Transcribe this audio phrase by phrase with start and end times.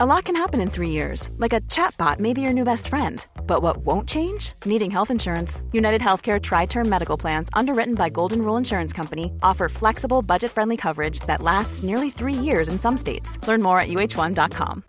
[0.00, 2.86] A lot can happen in three years, like a chatbot may be your new best
[2.86, 3.26] friend.
[3.48, 4.52] But what won't change?
[4.64, 5.60] Needing health insurance.
[5.72, 10.52] United Healthcare Tri Term Medical Plans, underwritten by Golden Rule Insurance Company, offer flexible, budget
[10.52, 13.44] friendly coverage that lasts nearly three years in some states.
[13.48, 14.84] Learn more at uh1.com.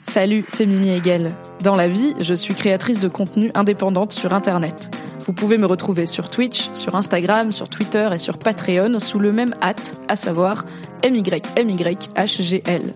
[0.00, 1.34] Salut, c'est Mimi Hegel.
[1.62, 4.88] Dans la vie, je suis créatrice de contenu indépendante sur Internet.
[5.28, 9.30] Vous pouvez me retrouver sur Twitch, sur Instagram, sur Twitter et sur Patreon sous le
[9.30, 10.64] même hâte, à savoir
[11.04, 12.94] MYMYHGL.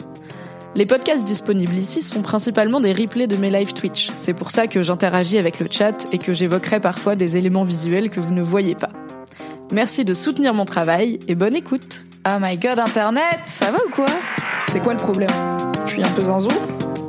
[0.74, 4.10] Les podcasts disponibles ici sont principalement des replays de mes live Twitch.
[4.16, 8.08] C'est pour ça que j'interagis avec le chat et que j'évoquerai parfois des éléments visuels
[8.08, 8.88] que vous ne voyez pas.
[9.70, 12.06] Merci de soutenir mon travail et bonne écoute.
[12.26, 14.06] Oh my god, Internet, ça va ou quoi?
[14.68, 15.28] C'est quoi le problème?
[15.84, 16.48] Je suis un peu zinzou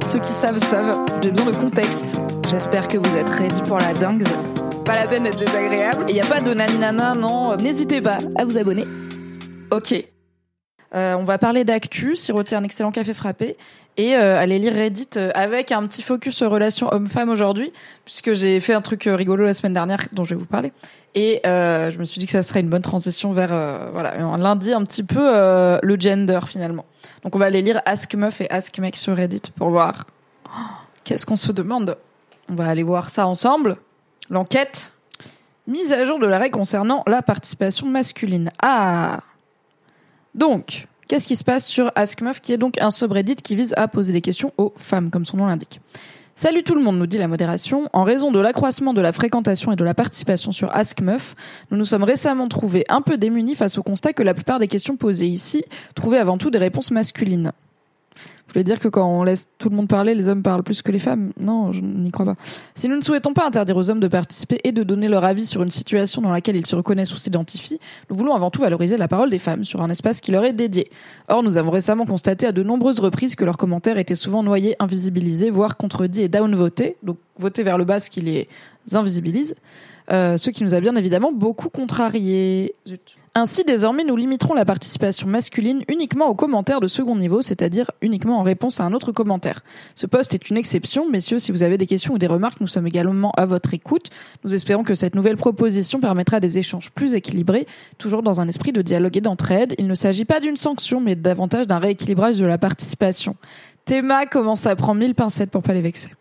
[0.05, 2.19] Ceux qui savent savent, j'ai besoin de contexte.
[2.51, 4.25] J'espère que vous êtes ready pour la dingue.
[4.85, 6.05] Pas la peine d'être désagréable.
[6.09, 7.55] Il n'y a pas de naninana, non.
[7.55, 8.83] N'hésitez pas à vous abonner.
[9.71, 9.95] Ok.
[10.93, 13.57] Euh, on va parler d'actu, siroter un excellent café frappé
[13.95, 17.71] et euh, aller lire Reddit euh, avec un petit focus sur relation homme-femme aujourd'hui,
[18.03, 20.73] puisque j'ai fait un truc rigolo la semaine dernière dont je vais vous parler.
[21.15, 23.49] Et je me suis dit que ça serait une bonne transition vers
[23.93, 26.85] voilà un lundi un petit peu le gender finalement.
[27.23, 30.07] Donc on va aller lire Ask Meuf et Ask Mec sur Reddit pour voir
[30.47, 30.59] oh,
[31.03, 31.97] qu'est-ce qu'on se demande?
[32.49, 33.77] On va aller voir ça ensemble.
[34.33, 34.93] L'enquête.
[35.67, 38.49] Mise à jour de l'arrêt concernant la participation masculine.
[38.59, 39.19] Ah
[40.33, 43.87] donc, qu'est-ce qui se passe sur AskMeuf, qui est donc un subreddit qui vise à
[43.87, 45.79] poser des questions aux femmes, comme son nom l'indique.
[46.33, 47.87] Salut tout le monde, nous dit la modération.
[47.93, 51.35] En raison de l'accroissement de la fréquentation et de la participation sur AskMeuf,
[51.69, 54.67] nous nous sommes récemment trouvés un peu démunis face au constat que la plupart des
[54.67, 57.51] questions posées ici trouvaient avant tout des réponses masculines.
[58.15, 60.81] Vous voulez dire que quand on laisse tout le monde parler, les hommes parlent plus
[60.81, 61.31] que les femmes?
[61.39, 62.35] Non, je n'y crois pas.
[62.75, 65.45] Si nous ne souhaitons pas interdire aux hommes de participer et de donner leur avis
[65.45, 68.97] sur une situation dans laquelle ils se reconnaissent ou s'identifient, nous voulons avant tout valoriser
[68.97, 70.89] la parole des femmes sur un espace qui leur est dédié.
[71.29, 74.75] Or, nous avons récemment constaté à de nombreuses reprises que leurs commentaires étaient souvent noyés,
[74.79, 78.47] invisibilisés, voire contredits et downvotés, donc votés vers le bas, ce qui les
[78.93, 79.55] invisibilise,
[80.11, 82.75] euh, ce qui nous a bien évidemment beaucoup contrariés.
[82.87, 83.15] Zut.
[83.35, 88.37] Ainsi, désormais, nous limiterons la participation masculine uniquement aux commentaires de second niveau, c'est-à-dire uniquement
[88.37, 89.63] en réponse à un autre commentaire.
[89.95, 92.67] Ce poste est une exception, messieurs, si vous avez des questions ou des remarques, nous
[92.67, 94.11] sommes également à votre écoute.
[94.43, 97.65] Nous espérons que cette nouvelle proposition permettra des échanges plus équilibrés,
[97.97, 99.73] toujours dans un esprit de dialogue et d'entraide.
[99.79, 103.35] Il ne s'agit pas d'une sanction, mais davantage d'un rééquilibrage de la participation.
[103.85, 106.11] Théma commence à prendre mille pincettes pour pas les vexer?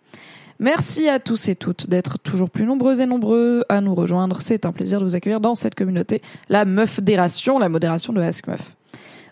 [0.63, 4.41] Merci à tous et toutes d'être toujours plus nombreux et nombreux à nous rejoindre.
[4.41, 8.47] C'est un plaisir de vous accueillir dans cette communauté, la Meufdération, la modération de Ask
[8.47, 8.77] Meuf.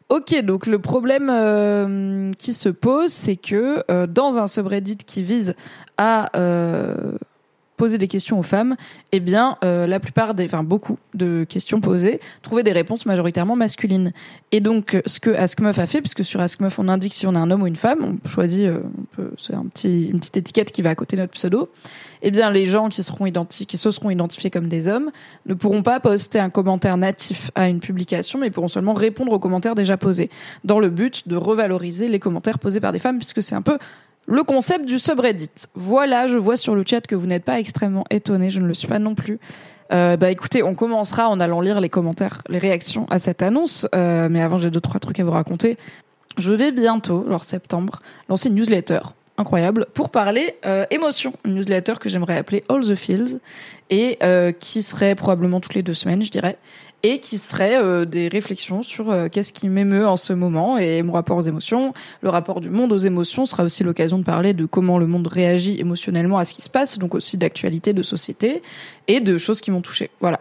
[0.09, 5.23] Ok, donc le problème euh, qui se pose, c'est que euh, dans un subreddit qui
[5.23, 5.55] vise
[5.99, 7.13] à euh,
[7.81, 8.77] poser des questions aux femmes,
[9.11, 13.57] eh bien, euh, la plupart des, enfin beaucoup de questions posées trouvaient des réponses majoritairement
[13.57, 14.13] masculines.
[14.53, 17.39] Et donc, ce que AskMeuf a fait, puisque sur AskMeuf on indique si on est
[17.39, 18.83] un homme ou une femme, on choisit, euh,
[19.39, 21.71] c'est un petit, une petite étiquette qui va à côté de notre pseudo.
[22.21, 25.11] Eh bien, les gens qui seront identifiés, qui se seront identifiés comme des hommes,
[25.47, 29.39] ne pourront pas poster un commentaire natif à une publication, mais pourront seulement répondre aux
[29.39, 30.29] commentaires déjà posés,
[30.65, 33.79] dans le but de revaloriser les commentaires posés par des femmes, puisque c'est un peu
[34.31, 35.51] le concept du subreddit.
[35.75, 38.75] Voilà, je vois sur le chat que vous n'êtes pas extrêmement étonné, je ne le
[38.75, 39.39] suis pas non plus.
[39.93, 43.89] Euh, bah écoutez, on commencera en allant lire les commentaires, les réactions à cette annonce.
[43.95, 45.77] Euh, mais avant, j'ai deux trois trucs à vous raconter.
[46.39, 49.01] Je vais bientôt, genre septembre, lancer une newsletter
[49.37, 53.41] incroyable pour parler euh, émotion, une newsletter que j'aimerais appeler All the Feels
[53.89, 54.19] et
[54.61, 56.57] qui serait probablement toutes les deux semaines, je dirais,
[57.03, 61.03] et qui serait euh, des réflexions sur euh, qu'est-ce qui m'émeut en ce moment et
[61.03, 61.95] mon rapport aux émotions.
[62.23, 65.27] Le rapport du monde aux émotions sera aussi l'occasion de parler de comment le monde
[65.27, 68.63] réagit émotionnellement à ce qui se passe, donc aussi d'actualité, de société
[69.09, 70.11] et de choses qui m'ont touché.
[70.21, 70.41] Voilà.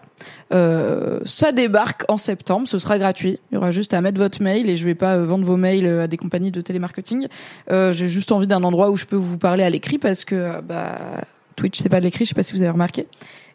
[0.54, 3.40] Euh, ça débarque en septembre, ce sera gratuit.
[3.52, 5.88] Il y aura juste à mettre votre mail et je vais pas vendre vos mails
[5.88, 7.28] à des compagnies de télémarketing.
[7.70, 10.98] J'ai juste envie d'un endroit où je peux vous parler à l'écrit parce que bah
[11.56, 13.08] Twitch c'est pas de l'écrit, je sais pas si vous avez remarqué.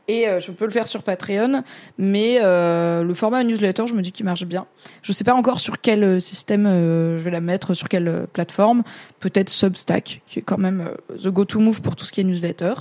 [0.06, 1.62] Et euh, je peux le faire sur Patreon,
[1.96, 4.66] mais euh, le format newsletter, je me dis qu'il marche bien.
[5.02, 8.82] Je sais pas encore sur quel euh, système je vais la mettre, sur quelle plateforme.
[9.20, 10.90] Peut-être Substack, qui est quand même
[11.22, 12.74] the go-to move pour tout ce qui est newsletter.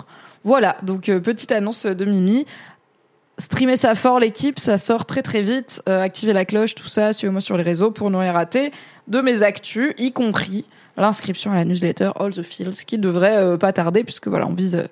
[0.44, 2.46] Voilà, donc petite annonce de Mimi.
[3.38, 5.82] Streamer ça fort l'équipe, ça sort très très vite.
[5.88, 8.72] activez la cloche, tout ça, suivez-moi sur les réseaux pour ne rien rater
[9.08, 10.66] de mes actus, y compris
[10.98, 14.84] l'inscription à la newsletter All the Fields, qui devrait pas tarder puisque voilà, on vise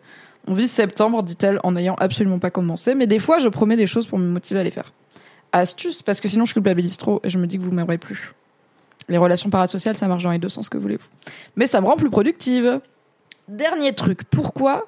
[0.48, 2.96] on vit septembre, dit-elle, en n'ayant absolument pas commencé.
[2.96, 4.92] Mais des fois, je promets des choses pour me motiver à les faire.
[5.52, 8.34] Astuce, parce que sinon je culpabilise trop et je me dis que vous m'aimerez plus.
[9.10, 11.08] Les relations parasociales, ça marche dans les deux sens, que voulez-vous.
[11.58, 12.80] Mais ça me rend plus productive.
[13.50, 14.88] Dernier truc, pourquoi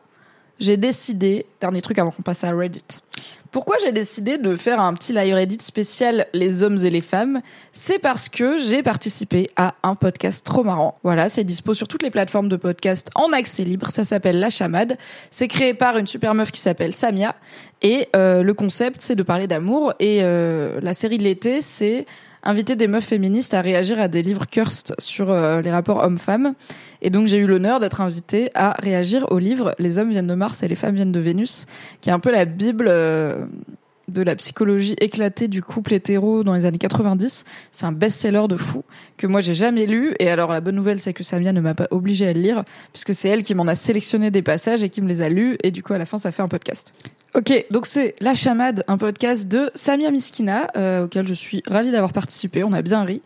[0.60, 3.02] j'ai décidé, dernier truc avant qu'on passe à Reddit,
[3.54, 7.40] Pourquoi j'ai décidé de faire un petit live Reddit spécial les hommes et les femmes?
[7.72, 10.98] C'est parce que j'ai participé à un podcast trop marrant.
[11.04, 13.92] Voilà, c'est dispo sur toutes les plateformes de podcast en accès libre.
[13.92, 14.98] Ça s'appelle La Chamade.
[15.30, 17.36] C'est créé par une super meuf qui s'appelle Samia.
[17.84, 19.94] Et euh, le concept, c'est de parler d'amour.
[20.00, 22.08] Et euh, la série de l'été, c'est
[22.44, 26.54] inviter des meufs féministes à réagir à des livres cursed sur euh, les rapports hommes-femmes.
[27.02, 30.36] Et donc j'ai eu l'honneur d'être invitée à réagir au livre Les hommes viennent de
[30.36, 31.66] Mars et les femmes viennent de Vénus,
[32.02, 33.46] qui est un peu la bible euh,
[34.08, 37.46] de la psychologie éclatée du couple hétéro dans les années 90.
[37.72, 38.84] C'est un best-seller de fou
[39.18, 40.14] que moi j'ai jamais lu.
[40.20, 42.64] Et alors la bonne nouvelle, c'est que Samia ne m'a pas obligée à le lire
[42.92, 45.58] puisque c'est elle qui m'en a sélectionné des passages et qui me les a lus.
[45.64, 46.94] Et du coup, à la fin, ça fait un podcast.
[47.36, 51.92] Ok, donc c'est La Chamade, un podcast de Samia Miskina euh, auquel je suis ravie
[51.92, 52.64] d'avoir participé.
[52.64, 53.22] On a bien ri.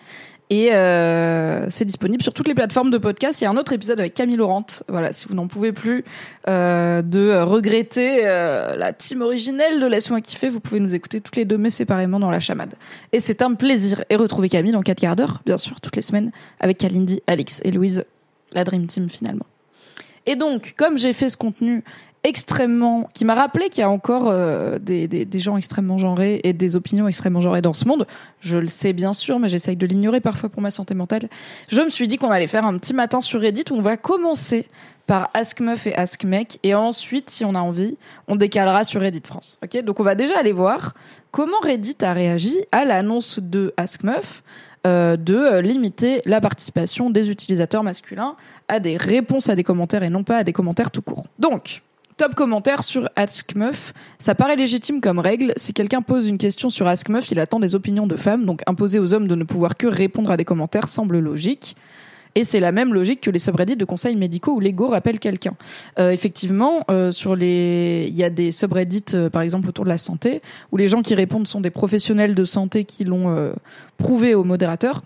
[0.49, 3.41] Et euh, c'est disponible sur toutes les plateformes de podcast.
[3.41, 4.65] Il y a un autre épisode avec Camille Laurent.
[4.87, 6.05] Voilà, si vous n'en pouvez plus
[6.47, 11.35] euh, de regretter euh, la team originelle de Laisse-moi kiffer, vous pouvez nous écouter toutes
[11.35, 12.75] les deux mais séparément dans la chamade.
[13.11, 14.05] Et c'est un plaisir.
[14.09, 17.61] Et retrouver Camille dans 4 quarts d'heure, bien sûr, toutes les semaines, avec Kalindi, Alix
[17.65, 18.05] et Louise,
[18.53, 19.45] la Dream Team finalement.
[20.27, 21.83] Et donc, comme j'ai fait ce contenu
[22.23, 26.53] extrêmement, qui m'a rappelé qu'il y a encore euh, des, des, gens extrêmement genrés et
[26.53, 28.05] des opinions extrêmement genrées dans ce monde.
[28.39, 31.27] Je le sais bien sûr, mais j'essaye de l'ignorer parfois pour ma santé mentale.
[31.67, 33.97] Je me suis dit qu'on allait faire un petit matin sur Reddit où on va
[33.97, 34.67] commencer
[35.07, 37.97] par Ask Meuf et Ask Mec et ensuite, si on a envie,
[38.27, 39.57] on décalera sur Reddit France.
[39.63, 40.93] Ok, donc on va déjà aller voir
[41.31, 44.43] comment Reddit a réagi à l'annonce de Ask Meuf
[44.85, 48.35] euh, de euh, limiter la participation des utilisateurs masculins
[48.67, 51.25] à des réponses à des commentaires et non pas à des commentaires tout court.
[51.39, 51.81] Donc,
[52.17, 53.93] Top commentaire sur AskMeuf.
[54.17, 55.53] Ça paraît légitime comme règle.
[55.55, 58.97] Si quelqu'un pose une question sur AskMeuf, il attend des opinions de femmes, donc imposer
[58.97, 61.75] aux hommes de ne pouvoir que répondre à des commentaires semble logique.
[62.33, 65.53] Et c'est la même logique que les subreddits de conseils médicaux où l'ego rappelle quelqu'un.
[65.99, 69.89] Euh, effectivement, euh, sur les, il y a des subreddits, euh, par exemple autour de
[69.89, 70.41] la santé,
[70.71, 73.53] où les gens qui répondent sont des professionnels de santé qui l'ont euh,
[73.97, 75.03] prouvé aux modérateurs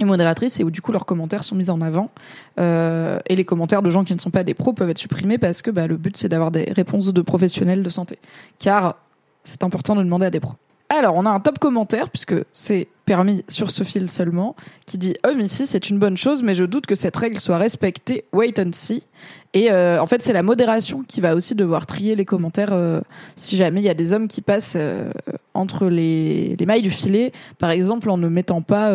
[0.00, 2.10] et modératrices et où du coup leurs commentaires sont mis en avant
[2.58, 5.38] euh, et les commentaires de gens qui ne sont pas des pros peuvent être supprimés
[5.38, 8.18] parce que bah, le but c'est d'avoir des réponses de professionnels de santé
[8.58, 8.96] car
[9.44, 10.54] c'est important de demander à des pros.
[10.90, 14.54] Alors, on a un top commentaire, puisque c'est permis sur ce fil seulement,
[14.86, 17.58] qui dit Homme ici, c'est une bonne chose, mais je doute que cette règle soit
[17.58, 18.24] respectée.
[18.32, 19.06] Wait and see.
[19.54, 23.00] Et euh, en fait, c'est la modération qui va aussi devoir trier les commentaires euh,
[23.36, 25.10] si jamais il y a des hommes qui passent euh,
[25.54, 28.90] entre les, les, mailles du filet, par exemple en ne mettant pas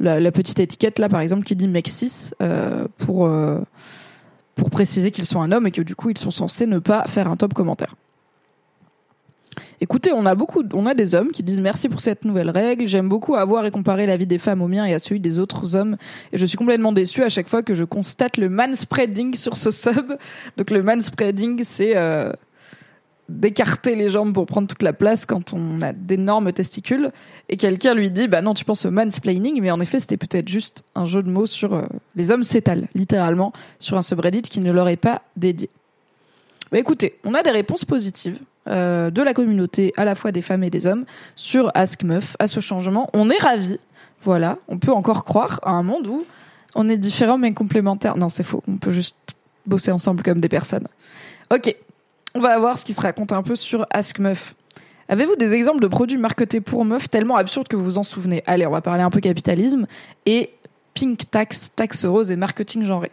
[0.00, 3.28] la, petite étiquette là, par exemple, qui dit mec 6 euh, pour
[4.54, 7.04] pour préciser qu'ils sont un homme et que du coup ils sont censés ne pas
[7.06, 7.94] faire un top commentaire.
[9.80, 12.86] Écoutez, on a beaucoup, on a des hommes qui disent merci pour cette nouvelle règle.
[12.88, 15.38] J'aime beaucoup avoir et comparer la vie des femmes au mien et à celui des
[15.38, 15.96] autres hommes.
[16.32, 19.70] Et je suis complètement déçue à chaque fois que je constate le manspreading sur ce
[19.70, 20.16] sub.
[20.56, 22.32] Donc le manspreading, c'est euh,
[23.28, 27.10] d'écarter les jambes pour prendre toute la place quand on a d'énormes testicules.
[27.48, 30.48] Et quelqu'un lui dit, bah non, tu penses au mansplaining, mais en effet, c'était peut-être
[30.48, 31.82] juste un jeu de mots sur euh,
[32.14, 35.70] les hommes s'étalent, littéralement, sur un subreddit qui ne leur est pas dédié.
[36.72, 40.42] Bah écoutez, on a des réponses positives euh, de la communauté, à la fois des
[40.42, 41.04] femmes et des hommes,
[41.34, 43.08] sur Ask Meuf, à ce changement.
[43.12, 43.78] On est ravis.
[44.22, 46.24] Voilà, on peut encore croire à un monde où
[46.74, 48.16] on est différents mais complémentaires.
[48.16, 48.62] Non, c'est faux.
[48.68, 49.16] On peut juste
[49.66, 50.88] bosser ensemble comme des personnes.
[51.52, 51.74] Ok,
[52.34, 54.54] on va voir ce qui se raconte un peu sur Ask Meuf.
[55.08, 58.42] Avez-vous des exemples de produits marketés pour meufs tellement absurdes que vous vous en souvenez?
[58.46, 59.86] Allez, on va parler un peu capitalisme
[60.26, 60.50] et
[60.94, 63.12] pink tax, taxe rose et marketing genré.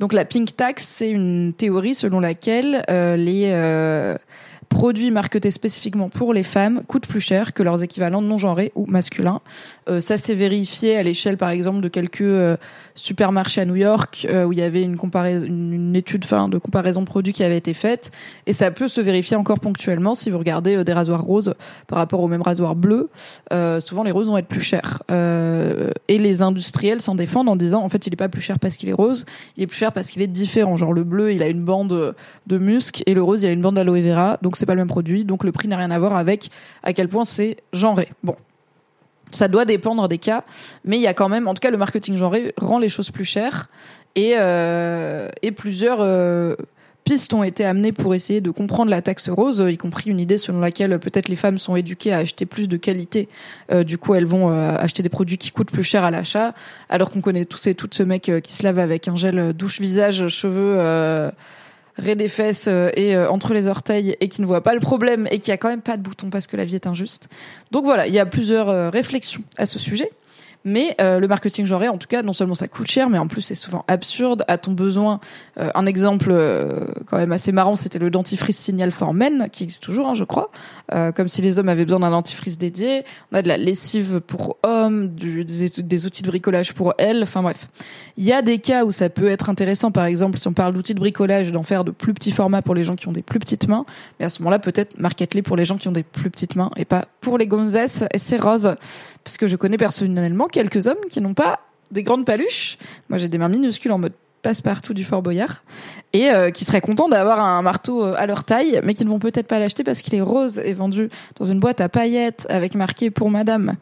[0.00, 4.16] Donc la pink tax, c'est une théorie selon laquelle euh, les euh,
[4.70, 8.86] produits marketés spécifiquement pour les femmes coûtent plus cher que leurs équivalents non genrés ou
[8.86, 9.40] masculins.
[9.88, 12.56] Euh, ça s'est vérifié à l'échelle, par exemple, de quelques euh,
[12.94, 17.00] supermarchés à New York euh, où il y avait une une étude, fin, de comparaison
[17.00, 18.10] de produits qui avait été faite,
[18.46, 21.54] et ça peut se vérifier encore ponctuellement si vous regardez euh, des rasoirs roses
[21.86, 23.08] par rapport aux mêmes rasoirs bleus.
[23.52, 27.82] Euh, souvent, les roses vont être plus chères, et les industriels s'en défendent en disant,
[27.82, 29.24] en fait, il est pas plus cher parce qu'il est rose,
[29.56, 30.76] il est plus cher parce qu'il est différent.
[30.76, 32.14] Genre le bleu, il a une bande
[32.46, 34.80] de musc, et le rose, il a une bande d'aloe vera, donc c'est pas le
[34.80, 36.50] même produit, donc le prix n'a rien à voir avec
[36.82, 38.08] à quel point c'est genré.
[38.22, 38.36] Bon.
[39.30, 40.44] Ça doit dépendre des cas,
[40.84, 43.10] mais il y a quand même, en tout cas, le marketing genré rend les choses
[43.10, 43.68] plus chères
[44.16, 46.56] et, euh, plusieurs euh,
[47.04, 50.36] pistes ont été amenées pour essayer de comprendre la taxe rose, y compris une idée
[50.36, 53.28] selon laquelle peut-être les femmes sont éduquées à acheter plus de qualité.
[53.72, 56.52] Euh, du coup, elles vont acheter des produits qui coûtent plus cher à l'achat,
[56.88, 59.80] alors qu'on connaît tous et toutes ce mec qui se lave avec un gel douche
[59.80, 61.30] visage, cheveux
[61.96, 64.80] raies des fesses euh, et euh, entre les orteils et qui ne voit pas le
[64.80, 67.28] problème et qui a quand même pas de bouton parce que la vie est injuste.
[67.70, 70.10] Donc voilà, il y a plusieurs euh, réflexions à ce sujet.
[70.64, 73.28] Mais euh, le marketing genré, en tout cas, non seulement ça coûte cher, mais en
[73.28, 74.44] plus c'est souvent absurde.
[74.46, 75.20] À ton besoin,
[75.58, 79.64] euh, un exemple euh, quand même assez marrant, c'était le dentifrice Signal for Men, qui
[79.64, 80.50] existe toujours, hein, je crois.
[81.14, 83.04] comme si les hommes avaient besoin d'un dentifrice dédié.
[83.32, 87.22] On a de la lessive pour hommes, du, des, des, outils de bricolage pour elles.
[87.22, 87.68] Enfin bref,
[88.16, 89.90] il y a des cas où ça peut être intéressant.
[89.90, 92.74] Par exemple, si on parle d'outils de bricolage, d'en faire de plus petits formats pour
[92.74, 93.86] les gens qui ont des plus petites mains.
[94.18, 96.70] Mais à ce moment-là, peut-être market-les pour les gens qui ont des plus petites mains
[96.76, 98.74] et pas pour les gonzesses et c'est rose.
[99.24, 102.78] Parce que je connais personnellement quelques hommes qui n'ont pas des grandes paluches.
[103.08, 105.62] Moi, j'ai des mains minuscules en mode passe-partout du Fort Boyard
[106.12, 109.10] et euh, qui seraient contents d'avoir un marteau euh, à leur taille, mais qui ne
[109.10, 112.46] vont peut-être pas l'acheter parce qu'il est rose et vendu dans une boîte à paillettes
[112.48, 113.74] avec marqué pour madame.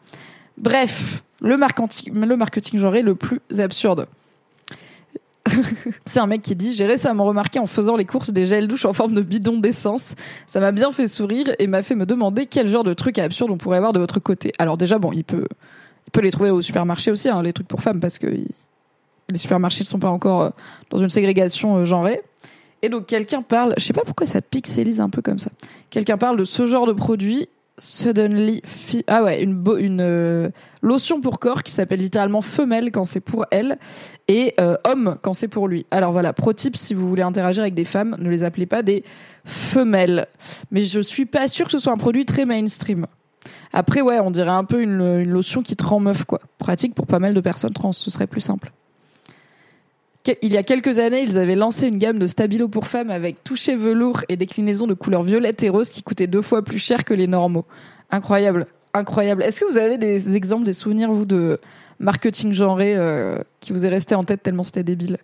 [0.57, 4.07] Bref, le marketing, le marketing le plus absurde.
[6.05, 8.85] c'est un mec qui dit J'ai récemment remarqué en faisant les courses des gels douche
[8.85, 10.15] en forme de bidon d'essence.
[10.47, 13.51] Ça m'a bien fait sourire et m'a fait me demander quel genre de trucs absurdes
[13.51, 14.51] on pourrait avoir de votre côté.
[14.59, 15.47] Alors, déjà, bon, il peut,
[16.09, 19.37] il peut les trouver au supermarché aussi, hein, les trucs pour femmes, parce que les
[19.37, 20.49] supermarchés ne sont pas encore euh,
[20.89, 22.19] dans une ségrégation euh, genrée.
[22.81, 25.51] Et donc, quelqu'un parle, je sais pas pourquoi ça pixelise un peu comme ça.
[25.91, 27.47] Quelqu'un parle de ce genre de produit
[27.81, 28.61] Suddenly
[29.07, 30.49] ah ouais une euh,
[30.81, 33.77] lotion pour corps qui s'appelle littéralement femelle quand c'est pour elle
[34.27, 35.85] et homme quand c'est pour lui.
[35.89, 38.81] Alors voilà, pro tip si vous voulez interagir avec des femmes, ne les appelez pas
[38.81, 39.05] des
[39.45, 40.27] femelles.
[40.71, 43.07] Mais je suis pas sûre que ce soit un produit très mainstream.
[43.71, 46.39] Après ouais, on dirait un peu une, lotion qui te rend meuf quoi.
[46.57, 48.71] Pratique pour pas mal de personnes trans, ce serait plus simple
[50.41, 53.43] il y a quelques années, ils avaient lancé une gamme de stabilo pour femmes avec
[53.43, 57.05] toucher velours et déclinaison de couleurs violette et rose qui coûtaient deux fois plus cher
[57.05, 57.65] que les normaux.
[58.11, 59.43] Incroyable, incroyable.
[59.43, 61.59] Est-ce que vous avez des exemples, des souvenirs, vous, de
[61.99, 65.17] marketing genré euh, qui vous est resté en tête tellement c'était débile?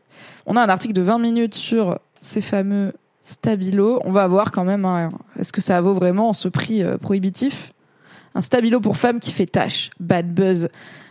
[0.45, 3.99] On a un article de 20 minutes sur ces fameux stabilo.
[4.05, 7.73] On va voir quand même, hein, est-ce que ça vaut vraiment ce prix euh, prohibitif?
[8.35, 10.67] Un stabilo pour femmes qui fait tâche, bad buzz.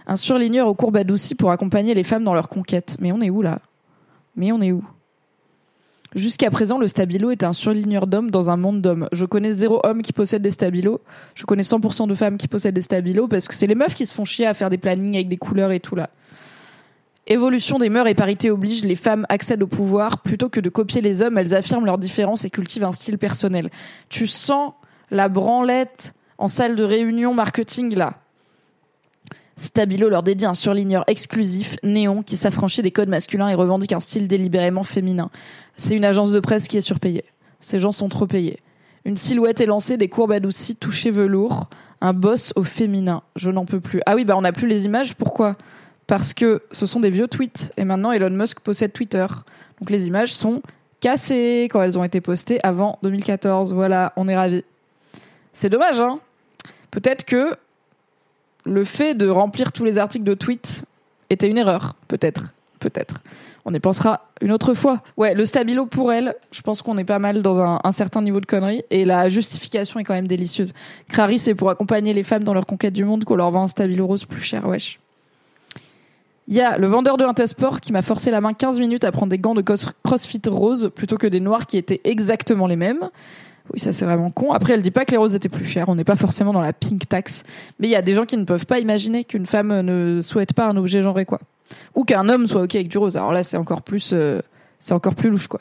[0.07, 2.97] Un surligneur aux courbes adoucies pour accompagner les femmes dans leur conquête.
[3.01, 3.61] Mais on est où là?
[4.37, 4.85] Mais on est où?
[6.15, 9.09] Jusqu'à présent, le stabilo est un surligneur d'hommes dans un monde d'hommes.
[9.11, 11.01] Je connais zéro homme qui possède des stabilos.
[11.35, 14.07] Je connais 100% de femmes qui possèdent des stabilos parce que c'est les meufs qui
[14.07, 16.11] se font chier à faire des plannings avec des couleurs et tout là.
[17.27, 20.19] Évolution des mœurs et parité oblige, les femmes accèdent au pouvoir.
[20.19, 23.71] Plutôt que de copier les hommes, elles affirment leurs différences et cultivent un style personnel.
[24.11, 24.75] Tu sens
[25.11, 28.15] la branlette en salle de réunion marketing là.
[29.57, 34.01] Stabilo leur dédie un surligneur exclusif, néon, qui s'affranchit des codes masculins et revendique un
[34.01, 35.31] style délibérément féminin.
[35.77, 37.25] C'est une agence de presse qui est surpayée.
[37.61, 38.59] Ces gens sont trop payés.
[39.05, 41.69] Une silhouette est lancée, des courbes adoucies, touchées velours,
[42.01, 43.23] un boss au féminin.
[43.37, 44.01] Je n'en peux plus.
[44.07, 45.15] Ah oui, bah on n'a plus les images.
[45.15, 45.57] Pourquoi?
[46.07, 49.27] Parce que ce sont des vieux tweets et maintenant Elon Musk possède Twitter.
[49.81, 50.63] Donc les images sont
[51.01, 53.73] cassées quand elles ont été postées avant 2014.
[53.73, 54.65] Voilà, on est ravis.
[55.55, 56.19] C'est dommage, hein
[56.91, 57.57] Peut-être que
[58.65, 60.85] le fait de remplir tous les articles de tweets
[61.31, 63.23] était une erreur, peut-être, peut-être.
[63.65, 65.01] On y pensera une autre fois.
[65.17, 68.41] Ouais, le stabilo pour elle, je pense qu'on est pas mal dans un, certain niveau
[68.41, 70.73] de conneries et la justification est quand même délicieuse.
[71.09, 73.69] Crary, c'est pour accompagner les femmes dans leur conquête du monde qu'on leur vend un
[73.69, 74.99] stabilo rose plus cher, wesh.
[76.47, 79.13] Il y a le vendeur de Intersport qui m'a forcé la main 15 minutes à
[79.13, 83.09] prendre des gants de CrossFit rose plutôt que des noirs qui étaient exactement les mêmes.
[83.73, 84.53] Oui, ça c'est vraiment con.
[84.53, 85.89] Après, elle dit pas que les roses étaient plus chères.
[85.89, 87.45] On n'est pas forcément dans la pink tax.
[87.79, 90.53] Mais il y a des gens qui ne peuvent pas imaginer qu'une femme ne souhaite
[90.53, 91.41] pas un objet genré, quoi.
[91.95, 93.17] Ou qu'un homme soit ok avec du rose.
[93.17, 94.41] Alors là, c'est encore plus, euh,
[94.79, 95.61] c'est encore plus louche, quoi.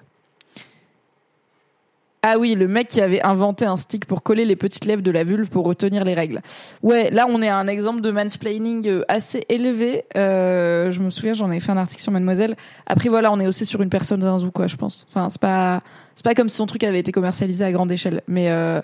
[2.25, 5.12] Ah oui, le mec qui avait inventé un stick pour coller les petites lèvres de
[5.12, 6.42] la vulve pour retenir les règles.
[6.82, 10.06] Ouais, là on est à un exemple de mansplaining euh, assez élevé.
[10.15, 12.56] Euh, je me souviens, j'en ai fait un article sur Mademoiselle.
[12.88, 15.06] Après voilà, on est aussi sur une personne zinzou quoi, je pense.
[15.10, 15.82] Enfin, c'est pas
[16.15, 18.22] c'est pas comme si son truc avait été commercialisé à grande échelle.
[18.27, 18.82] Mais euh,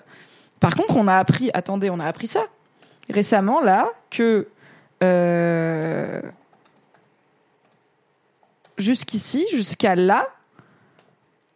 [0.60, 1.50] par contre, on a appris.
[1.54, 2.42] Attendez, on a appris ça
[3.10, 4.48] récemment là que
[5.02, 6.20] euh,
[8.78, 10.28] jusqu'ici, jusqu'à là,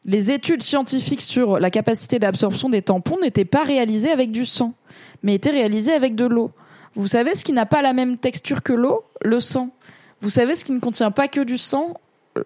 [0.04, 4.74] les études scientifiques sur la capacité d'absorption des tampons n'étaient pas réalisées avec du sang,
[5.22, 6.50] mais étaient réalisées avec de l'eau.
[6.94, 9.04] Vous savez ce qui n'a pas la même texture que l'eau?
[9.22, 9.70] Le sang.
[10.20, 11.94] Vous savez ce qui ne contient pas que du sang?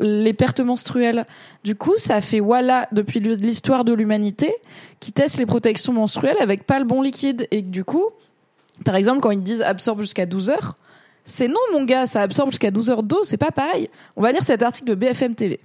[0.01, 1.27] Les pertes menstruelles.
[1.65, 4.55] Du coup, ça fait voilà depuis l'histoire de l'humanité
[5.01, 8.05] qui teste les protections menstruelles avec pas le bon liquide et du coup,
[8.85, 10.77] par exemple, quand ils disent absorbe jusqu'à 12 heures,
[11.25, 13.89] c'est non mon gars, ça absorbe jusqu'à 12 heures d'eau, c'est pas pareil.
[14.17, 15.59] On va lire cet article de BFM TV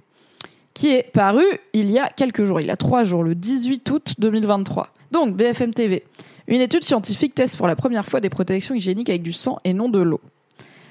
[0.74, 3.90] qui est paru il y a quelques jours, il y a trois jours, le 18
[3.90, 4.88] août 2023.
[5.12, 6.04] Donc, BFM TV.
[6.48, 9.72] Une étude scientifique teste pour la première fois des protections hygiéniques avec du sang et
[9.72, 10.20] non de l'eau.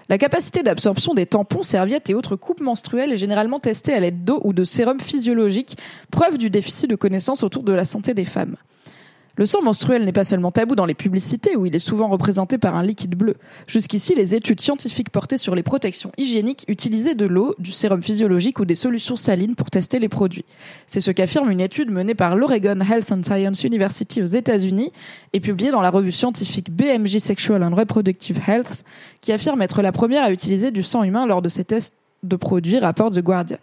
[0.10, 4.24] La capacité d'absorption des tampons, serviettes et autres coupes menstruelles est généralement testée à l'aide
[4.24, 5.78] d'eau ou de sérum physiologique,
[6.12, 8.56] preuve du déficit de connaissances autour de la santé des femmes.
[9.36, 12.60] Le sang menstruel n'est pas seulement tabou dans les publicités où il est souvent représenté
[12.60, 13.36] par un liquide bleu.
[13.66, 18.60] Jusqu'ici, les études scientifiques portaient sur les protections hygiéniques utilisaient de l'eau, du sérum physiologique
[18.60, 20.46] ou des solutions salines pour tester les produits.
[20.86, 24.92] C'est ce qu'affirme une étude menée par l'Oregon Health and Science University aux États-Unis
[25.34, 28.84] et publiée dans la revue scientifique BMJ Sexual and Reproductive Health,
[29.22, 32.36] qui affirme être la première à utiliser du sang humain lors de ses tests de
[32.36, 33.58] produits, rapporte The Guardian.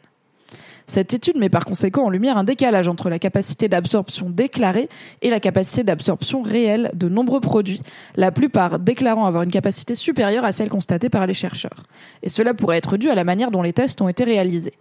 [0.90, 4.88] Cette étude met par conséquent en lumière un décalage entre la capacité d'absorption déclarée
[5.22, 7.80] et la capacité d'absorption réelle de nombreux produits,
[8.16, 11.84] la plupart déclarant avoir une capacité supérieure à celle constatée par les chercheurs.
[12.24, 14.74] Et cela pourrait être dû à la manière dont les tests ont été réalisés.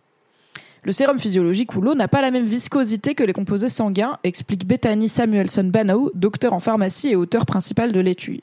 [0.82, 4.66] Le sérum physiologique ou l'eau n'a pas la même viscosité que les composés sanguins, explique
[4.66, 8.42] Bethany Samuelson Banau, docteur en pharmacie et auteur principal de l'étude.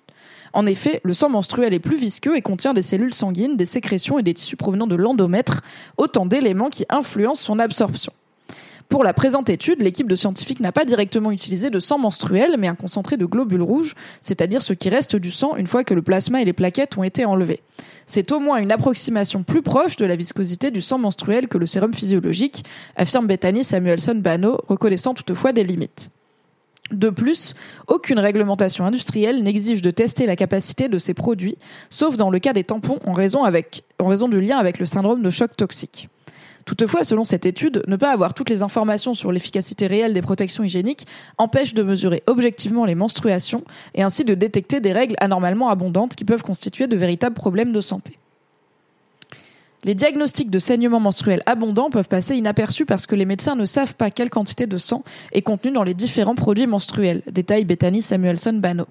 [0.57, 4.19] En effet, le sang menstruel est plus visqueux et contient des cellules sanguines, des sécrétions
[4.19, 5.61] et des tissus provenant de l'endomètre,
[5.99, 8.11] autant d'éléments qui influencent son absorption.
[8.89, 12.69] Pour la présente étude, l'équipe de scientifiques n'a pas directement utilisé de sang menstruel, mais
[12.69, 16.01] un concentré de globules rouges, c'est-à-dire ce qui reste du sang une fois que le
[16.01, 17.61] plasma et les plaquettes ont été enlevés.
[18.07, 21.67] C'est au moins une approximation plus proche de la viscosité du sang menstruel que le
[21.67, 22.65] sérum physiologique,
[22.97, 26.09] affirme Bethany Samuelson Bano, reconnaissant toutefois des limites.
[26.91, 27.55] De plus,
[27.89, 31.59] aucune réglementation industrielle n'exige de tester la capacité de ces produits,
[31.91, 35.57] sauf dans le cas des tampons en raison, du lien avec le syndrome de choc
[35.57, 36.09] toxique.
[36.65, 40.65] Toutefois, selon cette étude, ne pas avoir toutes les informations sur l'efficacité réelle des protections
[40.65, 41.07] hygiéniques
[41.39, 43.63] empêche de mesurer objectivement les menstruations
[43.95, 47.81] et ainsi de détecter des règles anormalement abondantes qui peuvent constituer de véritables problèmes de
[47.81, 48.19] santé.
[49.85, 53.95] Les diagnostics de saignement menstruel abondant peuvent passer inaperçus parce que les médecins ne savent
[53.95, 57.23] pas quelle quantité de sang est contenue dans les différents produits menstruels.
[57.31, 58.87] Détaille Bethany Samuelson Bano.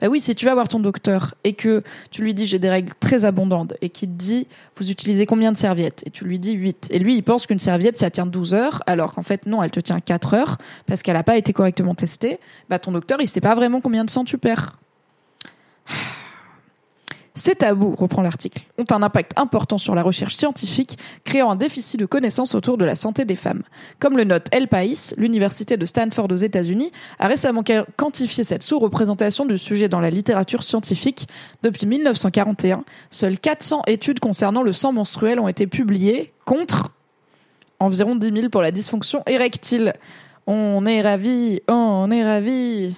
[0.00, 2.70] Bah oui, si tu vas voir ton docteur et que tu lui dis j'ai des
[2.70, 6.02] règles très abondantes et qu'il te dit vous utilisez combien de serviettes?
[6.06, 8.82] Et tu lui dis 8 et lui il pense qu'une serviette ça tient 12 heures
[8.86, 11.94] alors qu'en fait non, elle te tient 4 heures parce qu'elle n'a pas été correctement
[11.94, 12.38] testée,
[12.68, 14.78] bah ton docteur il sait pas vraiment combien de sang tu perds.
[17.36, 22.00] Ces tabous, reprend l'article, ont un impact important sur la recherche scientifique, créant un déficit
[22.00, 23.62] de connaissances autour de la santé des femmes.
[24.00, 27.62] Comme le note El País, l'université de Stanford aux États-Unis a récemment
[27.96, 31.28] quantifié cette sous-représentation du sujet dans la littérature scientifique.
[31.62, 36.90] Depuis 1941, seules 400 études concernant le sang menstruel ont été publiées contre
[37.80, 39.92] environ 10 000 pour la dysfonction érectile.
[40.46, 42.96] On est ravis, on est ravis.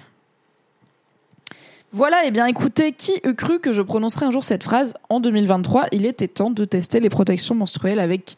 [1.91, 4.93] Voilà, et eh bien écoutez, qui eût cru que je prononcerais un jour cette phrase
[5.09, 8.35] En 2023, il était temps de tester les protections menstruelles avec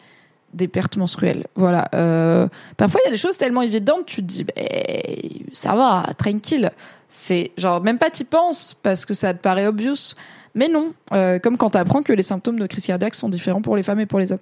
[0.53, 1.47] des pertes menstruelles.
[1.55, 1.89] Voilà.
[1.93, 4.45] Euh, parfois, il y a des choses tellement évidentes, tu te dis,
[5.53, 6.71] ça va, tranquille.
[7.09, 10.15] C'est genre, même pas t'y penses parce que ça te paraît obvious.
[10.55, 13.75] Mais non, euh, comme quand t'apprends que les symptômes de crise cardiaque sont différents pour
[13.75, 14.39] les femmes et pour les hommes.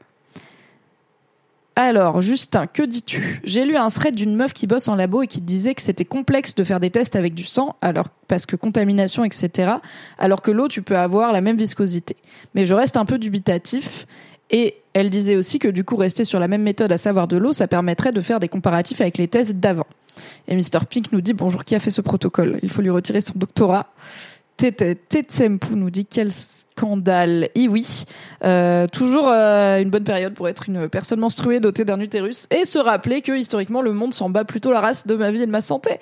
[1.82, 3.39] Alors, Justin, que dis-tu?
[3.46, 6.04] J'ai lu un thread d'une meuf qui bosse en labo et qui disait que c'était
[6.04, 9.76] complexe de faire des tests avec du sang, alors parce que contamination, etc.
[10.18, 12.18] Alors que l'eau, tu peux avoir la même viscosité.
[12.54, 14.08] Mais je reste un peu dubitatif.
[14.50, 17.38] Et elle disait aussi que du coup, rester sur la même méthode, à savoir de
[17.38, 19.88] l'eau, ça permettrait de faire des comparatifs avec les tests d'avant.
[20.50, 20.86] Et Mr.
[20.89, 22.60] Pink nous dit bonjour, qui a fait ce protocole?
[22.62, 23.88] Il faut lui retirer son doctorat.
[24.60, 27.50] Tetsempu nous dit quel scandale.
[27.56, 28.04] Et oui,
[28.43, 32.65] euh, toujours euh, une bonne période pour être une personne menstruée dotée d'un utérus et
[32.65, 35.45] se rappeler que historiquement le monde s'en bat plutôt la race de ma vie et
[35.45, 36.00] de ma santé.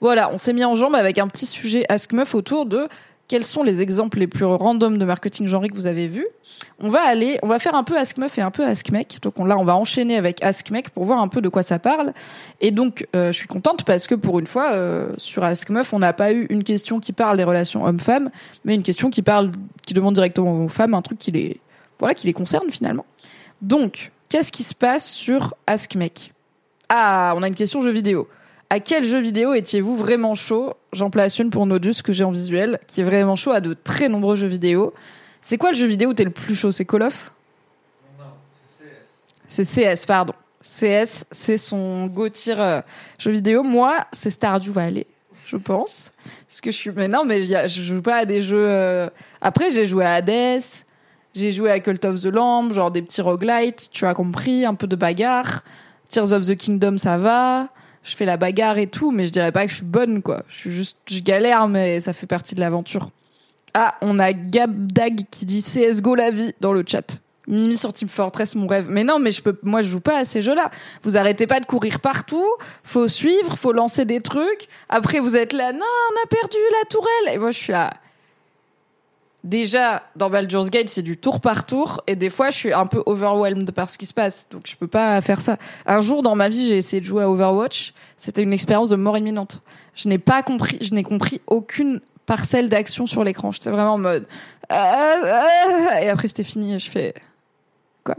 [0.00, 2.88] Voilà, on s'est mis en jambe avec un petit sujet Ask Meuf autour de
[3.28, 6.26] quels sont les exemples les plus random de marketing genré que vous avez vus.
[6.80, 9.18] On va aller, on va faire un peu Ask Meuf et un peu Ask Mec.
[9.20, 11.78] Donc là, on va enchaîner avec Ask Mec pour voir un peu de quoi ça
[11.78, 12.14] parle.
[12.62, 15.92] Et donc, euh, je suis contente parce que pour une fois, euh, sur Ask Meuf,
[15.92, 18.30] on n'a pas eu une question qui parle des relations hommes-femmes,
[18.64, 19.50] mais une question qui parle,
[19.86, 21.60] qui demande directement aux femmes un truc qui les,
[21.98, 23.04] voilà, qui les concerne finalement.
[23.60, 26.32] Donc, qu'est-ce qui se passe sur Ask Mec?
[26.88, 28.26] Ah, on a une question jeu vidéo.
[28.70, 30.74] À quel jeu vidéo étiez-vous vraiment chaud?
[30.92, 33.72] J'en place une pour Nodus que j'ai en visuel, qui est vraiment chaud à de
[33.72, 34.92] très nombreux jeux vidéo.
[35.40, 36.70] C'est quoi le jeu vidéo où t'es le plus chaud?
[36.70, 37.32] C'est Call of?
[38.18, 38.26] Non,
[39.46, 39.64] c'est CS.
[39.64, 40.34] C'est CS, pardon.
[40.62, 42.82] CS, c'est son go euh,
[43.18, 43.62] jeu vidéo.
[43.62, 45.06] Moi, c'est Stardew Valley,
[45.46, 46.12] je pense.
[46.46, 46.90] Parce que je suis.
[46.90, 48.66] Mais non, mais je joue pas à des jeux.
[48.68, 49.08] Euh,
[49.40, 50.60] après, j'ai joué à Hades.
[51.34, 54.74] J'ai joué à Cult of the Lamb, genre des petits roguelites, tu as compris, un
[54.74, 55.62] peu de bagarre.
[56.10, 57.68] Tears of the Kingdom, ça va
[58.02, 60.42] je fais la bagarre et tout, mais je dirais pas que je suis bonne, quoi.
[60.48, 63.10] Je suis juste, je galère, mais ça fait partie de l'aventure.
[63.74, 67.20] Ah, on a Gabdag qui dit CSGO la vie dans le chat.
[67.46, 68.88] Mimi sur Team Fortress, mon rêve.
[68.90, 70.70] Mais non, mais je peux, moi, je joue pas à ces jeux-là.
[71.02, 72.46] Vous arrêtez pas de courir partout.
[72.84, 74.68] Faut suivre, faut lancer des trucs.
[74.88, 77.34] Après, vous êtes là, non, on a perdu la tourelle.
[77.34, 77.92] Et moi, je suis là.
[79.44, 82.86] Déjà dans Baldur's Gate c'est du tour par tour et des fois je suis un
[82.86, 85.56] peu overwhelmed par ce qui se passe donc je peux pas faire ça.
[85.86, 88.96] Un jour dans ma vie j'ai essayé de jouer à Overwatch, c'était une expérience de
[88.96, 89.60] mort imminente.
[89.94, 93.50] Je n'ai pas compris, je n'ai compris aucune parcelle d'action sur l'écran.
[93.50, 94.26] J'étais vraiment en mode
[94.70, 97.14] euh, euh, et après c'était fini je fais
[98.04, 98.16] quoi?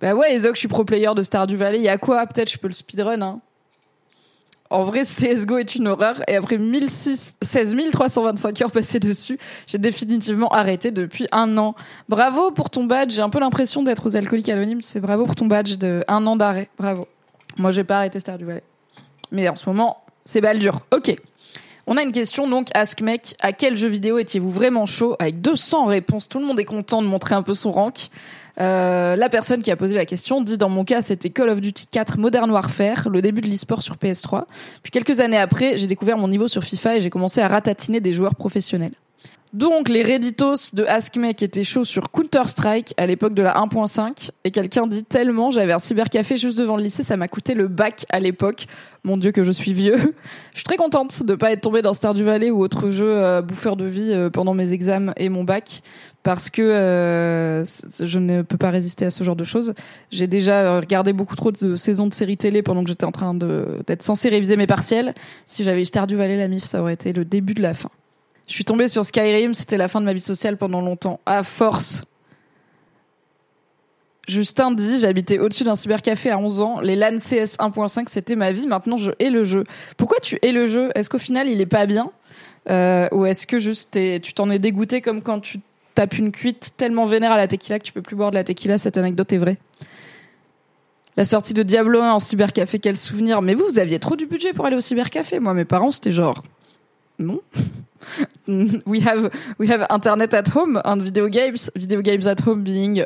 [0.00, 2.24] Bah ouais, Ezok, je suis pro player de Stardew Valley, il y a quoi?
[2.26, 3.40] Peut-être je peux le speedrun hein.
[4.70, 6.16] En vrai, CSGO est une horreur.
[6.28, 7.36] Et après 16
[7.92, 11.74] 325 heures passées dessus, j'ai définitivement arrêté depuis un an.
[12.08, 13.12] Bravo pour ton badge.
[13.12, 14.82] J'ai un peu l'impression d'être aux alcooliques anonymes.
[14.82, 16.68] C'est bravo pour ton badge de un an d'arrêt.
[16.78, 17.06] Bravo.
[17.58, 18.62] Moi, j'ai pas arrêté Stardew Valley.
[19.32, 20.80] Mais en ce moment, c'est balle dur.
[20.94, 21.16] Ok.
[21.90, 25.40] On a une question donc, Ask Mec, à quel jeu vidéo étiez-vous vraiment chaud Avec
[25.40, 28.10] 200 réponses, tout le monde est content de montrer un peu son rank.
[28.60, 31.62] Euh, la personne qui a posé la question dit dans mon cas c'était Call of
[31.62, 34.42] Duty 4 Modern Warfare, le début de l'e-sport sur PS3.
[34.82, 38.00] Puis quelques années après, j'ai découvert mon niveau sur FIFA et j'ai commencé à ratatiner
[38.00, 38.92] des joueurs professionnels.
[39.54, 44.50] Donc les Redditos de AskMec étaient chauds sur Counter-Strike à l'époque de la 1.5 et
[44.50, 48.04] quelqu'un dit tellement j'avais un cybercafé juste devant le lycée, ça m'a coûté le bac
[48.10, 48.66] à l'époque.
[49.04, 49.96] Mon dieu que je suis vieux.
[50.52, 53.08] Je suis très contente de pas être tombée dans Star du Valais ou autre jeu
[53.08, 55.82] euh, bouffeur de vie euh, pendant mes examens et mon bac
[56.24, 59.72] parce que euh, je ne peux pas résister à ce genre de choses.
[60.10, 63.34] J'ai déjà regardé beaucoup trop de saisons de séries télé pendant que j'étais en train
[63.34, 65.14] d'être censée réviser mes partiels.
[65.46, 67.72] Si j'avais eu Star du Valais la MIF, ça aurait été le début de la
[67.72, 67.90] fin.
[68.48, 71.20] Je suis tombée sur Skyrim, c'était la fin de ma vie sociale pendant longtemps.
[71.26, 72.02] À force.
[74.26, 76.80] Justin dit, j'habitais au-dessus d'un cybercafé à 11 ans.
[76.80, 78.66] Les LAN CS 1.5, c'était ma vie.
[78.66, 79.64] Maintenant, je hais le jeu.
[79.98, 80.90] Pourquoi tu hais le jeu?
[80.94, 82.10] Est-ce qu'au final, il est pas bien?
[82.70, 85.60] Euh, Ou est-ce que juste tu t'en es dégoûté comme quand tu
[85.94, 88.44] tapes une cuite tellement vénère à la tequila que tu peux plus boire de la
[88.44, 88.78] tequila?
[88.78, 89.58] Cette anecdote est vraie.
[91.18, 93.42] La sortie de Diablo 1 en cybercafé, quel souvenir.
[93.42, 95.38] Mais vous, vous aviez trop du budget pour aller au cybercafé.
[95.38, 96.42] Moi, mes parents, c'était genre...
[97.18, 97.40] Non
[98.86, 103.04] we have we have internet at home and video games video games at home being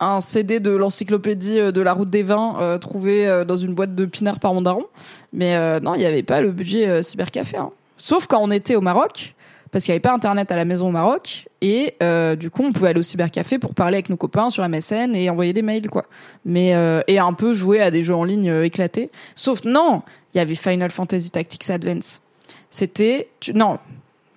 [0.00, 3.74] un CD de l'encyclopédie euh, de la route des vins euh, trouvé euh, dans une
[3.74, 4.86] boîte de pinard par mon daron
[5.32, 7.70] mais non il n'y avait pas le budget cybercafé hein.
[7.96, 9.34] sauf quand on était au Maroc
[9.72, 11.48] parce qu'il n'y avait pas internet à la maison au Maroc.
[11.60, 11.96] Et
[12.38, 15.28] du coup on pouvait aller au cybercafé pour parler avec nos copains sur MSN et
[15.28, 16.04] envoyer des mails quoi.
[16.44, 16.74] Mais
[17.08, 19.10] et un peu jouer à des jeux en ligne éclatés.
[19.34, 22.22] Sauf non il y avait Final Fantasy Tactics Advance.
[22.70, 23.78] C'était non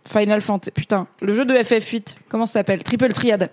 [0.09, 0.71] Final Fantasy.
[0.71, 2.83] Putain, le jeu de FF8, comment ça s'appelle?
[2.83, 3.49] Triple Triad.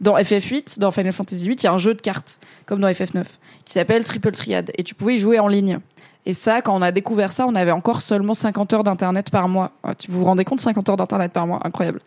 [0.00, 2.88] Dans FF8, dans Final Fantasy 8, il y a un jeu de cartes, comme dans
[2.88, 3.24] FF9,
[3.64, 4.72] qui s'appelle Triple Triad.
[4.76, 5.78] Et tu pouvais y jouer en ligne.
[6.26, 9.48] Et ça, quand on a découvert ça, on avait encore seulement 50 heures d'internet par
[9.48, 9.72] mois.
[10.08, 12.00] Vous vous rendez compte 50 heures d'internet par mois, incroyable.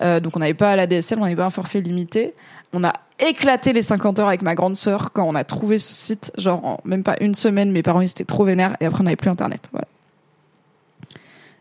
[0.00, 2.34] Euh, donc on n'avait pas la DSL, on n'avait pas un forfait limité.
[2.72, 5.92] On a éclaté les 50 heures avec ma grande sœur quand on a trouvé ce
[5.92, 9.00] site, genre en même pas une semaine, mes parents ils étaient trop vénères et après
[9.00, 9.68] on n'avait plus internet.
[9.72, 9.86] Voilà.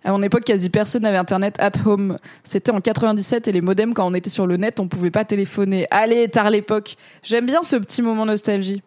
[0.03, 2.17] À mon époque, quasi personne n'avait internet at home.
[2.43, 5.25] C'était en 97 et les modems, quand on était sur le net, on pouvait pas
[5.25, 5.87] téléphoner.
[5.91, 6.95] Allez, tard l'époque.
[7.21, 8.81] J'aime bien ce petit moment nostalgie.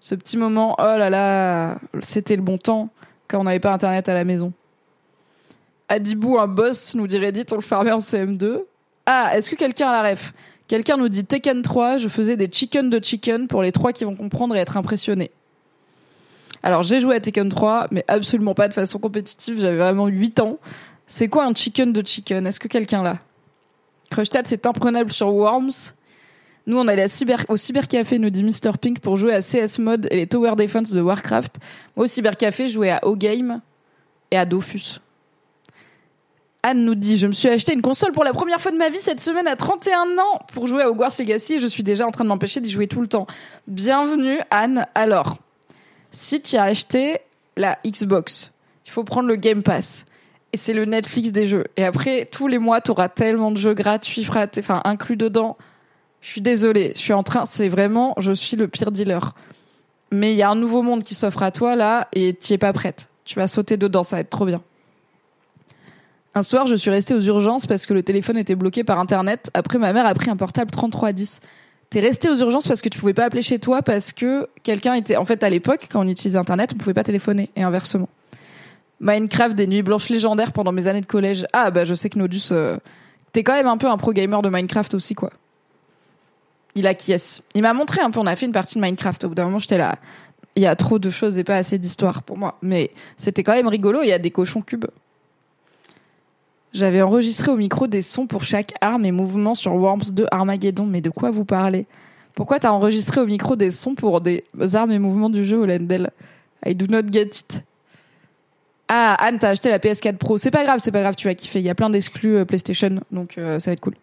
[0.00, 2.90] Ce petit moment, oh là là, c'était le bon temps
[3.28, 4.52] quand on n'avait pas internet à la maison.
[5.88, 7.20] Adibou, un boss, nous dit,
[7.52, 8.62] on le fermait en CM2.
[9.06, 10.32] Ah, est-ce que quelqu'un a la ref?
[10.66, 14.04] Quelqu'un nous dit Tekken 3, je faisais des chicken de chicken pour les trois qui
[14.04, 15.30] vont comprendre et être impressionnés.
[16.66, 19.60] Alors j'ai joué à Tekken 3, mais absolument pas de façon compétitive.
[19.60, 20.58] J'avais vraiment 8 ans.
[21.06, 22.44] C'est quoi un chicken de chicken?
[22.44, 23.20] Est-ce que quelqu'un l'a?
[24.10, 25.94] Crushtat, c'est imprenable sur Worms.
[26.66, 28.78] Nous, on allait à cyber, au cybercafé, nous dit Mr.
[28.80, 31.58] Pink, pour jouer à CS Mode et les Tower Defense de Warcraft.
[31.94, 33.60] Moi, au cybercafé, je jouais à O-Game
[34.32, 34.98] et à Dofus.
[36.64, 38.88] Anne nous dit Je me suis acheté une console pour la première fois de ma
[38.88, 42.08] vie cette semaine à 31 ans pour jouer à Hogwarts Legacy et je suis déjà
[42.08, 43.28] en train de m'empêcher d'y jouer tout le temps.
[43.68, 44.88] Bienvenue, Anne.
[44.96, 45.38] Alors,
[46.16, 47.18] si tu as acheté
[47.56, 48.52] la Xbox,
[48.86, 50.06] il faut prendre le Game Pass.
[50.52, 51.64] Et c'est le Netflix des jeux.
[51.76, 55.56] Et après, tous les mois, tu auras tellement de jeux gratuits, enfin, inclus dedans.
[56.22, 56.92] Je suis désolée.
[56.94, 59.34] Je suis en train, c'est vraiment, je suis le pire dealer.
[60.10, 62.58] Mais il y a un nouveau monde qui s'offre à toi, là, et tu es
[62.58, 63.08] pas prête.
[63.24, 64.62] Tu vas sauter dedans, ça va être trop bien.
[66.34, 69.50] Un soir, je suis restée aux urgences parce que le téléphone était bloqué par Internet.
[69.52, 71.40] Après, ma mère a pris un portable 3310
[71.90, 74.94] t'es resté aux urgences parce que tu pouvais pas appeler chez toi parce que quelqu'un
[74.94, 75.16] était.
[75.16, 78.08] En fait, à l'époque, quand on utilisait Internet, on pouvait pas téléphoner et inversement.
[79.00, 81.46] Minecraft, des nuits blanches légendaires pendant mes années de collège.
[81.52, 82.78] Ah bah je sais que Nodus, euh,
[83.32, 85.30] t'es quand même un peu un pro gamer de Minecraft aussi quoi.
[86.74, 87.42] Il acquiesce.
[87.54, 88.20] Il m'a montré un peu.
[88.20, 89.24] On a fait une partie de Minecraft.
[89.24, 89.96] Au bout d'un moment, j'étais là.
[90.56, 92.58] Il y a trop de choses et pas assez d'histoires pour moi.
[92.60, 94.02] Mais c'était quand même rigolo.
[94.02, 94.86] Il y a des cochons cubes.
[96.76, 100.84] J'avais enregistré au micro des sons pour chaque arme et mouvement sur Worms 2 Armageddon.
[100.84, 101.86] Mais de quoi vous parlez?
[102.34, 106.10] Pourquoi t'as enregistré au micro des sons pour des armes et mouvements du jeu, Olendel?
[106.66, 107.64] I do not get it.
[108.88, 110.36] Ah, Anne, t'as acheté la PS4 Pro.
[110.36, 111.60] C'est pas grave, c'est pas grave, tu vas kiffer.
[111.60, 113.94] Il y a plein d'exclus euh, PlayStation, donc euh, ça va être cool.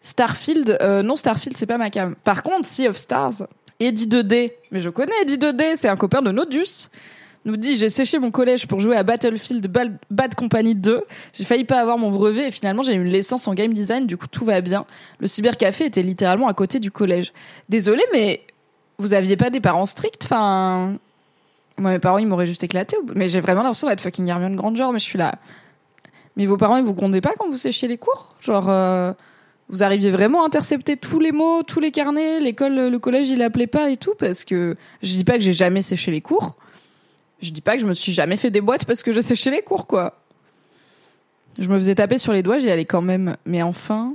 [0.00, 2.16] Starfield, euh, non Starfield, c'est pas ma cam.
[2.24, 3.46] Par contre, Sea of Stars,
[3.78, 6.88] Eddie 2D, mais je connais Eddie 2D, c'est un copain de Nodus
[7.44, 9.66] nous dit j'ai séché mon collège pour jouer à Battlefield
[10.10, 11.04] Bad Company 2.
[11.32, 14.06] J'ai failli pas avoir mon brevet et finalement j'ai eu une licence en game design,
[14.06, 14.86] du coup tout va bien.
[15.18, 17.32] Le cybercafé était littéralement à côté du collège.
[17.68, 18.42] Désolé, mais
[18.98, 20.24] vous aviez pas des parents stricts?
[20.24, 20.94] Enfin,
[21.78, 22.96] moi mes parents ils m'auraient juste éclaté.
[23.14, 25.36] Mais j'ai vraiment l'impression d'être fucking Hermione Granger, mais je suis là.
[26.36, 28.34] Mais vos parents ils vous grondaient pas quand vous séchiez les cours?
[28.40, 28.68] Genre.
[28.68, 29.12] Euh,
[29.70, 33.42] vous arriviez vraiment à intercepter tous les mots, tous les carnets, l'école, le collège, il
[33.42, 36.56] appelait pas et tout, parce que je dis pas que j'ai jamais séché les cours,
[37.40, 39.50] je dis pas que je me suis jamais fait des boîtes parce que je séchais
[39.50, 40.20] les cours, quoi.
[41.58, 43.36] Je me faisais taper sur les doigts, j'y allais quand même.
[43.44, 44.14] Mais enfin,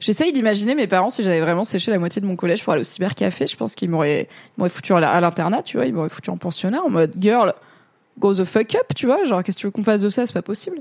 [0.00, 2.80] j'essaye d'imaginer mes parents si j'avais vraiment séché la moitié de mon collège pour aller
[2.80, 3.46] au cybercafé.
[3.46, 4.28] Je pense qu'ils m'auraient,
[4.68, 5.86] foutu à l'internat, tu vois.
[5.86, 7.52] Ils m'auraient foutu en pensionnat en mode girl,
[8.18, 9.24] go the fuck up, tu vois.
[9.24, 10.24] Genre, qu'est-ce que tu veux qu'on fasse de ça?
[10.26, 10.80] C'est pas possible.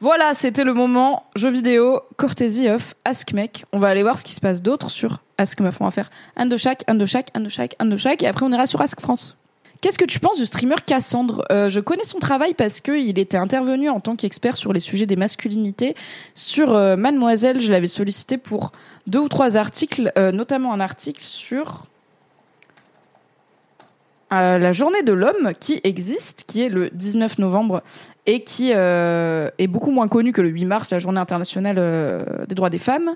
[0.00, 3.64] Voilà, c'était le moment jeu vidéo courtesy of Ask Mec.
[3.72, 5.80] On va aller voir ce qui se passe d'autre sur Ask Meuf.
[5.80, 8.22] On va faire un de chaque, un de chaque, un de chaque, un de chaque,
[8.22, 9.36] et après on ira sur Ask France.
[9.84, 11.44] Qu'est-ce que tu penses du streamer Cassandre?
[11.52, 15.04] Euh, Je connais son travail parce qu'il était intervenu en tant qu'expert sur les sujets
[15.04, 15.94] des masculinités.
[16.34, 18.72] Sur euh, Mademoiselle, je l'avais sollicité pour
[19.06, 21.84] deux ou trois articles, euh, notamment un article sur
[24.30, 27.82] la journée de l'homme qui existe, qui est le 19 novembre
[28.26, 32.22] et qui euh, est beaucoup moins connue que le 8 mars, la journée internationale euh,
[32.48, 33.14] des droits des femmes.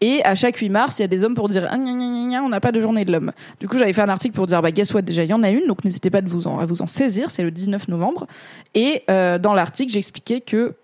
[0.00, 2.60] Et à chaque 8 mars, il y a des hommes pour dire ah, on n'a
[2.60, 3.32] pas de journée de l'homme.
[3.58, 5.42] Du coup, j'avais fait un article pour dire bah guess what, déjà il y en
[5.42, 7.30] a une, donc n'hésitez pas à vous en, à vous en saisir.
[7.30, 8.26] C'est le 19 novembre.
[8.74, 10.74] Et euh, dans l'article, j'expliquais que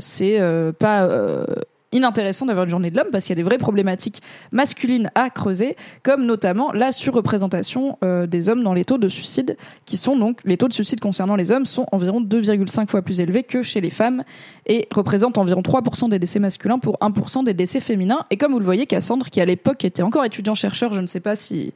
[0.00, 0.40] c'est
[0.78, 1.08] pas
[1.94, 4.20] inintéressant d'avoir une journée de l'homme parce qu'il y a des vraies problématiques
[4.52, 9.56] masculines à creuser, comme notamment la surreprésentation euh, des hommes dans les taux de suicide,
[9.86, 13.20] qui sont donc les taux de suicide concernant les hommes sont environ 2,5 fois plus
[13.20, 14.24] élevés que chez les femmes
[14.66, 18.26] et représentent environ 3% des décès masculins pour 1% des décès féminins.
[18.30, 21.06] Et comme vous le voyez, Cassandre, qui à l'époque était encore étudiant chercheur, je ne
[21.06, 21.72] sais pas si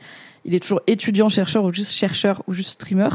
[0.48, 3.10] il est toujours étudiant chercheur ou juste chercheur ou juste streamer,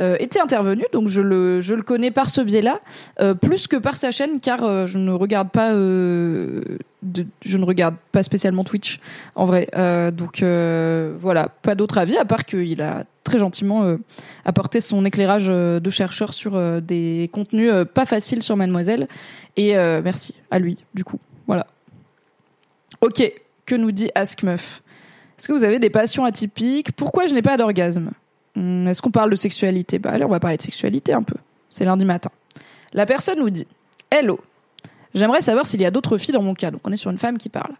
[0.00, 0.84] euh, était intervenu.
[0.94, 2.80] Donc je le, connais par ce biais-là,
[3.20, 7.96] euh, plus que par sa chaîne, car euh, je ne regarde pas, je ne regarde
[8.12, 8.98] pas spécialement Twitch
[9.34, 9.68] en vrai.
[10.12, 10.42] donc
[11.20, 13.96] voilà, pas d'autre avis à part qu'il a très gentiment
[14.46, 19.06] apporté son éclairage de chercheur sur des contenus pas faciles sur Mademoiselle.
[19.58, 21.18] Et merci à lui, du coup.
[21.46, 21.66] Voilà.
[23.02, 23.30] Ok,
[23.66, 24.82] que nous dit Ask Meuf?
[25.40, 26.92] Est-ce que vous avez des passions atypiques?
[26.92, 28.10] Pourquoi je n'ai pas d'orgasme?
[28.56, 29.98] Hmm, Est-ce qu'on parle de sexualité?
[29.98, 31.36] Bah allez, on va parler de sexualité un peu.
[31.70, 32.30] C'est lundi matin.
[32.92, 33.66] La personne nous dit
[34.10, 34.38] Hello,
[35.14, 36.70] j'aimerais savoir s'il y a d'autres filles dans mon cas.
[36.70, 37.72] Donc on est sur une femme qui parle.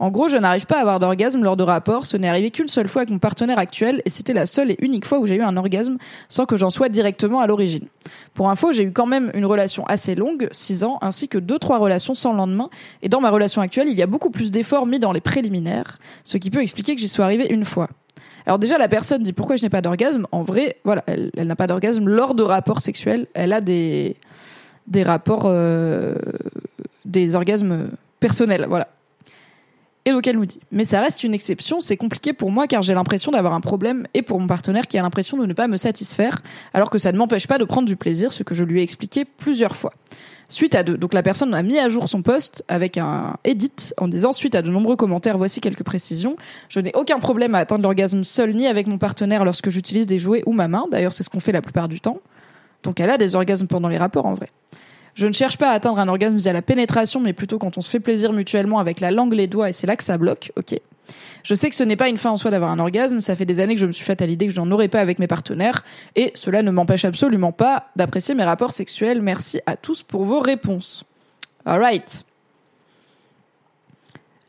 [0.00, 2.06] En gros, je n'arrive pas à avoir d'orgasme lors de rapports.
[2.06, 4.76] Ce n'est arrivé qu'une seule fois avec mon partenaire actuel et c'était la seule et
[4.80, 7.86] unique fois où j'ai eu un orgasme sans que j'en sois directement à l'origine.
[8.34, 11.58] Pour info, j'ai eu quand même une relation assez longue, 6 ans, ainsi que deux
[11.58, 12.70] trois relations sans lendemain.
[13.02, 15.98] Et dans ma relation actuelle, il y a beaucoup plus d'efforts mis dans les préliminaires,
[16.22, 17.88] ce qui peut expliquer que j'y sois arrivée une fois.
[18.46, 20.26] Alors déjà, la personne dit pourquoi je n'ai pas d'orgasme?
[20.30, 23.26] En vrai, voilà, elle, n'a pas d'orgasme lors de rapports sexuels.
[23.34, 24.16] Elle a des
[24.86, 26.14] des rapports, euh,
[27.04, 28.88] des orgasmes personnels, voilà.
[30.08, 32.94] Et elle nous dit, mais ça reste une exception, c'est compliqué pour moi car j'ai
[32.94, 35.76] l'impression d'avoir un problème et pour mon partenaire qui a l'impression de ne pas me
[35.76, 36.40] satisfaire,
[36.72, 38.82] alors que ça ne m'empêche pas de prendre du plaisir, ce que je lui ai
[38.82, 39.92] expliqué plusieurs fois.
[40.48, 43.92] Suite à deux, donc la personne a mis à jour son post avec un edit
[43.98, 46.36] en disant suite à de nombreux commentaires, voici quelques précisions.
[46.70, 50.18] Je n'ai aucun problème à atteindre l'orgasme seul ni avec mon partenaire lorsque j'utilise des
[50.18, 50.86] jouets ou ma main.
[50.90, 52.22] D'ailleurs, c'est ce qu'on fait la plupart du temps.
[52.82, 54.48] Donc elle a des orgasmes pendant les rapports en vrai.
[55.18, 57.80] Je ne cherche pas à atteindre un orgasme via la pénétration, mais plutôt quand on
[57.80, 60.52] se fait plaisir mutuellement avec la langue, les doigts, et c'est là que ça bloque.
[60.54, 60.78] Ok.
[61.42, 63.20] Je sais que ce n'est pas une fin en soi d'avoir un orgasme.
[63.20, 64.86] Ça fait des années que je me suis faite à l'idée que je n'en aurais
[64.86, 65.82] pas avec mes partenaires,
[66.14, 69.20] et cela ne m'empêche absolument pas d'apprécier mes rapports sexuels.
[69.20, 71.02] Merci à tous pour vos réponses.
[71.66, 72.24] Alright.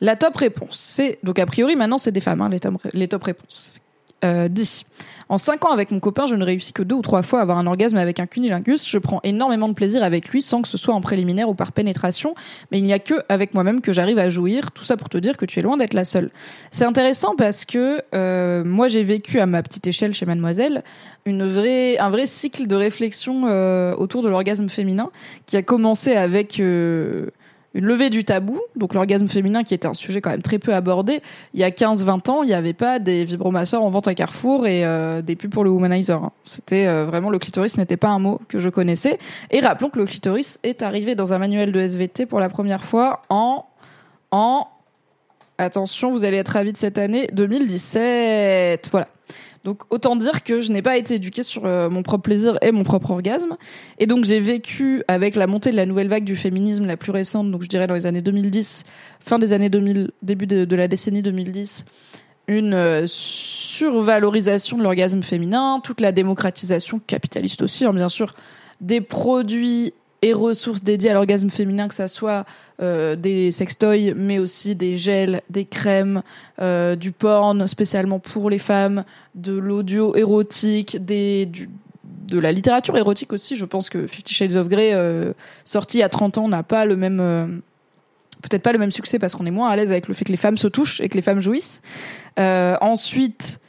[0.01, 3.23] La top réponse, c'est donc a priori maintenant c'est des femmes hein, top, les top
[3.23, 3.79] réponses.
[4.25, 4.86] Euh, 10.
[5.29, 7.41] En 5 ans avec mon copain, je ne réussis que deux ou trois fois à
[7.43, 8.89] avoir un orgasme avec un cunilingus.
[8.89, 11.71] Je prends énormément de plaisir avec lui sans que ce soit en préliminaire ou par
[11.71, 12.34] pénétration,
[12.71, 14.71] mais il n'y a que avec moi-même que j'arrive à jouir.
[14.71, 16.32] Tout ça pour te dire que tu es loin d'être la seule.
[16.71, 20.84] C'est intéressant parce que euh, moi j'ai vécu à ma petite échelle chez Mademoiselle
[21.25, 25.12] une vraie, un vrai cycle de réflexion euh, autour de l'orgasme féminin
[25.45, 27.27] qui a commencé avec euh,
[27.73, 30.73] une levée du tabou, donc l'orgasme féminin qui était un sujet quand même très peu
[30.73, 31.21] abordé.
[31.53, 34.65] Il y a 15-20 ans, il n'y avait pas des vibromasseurs en vente à Carrefour
[34.65, 36.23] et euh, des pubs pour le womanizer.
[36.23, 36.32] Hein.
[36.43, 39.19] C'était euh, vraiment le clitoris n'était pas un mot que je connaissais.
[39.51, 42.84] Et rappelons que le clitoris est arrivé dans un manuel de SVT pour la première
[42.84, 43.65] fois en
[44.32, 44.65] en
[45.58, 48.89] attention, vous allez être ravis de cette année 2017.
[48.91, 49.08] Voilà.
[49.69, 52.71] Donc autant dire que je n'ai pas été éduquée sur euh, mon propre plaisir et
[52.71, 53.55] mon propre orgasme.
[53.99, 57.12] Et donc j'ai vécu avec la montée de la nouvelle vague du féminisme la plus
[57.12, 58.86] récente, donc je dirais dans les années 2010,
[59.19, 61.86] fin des années 2000, début de, la décennie 2010,
[62.47, 68.34] une euh, survalorisation de l'orgasme féminin, toute la démocratisation capitaliste aussi, hein, bien sûr,
[68.82, 72.45] des produits et ressources dédiées à l'orgasme féminin, que ça soit
[72.82, 76.21] euh, des sextoys, mais aussi des gels, des crèmes,
[76.62, 79.03] euh, du porn spécialement pour les femmes,
[79.36, 81.69] de l'audio érotique, des, du,
[82.03, 83.55] de la littérature érotique aussi.
[83.55, 86.95] Je pense que Fifty Shades of Grey, euh, sorti à 30 ans, n'a pas le
[86.95, 87.19] même...
[87.21, 87.47] Euh,
[88.41, 90.32] peut-être pas le même succès parce qu'on est moins à l'aise avec le fait que
[90.32, 91.82] les femmes se touchent et que les femmes jouissent.
[92.38, 93.60] Ensuite,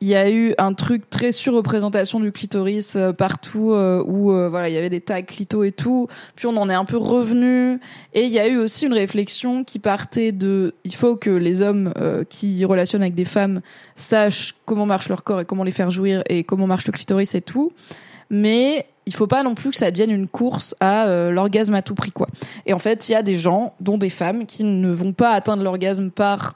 [0.00, 4.48] il y a eu un truc très surreprésentation du clitoris euh, partout euh, où euh,
[4.48, 6.06] voilà il y avait des tags clito et tout.
[6.36, 7.80] Puis on en est un peu revenu.
[8.14, 11.62] Et il y a eu aussi une réflexion qui partait de il faut que les
[11.62, 11.92] hommes
[12.28, 13.60] qui relationnent avec des femmes
[13.94, 17.34] sachent comment marche leur corps et comment les faire jouir et comment marche le clitoris
[17.34, 17.72] et tout.
[18.30, 21.94] Mais il faut pas non plus que ça devienne une course à l'orgasme à tout
[21.94, 22.28] prix quoi.
[22.66, 25.32] Et en fait il y a des gens dont des femmes qui ne vont pas
[25.32, 26.54] atteindre l'orgasme par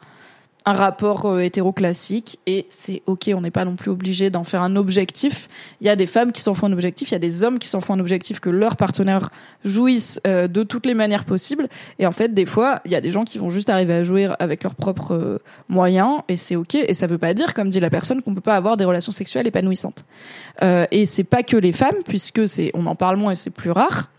[0.64, 4.62] un rapport euh, hétéro-classique et c'est ok, on n'est pas non plus obligé d'en faire
[4.62, 5.48] un objectif.
[5.80, 7.58] Il y a des femmes qui s'en font un objectif, il y a des hommes
[7.58, 9.30] qui s'en font un objectif que leurs partenaires
[9.64, 11.68] jouissent euh, de toutes les manières possibles.
[11.98, 14.04] Et en fait, des fois, il y a des gens qui vont juste arriver à
[14.04, 16.74] jouir avec leurs propres euh, moyens et c'est ok.
[16.74, 19.12] Et ça veut pas dire, comme dit la personne, qu'on peut pas avoir des relations
[19.12, 20.04] sexuelles épanouissantes.
[20.62, 23.70] et c'est pas que les femmes, puisque c'est, on en parle moins et c'est plus
[23.70, 24.10] rare.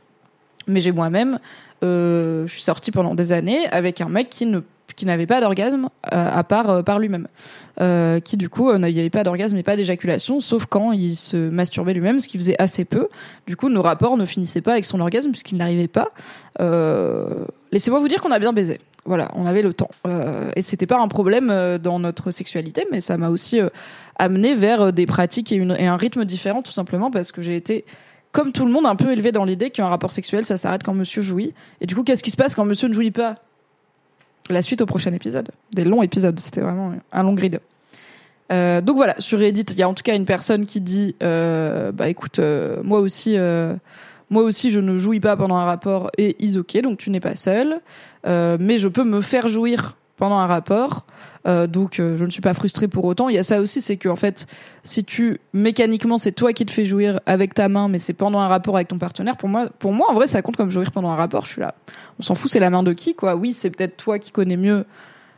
[0.68, 1.40] Mais j'ai moi-même,
[1.82, 4.62] je suis sortie pendant des années avec un mec qui ne
[4.96, 7.28] qui n'avait pas d'orgasme euh, à part euh, par lui-même,
[7.82, 11.16] euh, qui du coup il n'y avait pas d'orgasme et pas d'éjaculation, sauf quand il
[11.16, 13.08] se masturbait lui-même, ce qui faisait assez peu.
[13.48, 16.10] Du coup, nos rapports ne finissaient pas avec son orgasme puisqu'il n'arrivait pas.
[17.72, 18.80] Laissez-moi vous dire qu'on a bien baisé.
[19.06, 19.90] Voilà, on avait le temps
[20.56, 23.60] et c'était pas un problème dans notre sexualité, mais ça m'a aussi
[24.16, 27.86] amené vers des pratiques et, et un rythme différent, tout simplement parce que j'ai été
[28.32, 30.96] comme tout le monde, un peu élevé dans l'idée qu'un rapport sexuel, ça s'arrête quand
[30.96, 31.54] monsieur jouit.
[31.82, 33.36] Et du coup, qu'est-ce qui se passe quand monsieur ne jouit pas?
[34.50, 35.50] La suite au prochain épisode.
[35.72, 37.60] Des longs épisodes, c'était vraiment un long grid.
[38.52, 41.16] Euh, donc voilà, sur Reddit, il y a en tout cas une personne qui dit
[41.24, 43.38] euh, bah écoute, euh, moi aussi,
[44.30, 47.20] moi aussi, je ne jouis pas pendant un rapport et is ok, donc tu n'es
[47.20, 47.80] pas seul,
[48.26, 51.06] mais je peux me faire jouir pendant un rapport.
[51.46, 53.30] Euh, donc euh, je ne suis pas frustrée pour autant.
[53.30, 54.48] Il y a ça aussi, c'est que en fait,
[54.84, 58.40] si tu mécaniquement c'est toi qui te fais jouir avec ta main, mais c'est pendant
[58.40, 59.36] un rapport avec ton partenaire.
[59.38, 61.46] Pour moi, pour moi en vrai, ça compte comme jouir pendant un rapport.
[61.46, 61.76] Je suis là,
[62.20, 63.36] on s'en fout, c'est la main de qui quoi.
[63.36, 64.86] Oui, c'est peut-être toi qui connais mieux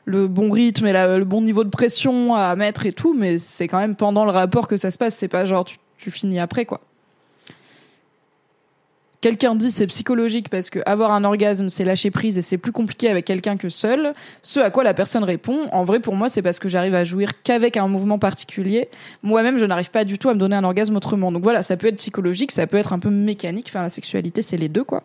[0.05, 3.67] le bon rythme et le bon niveau de pression à mettre et tout, mais c'est
[3.67, 5.15] quand même pendant le rapport que ça se passe.
[5.15, 6.81] C'est pas genre tu, tu finis après quoi.
[9.25, 12.71] Quelqu'un dit c'est psychologique parce que avoir un orgasme c'est lâcher prise et c'est plus
[12.71, 14.13] compliqué avec quelqu'un que seul.
[14.43, 17.05] Ce à quoi la personne répond, en vrai pour moi c'est parce que j'arrive à
[17.05, 18.87] jouir qu'avec un mouvement particulier.
[19.23, 21.31] Moi-même je n'arrive pas du tout à me donner un orgasme autrement.
[21.31, 23.65] Donc voilà, ça peut être psychologique, ça peut être un peu mécanique.
[23.69, 25.01] Enfin la sexualité c'est les deux quoi.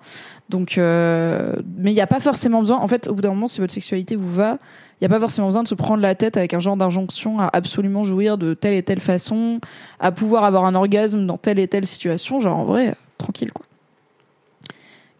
[0.50, 1.54] Donc euh...
[1.78, 2.76] mais il n'y a pas forcément besoin.
[2.76, 4.58] En fait au bout d'un moment si votre sexualité vous va,
[5.00, 7.40] il n'y a pas forcément besoin de se prendre la tête avec un genre d'injonction
[7.40, 9.60] à absolument jouir de telle et telle façon,
[9.98, 12.38] à pouvoir avoir un orgasme dans telle et telle situation.
[12.38, 13.64] Genre en vrai, tranquille quoi.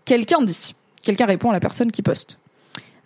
[0.05, 2.39] Quelqu'un dit, quelqu'un répond à la personne qui poste.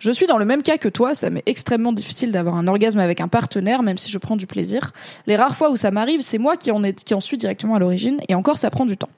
[0.05, 2.99] Je suis dans le même cas que toi, ça m'est extrêmement difficile d'avoir un orgasme
[2.99, 4.93] avec un partenaire, même si je prends du plaisir.
[5.27, 8.35] Les rares fois où ça m'arrive, c'est moi qui en, suis directement à l'origine, et
[8.35, 9.09] encore ça prend du temps.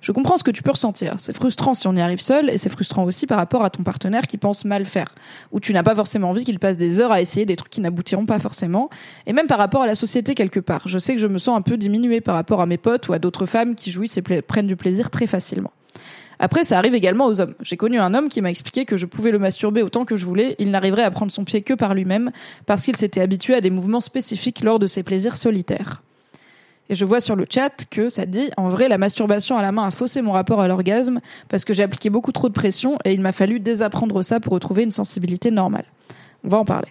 [0.00, 1.16] Je comprends ce que tu peux ressentir.
[1.18, 3.82] C'est frustrant si on y arrive seul, et c'est frustrant aussi par rapport à ton
[3.82, 5.14] partenaire qui pense mal faire,
[5.52, 7.82] où tu n'as pas forcément envie qu'il passe des heures à essayer des trucs qui
[7.82, 8.88] n'aboutiront pas forcément,
[9.26, 10.88] et même par rapport à la société quelque part.
[10.88, 13.12] Je sais que je me sens un peu diminuée par rapport à mes potes ou
[13.12, 15.72] à d'autres femmes qui jouissent et prennent du plaisir très facilement.
[16.42, 17.54] Après, ça arrive également aux hommes.
[17.60, 20.24] J'ai connu un homme qui m'a expliqué que je pouvais le masturber autant que je
[20.24, 20.56] voulais.
[20.58, 22.30] Il n'arriverait à prendre son pied que par lui-même
[22.64, 26.02] parce qu'il s'était habitué à des mouvements spécifiques lors de ses plaisirs solitaires.
[26.88, 29.70] Et je vois sur le chat que ça dit en vrai la masturbation à la
[29.70, 32.98] main a faussé mon rapport à l'orgasme parce que j'ai appliqué beaucoup trop de pression
[33.04, 35.84] et il m'a fallu désapprendre ça pour retrouver une sensibilité normale.
[36.42, 36.88] On va en parler.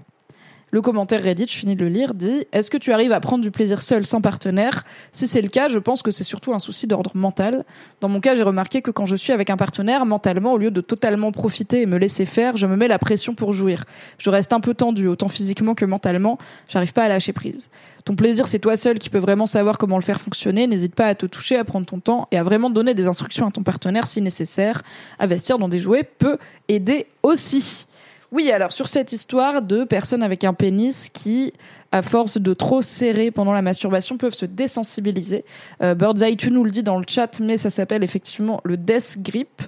[0.71, 3.43] Le commentaire Reddit, je finis de le lire, dit Est-ce que tu arrives à prendre
[3.43, 4.83] du plaisir seul sans partenaire?
[5.11, 7.65] Si c'est le cas, je pense que c'est surtout un souci d'ordre mental.
[8.01, 10.69] Dans mon cas, j'ai remarqué que quand je suis avec un partenaire, mentalement, au lieu
[10.69, 13.85] de totalement profiter et me laisser faire, je me mets la pression pour jouir.
[14.19, 16.37] Je reste un peu tendu, autant physiquement que mentalement.
[16.67, 17.71] J'arrive pas à lâcher prise.
[18.05, 20.67] Ton plaisir, c'est toi seul qui peux vraiment savoir comment le faire fonctionner.
[20.67, 23.47] N'hésite pas à te toucher, à prendre ton temps et à vraiment donner des instructions
[23.47, 24.83] à ton partenaire si nécessaire.
[25.17, 27.87] Investir dans des jouets peut aider aussi.
[28.31, 31.51] Oui, alors sur cette histoire de personnes avec un pénis qui,
[31.91, 35.45] à force de trop serrer pendant la masturbation, peuvent se désensibiliser.
[35.81, 39.17] Euh, Birdseye, tu nous le dis dans le chat, mais ça s'appelle effectivement le death
[39.19, 39.63] grip.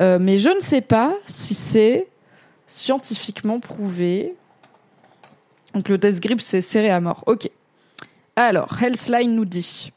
[0.00, 2.08] Euh, mais je ne sais pas si c'est
[2.66, 4.34] scientifiquement prouvé.
[5.74, 7.24] Donc le death grip, c'est serré à mort.
[7.26, 7.48] Ok.
[8.36, 9.92] Alors, Healthline nous dit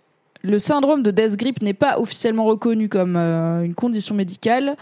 [0.45, 4.77] le syndrome de Death Grip n'est pas officiellement reconnu comme euh, une condition médicale.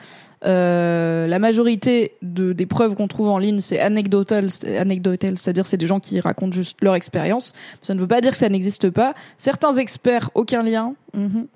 [0.46, 5.78] Euh, la majorité de, des preuves qu'on trouve en ligne, c'est anecdotal, anecdotal c'est-à-dire c'est
[5.78, 7.54] des gens qui racontent juste leur expérience.
[7.82, 9.14] Ça ne veut pas dire que ça n'existe pas.
[9.38, 11.48] Certains experts, aucun lien, mhm,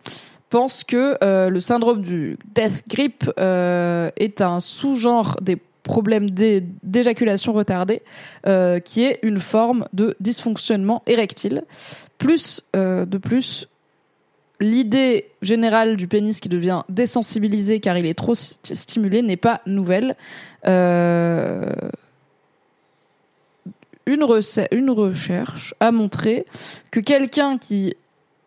[0.49, 8.01] pensent que euh, le syndrome du Death Grip est un sous-genre des problèmes d'éjaculation retardée,
[8.83, 11.63] qui est une forme de dysfonctionnement érectile.
[12.17, 13.69] Plus, de plus,
[14.59, 20.15] l'idée générale du pénis qui devient désensibilisé car il est trop stimulé n'est pas nouvelle.
[20.65, 21.71] Euh,
[24.05, 26.45] une, recherche a montré
[26.91, 27.95] que quelqu'un qui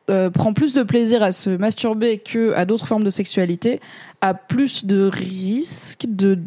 [0.09, 3.81] euh, prend plus de plaisir à se masturber que à d'autres formes de sexualité
[4.21, 6.39] a plus de risques de,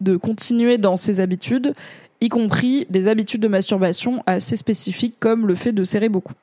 [0.00, 1.74] de continuer dans ses habitudes,
[2.20, 6.34] y compris des habitudes de masturbation assez spécifiques comme le fait de serrer beaucoup.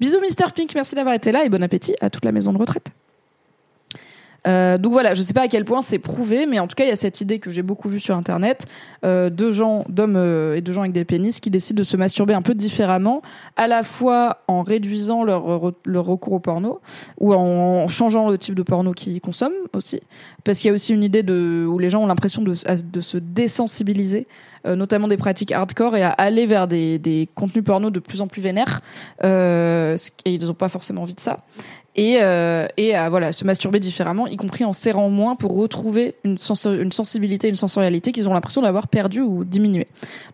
[0.00, 2.58] Bisous Mister Pink, merci d'avoir été là et bon appétit à toute la maison de
[2.58, 2.90] retraite.
[4.46, 6.84] Euh, donc voilà, je sais pas à quel point c'est prouvé, mais en tout cas,
[6.84, 8.66] il y a cette idée que j'ai beaucoup vue sur Internet
[9.04, 11.96] euh, de gens, d'hommes euh, et de gens avec des pénis qui décident de se
[11.96, 13.22] masturber un peu différemment,
[13.56, 16.80] à la fois en réduisant leur, leur recours au porno
[17.18, 20.00] ou en changeant le type de porno qu'ils consomment aussi,
[20.44, 23.00] parce qu'il y a aussi une idée de où les gens ont l'impression de, de
[23.00, 24.26] se désensibiliser
[24.66, 28.20] euh, notamment des pratiques hardcore, et à aller vers des, des contenus porno de plus
[28.20, 28.82] en plus vénères.
[29.24, 31.40] Euh, et ils n'ont pas forcément envie de ça.
[31.96, 36.14] Et, euh, et à voilà, se masturber différemment, y compris en serrant moins pour retrouver
[36.24, 39.88] une, sensibilité, une sensorialité qu'ils ont l'impression d'avoir perdu ou diminué.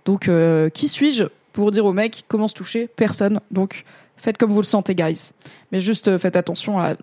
[0.05, 2.89] Donc, euh, qui suis-je pour dire aux mecs comment se toucher?
[2.95, 3.41] Personne.
[3.51, 3.85] Donc,
[4.17, 5.33] faites comme vous le sentez, guys.
[5.73, 6.95] Mais juste euh, faites attention à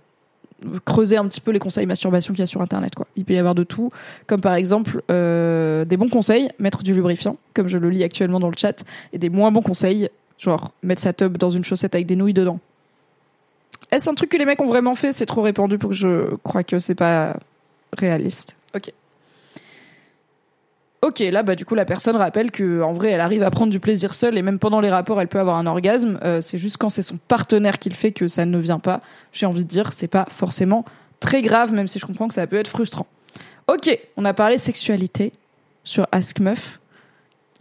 [0.86, 2.94] creuser un petit peu les conseils masturbation qu'il y a sur internet.
[3.18, 3.90] Il peut y avoir de tout,
[4.28, 8.50] comme par exemple des bons conseils, mettre du lubrifiant, comme je le lis actuellement dans
[8.50, 12.08] le chat, et des moins bons conseils, genre mettre sa tub dans une chaussette avec
[12.08, 12.62] des nouilles dedans.
[13.94, 15.12] Est-ce un truc que les mecs ont vraiment fait?
[15.12, 17.38] C'est trop répandu pour que je crois que c'est pas
[17.96, 18.56] réaliste.
[18.76, 18.92] Ok.
[21.04, 23.72] Ok, là, bah, du coup, la personne rappelle que, en vrai, elle arrive à prendre
[23.72, 26.18] du plaisir seule et même pendant les rapports, elle peut avoir un orgasme.
[26.24, 29.02] Euh, c'est juste quand c'est son partenaire qui le fait que ça ne vient pas.
[29.32, 30.86] J'ai envie de dire, c'est pas forcément
[31.20, 33.06] très grave, même si je comprends que ça peut être frustrant.
[33.68, 35.34] Ok, on a parlé sexualité
[35.84, 36.80] sur Ask Meuf.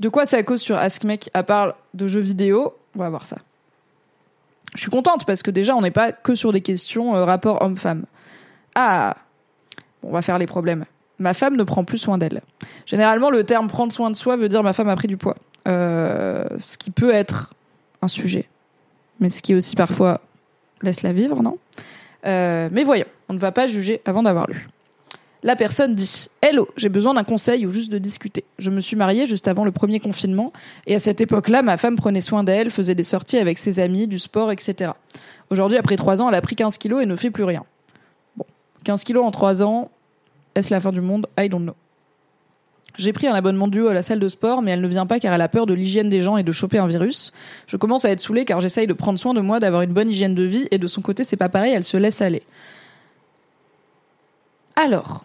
[0.01, 2.75] De quoi ça cause sur Ask Mec à part de jeux vidéo?
[2.97, 3.37] On va voir ça.
[4.75, 7.63] Je suis contente parce que déjà, on n'est pas que sur des questions euh, rapport
[7.63, 8.05] homme-femme.
[8.75, 9.17] Ah,
[10.03, 10.85] on va faire les problèmes
[11.23, 12.43] ma femme ne prend plus soin d'elle.
[12.85, 15.37] Généralement, le terme prendre soin de soi veut dire ma femme a pris du poids.
[15.69, 17.55] Euh, ce qui peut être
[18.03, 18.49] un sujet,
[19.21, 20.21] mais ce qui aussi parfois
[20.83, 21.59] laisse-la vivre, non?
[22.27, 24.69] Euh, Mais voyons, on ne va pas juger avant d'avoir lu.
[25.45, 28.45] La personne dit Hello, j'ai besoin d'un conseil ou juste de discuter.
[28.61, 30.53] Je me suis mariée juste avant le premier confinement
[30.87, 34.07] et à cette époque-là, ma femme prenait soin d'elle, faisait des sorties avec ses amis,
[34.07, 34.93] du sport, etc.
[35.51, 37.65] Aujourd'hui, après trois ans, elle a pris 15 kilos et ne fait plus rien.
[38.37, 38.47] Bon,
[38.85, 39.91] 15 kilos en trois ans,
[40.55, 41.27] est-ce la fin du monde?
[41.37, 41.75] I don't know.
[42.97, 45.19] J'ai pris un abonnement duo à la salle de sport, mais elle ne vient pas
[45.19, 47.33] car elle a peur de l'hygiène des gens et de choper un virus.
[47.67, 50.11] Je commence à être saoulée car j'essaye de prendre soin de moi, d'avoir une bonne
[50.11, 52.45] hygiène de vie, et de son côté, c'est pas pareil, elle se laisse aller.
[54.77, 55.25] Alors.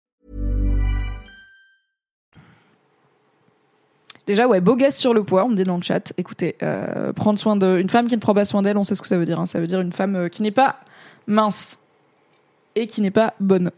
[4.31, 6.13] Déjà, ouais, beau geste sur le poids, on me dit dans le chat.
[6.15, 9.01] Écoutez, euh, prendre soin d'une femme qui ne prend pas soin d'elle, on sait ce
[9.01, 9.41] que ça veut dire.
[9.41, 9.45] Hein.
[9.45, 10.77] Ça veut dire une femme euh, qui n'est pas
[11.27, 11.77] mince
[12.75, 13.71] et qui n'est pas bonne.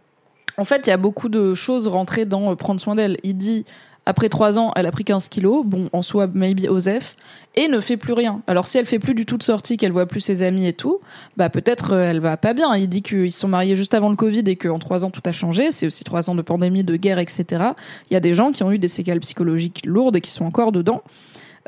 [0.58, 3.18] En fait, il y a beaucoup de choses rentrées dans euh, prendre soin d'elle.
[3.24, 3.66] Il dit
[4.06, 7.16] après trois ans, elle a pris 15 kilos, bon, en soi, maybe Osef,
[7.56, 8.42] et ne fait plus rien.
[8.48, 10.74] Alors, si elle fait plus du tout de sortie, qu'elle voit plus ses amis et
[10.74, 11.00] tout,
[11.38, 12.76] bah, peut-être euh, elle va pas bien.
[12.76, 15.22] Il dit qu'ils se sont mariés juste avant le Covid et qu'en trois ans, tout
[15.26, 15.72] a changé.
[15.72, 17.46] C'est aussi trois ans de pandémie, de guerre, etc.
[18.10, 20.46] Il y a des gens qui ont eu des séquelles psychologiques lourdes et qui sont
[20.46, 21.02] encore dedans.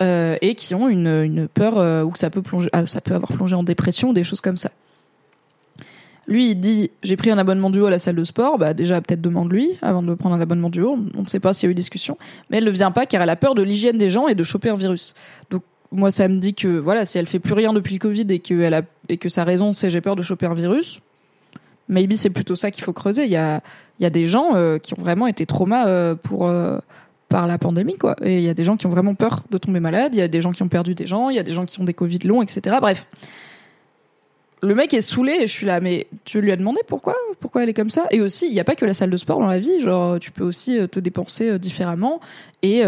[0.02, 3.14] Euh, et qui ont une, une peur euh, où ça peut plonger, ah, ça peut
[3.14, 4.72] avoir plongé en dépression, des choses comme ça.
[6.28, 8.58] Lui, il dit j'ai pris un abonnement duo à la salle de sport.
[8.58, 10.98] Bah déjà peut-être demande-lui avant de prendre un abonnement duo.
[11.16, 12.18] On ne sait pas s'il y a eu discussion,
[12.50, 14.44] mais elle ne vient pas car elle a peur de l'hygiène des gens et de
[14.44, 15.14] choper un virus.
[15.52, 15.62] Donc
[15.92, 18.40] moi, ça me dit que voilà, si elle fait plus rien depuis le Covid et
[18.40, 21.02] que a et que sa raison c'est j'ai peur de choper un virus,
[21.88, 23.26] maybe c'est plutôt ça qu'il faut creuser.
[23.26, 23.62] Il y a
[24.00, 26.80] il y a des gens euh, qui ont vraiment été traumas euh, euh,
[27.30, 28.16] par la pandémie, quoi.
[28.24, 30.24] Et il y a des gens qui ont vraiment peur de tomber malade, il y
[30.24, 31.86] a des gens qui ont perdu des gens, il y a des gens qui ont
[31.86, 32.78] des Covid longs, etc.
[32.82, 33.08] Bref.
[34.66, 37.16] Le mec est saoulé et je suis là, mais tu lui as demandé pourquoi?
[37.40, 38.08] Pourquoi elle est comme ça?
[38.12, 40.20] Et aussi, il n'y a pas que la salle de sport dans la vie, genre
[40.20, 42.20] tu peux aussi euh, te dépenser euh, différemment
[42.64, 42.82] et,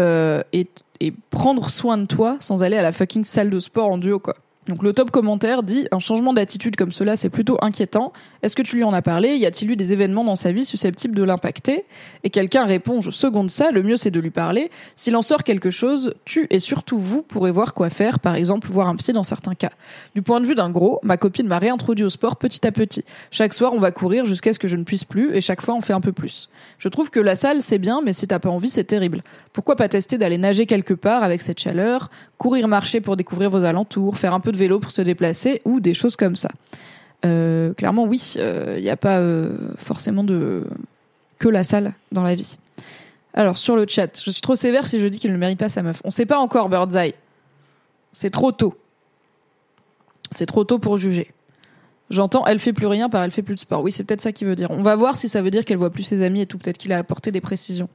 [0.52, 0.66] et,
[1.00, 4.18] et prendre soin de toi sans aller à la fucking salle de sport en duo,
[4.18, 4.34] quoi.
[4.68, 8.12] Donc le top commentaire dit un changement d'attitude comme cela c'est plutôt inquiétant.
[8.42, 9.36] Est-ce que tu lui en as parlé?
[9.36, 11.86] Y a-t-il eu des événements dans sa vie susceptibles de l'impacter?
[12.22, 14.70] Et quelqu'un répond je seconde ça, le mieux c'est de lui parler.
[14.94, 18.68] S'il en sort quelque chose, tu et surtout vous pourrez voir quoi faire, par exemple
[18.68, 19.70] voir un psy dans certains cas.
[20.14, 23.04] Du point de vue d'un gros, ma copine m'a réintroduit au sport petit à petit.
[23.30, 25.74] Chaque soir on va courir jusqu'à ce que je ne puisse plus et chaque fois
[25.74, 26.50] on fait un peu plus.
[26.78, 29.22] Je trouve que la salle c'est bien mais si t'as pas envie c'est terrible.
[29.54, 33.64] Pourquoi pas tester d'aller nager quelque part avec cette chaleur, courir marcher pour découvrir vos
[33.64, 36.50] alentours, faire un peu de vélo pour se déplacer ou des choses comme ça.
[37.24, 40.64] Euh, clairement, oui, il euh, n'y a pas euh, forcément de
[41.38, 42.58] que la salle dans la vie.
[43.34, 45.68] Alors sur le chat, je suis trop sévère si je dis qu'il ne mérite pas
[45.68, 46.00] sa meuf.
[46.04, 47.14] On sait pas encore Birdseye.
[48.12, 48.76] C'est trop tôt.
[50.30, 51.32] C'est trop tôt pour juger.
[52.10, 53.82] J'entends, elle fait plus rien par elle fait plus de sport.
[53.82, 54.70] Oui, c'est peut-être ça qu'il veut dire.
[54.70, 56.58] On va voir si ça veut dire qu'elle voit plus ses amis et tout.
[56.58, 57.88] Peut-être qu'il a apporté des précisions.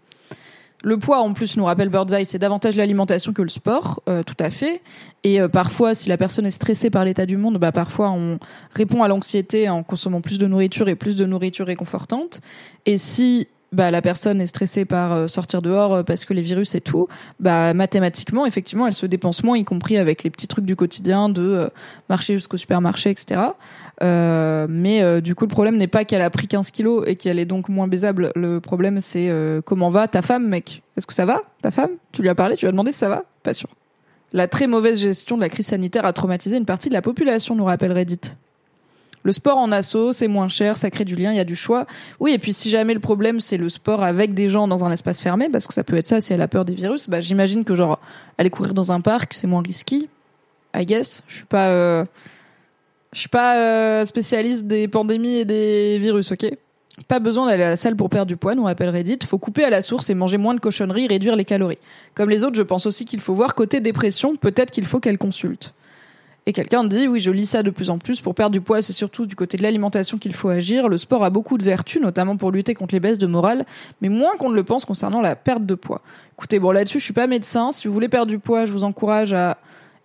[0.86, 4.36] Le poids, en plus, nous rappelle Birdseye, c'est davantage l'alimentation que le sport, euh, tout
[4.38, 4.82] à fait.
[5.24, 8.38] Et euh, parfois, si la personne est stressée par l'état du monde, bah parfois on
[8.74, 12.42] répond à l'anxiété en consommant plus de nourriture et plus de nourriture réconfortante.
[12.86, 16.76] Et si bah, la personne est stressée par euh, sortir dehors parce que les virus
[16.76, 17.08] et tout,
[17.40, 21.30] bah, mathématiquement, effectivement, elle se dépense moins, y compris avec les petits trucs du quotidien
[21.30, 21.70] de
[22.10, 23.40] marcher jusqu'au supermarché, etc.
[24.04, 27.16] Euh, mais euh, du coup, le problème n'est pas qu'elle a pris 15 kilos et
[27.16, 28.32] qu'elle est donc moins baisable.
[28.36, 30.84] Le problème, c'est euh, comment va ta femme, mec?
[30.98, 31.92] Est-ce que ça va, ta femme?
[32.12, 33.24] Tu lui as parlé Tu lui as demandé si ça va?
[33.44, 33.70] Pas sûr.
[34.34, 37.56] La très mauvaise gestion de la crise sanitaire a traumatisé une partie de la population,
[37.56, 38.20] nous rappelle Reddit.
[39.26, 41.56] Le sport en asso, c'est moins cher, ça crée du lien, il y a du
[41.56, 41.86] choix.
[42.20, 44.92] Oui, et puis si jamais le problème c'est le sport avec des gens dans un
[44.92, 47.22] espace fermé, parce que ça peut être ça si elle a peur des virus, bah
[47.22, 48.00] j'imagine que genre
[48.38, 50.10] aller courir dans un parc, c'est moins risqué.
[50.76, 51.24] I guess.
[51.28, 52.06] Je suis pas.
[53.14, 56.48] Je suis pas euh, spécialiste des pandémies et des virus, ok?
[57.08, 59.20] Pas besoin d'aller à la salle pour perdre du poids, nous rappelle Reddit.
[59.26, 61.80] Faut couper à la source et manger moins de cochonneries, réduire les calories.
[62.16, 65.18] Comme les autres, je pense aussi qu'il faut voir côté dépression, peut-être qu'il faut qu'elle
[65.18, 65.74] consulte.
[66.46, 68.82] Et quelqu'un dit, oui, je lis ça de plus en plus, pour perdre du poids,
[68.82, 70.90] c'est surtout du côté de l'alimentation qu'il faut agir.
[70.90, 73.66] Le sport a beaucoup de vertus, notamment pour lutter contre les baisses de morale,
[74.02, 76.02] mais moins qu'on ne le pense concernant la perte de poids.
[76.38, 77.72] Écoutez, bon, là-dessus, je suis pas médecin.
[77.72, 79.58] Si vous voulez perdre du poids, je vous encourage à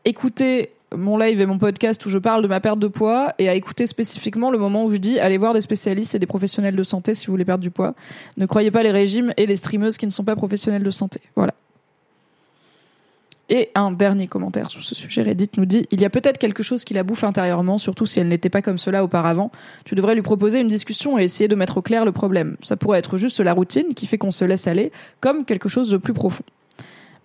[0.04, 3.48] écouter mon live et mon podcast où je parle de ma perte de poids et
[3.48, 6.76] à écouter spécifiquement le moment où je dis allez voir des spécialistes et des professionnels
[6.76, 7.94] de santé si vous voulez perdre du poids.
[8.36, 11.20] Ne croyez pas les régimes et les streameuses qui ne sont pas professionnels de santé.
[11.36, 11.52] Voilà.
[13.50, 16.62] Et un dernier commentaire sur ce sujet, Reddit nous dit Il y a peut-être quelque
[16.62, 19.50] chose qui la bouffe intérieurement, surtout si elle n'était pas comme cela auparavant.
[19.86, 22.56] Tu devrais lui proposer une discussion et essayer de mettre au clair le problème.
[22.62, 25.88] Ça pourrait être juste la routine qui fait qu'on se laisse aller, comme quelque chose
[25.88, 26.44] de plus profond.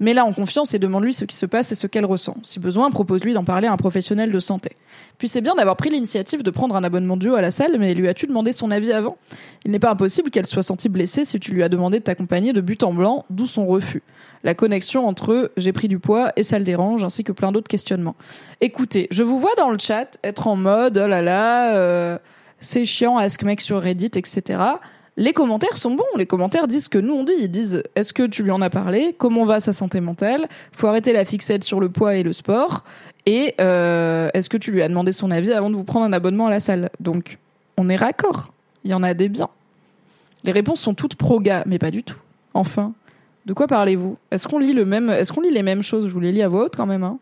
[0.03, 2.35] Mais là en confiance et demande-lui ce qui se passe et ce qu'elle ressent.
[2.43, 4.75] Si besoin, propose-lui d'en parler à un professionnel de santé.
[5.17, 7.93] Puis c'est bien d'avoir pris l'initiative de prendre un abonnement duo à la salle, mais
[7.93, 9.15] lui as-tu demandé son avis avant?
[9.63, 12.51] Il n'est pas impossible qu'elle soit sentie blessée si tu lui as demandé de t'accompagner
[12.51, 14.03] de but en blanc, d'où son refus.
[14.43, 17.69] La connexion entre j'ai pris du poids et ça le dérange, ainsi que plein d'autres
[17.69, 18.17] questionnements.
[18.59, 22.17] Écoutez, je vous vois dans le chat être en mode oh là là, euh,
[22.59, 24.57] c'est chiant, ask mec sur Reddit, etc
[25.15, 26.03] les commentaires sont bons.
[26.17, 27.33] Les commentaires disent ce que nous on dit.
[27.39, 29.15] Ils disent est-ce que tu lui en as parlé?
[29.17, 30.47] Comment va sa santé mentale?
[30.71, 32.83] Faut arrêter la fixette sur le poids et le sport.
[33.25, 36.13] Et euh, est-ce que tu lui as demandé son avis avant de vous prendre un
[36.13, 36.89] abonnement à la salle?
[36.99, 37.37] Donc
[37.77, 38.53] on est raccord.
[38.83, 39.49] Il y en a des biens.
[40.43, 42.17] Les réponses sont toutes pro-gars, mais pas du tout.
[42.53, 42.93] Enfin,
[43.45, 44.17] de quoi parlez-vous?
[44.31, 46.07] Est-ce qu'on lit le même Est-ce qu'on lit les mêmes choses?
[46.07, 47.03] Je vous les lis à voix haute quand même.
[47.03, 47.17] Hein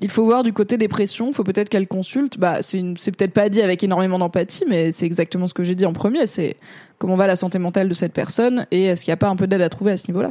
[0.00, 2.38] il faut voir du côté des pressions, il faut peut-être qu'elle consulte.
[2.38, 5.84] Bah, c'est, peut-être pas dit avec énormément d'empathie, mais c'est exactement ce que j'ai dit
[5.84, 6.26] en premier.
[6.26, 6.56] C'est
[6.98, 9.36] comment va la santé mentale de cette personne et est-ce qu'il n'y a pas un
[9.36, 10.30] peu d'aide à trouver à ce niveau-là.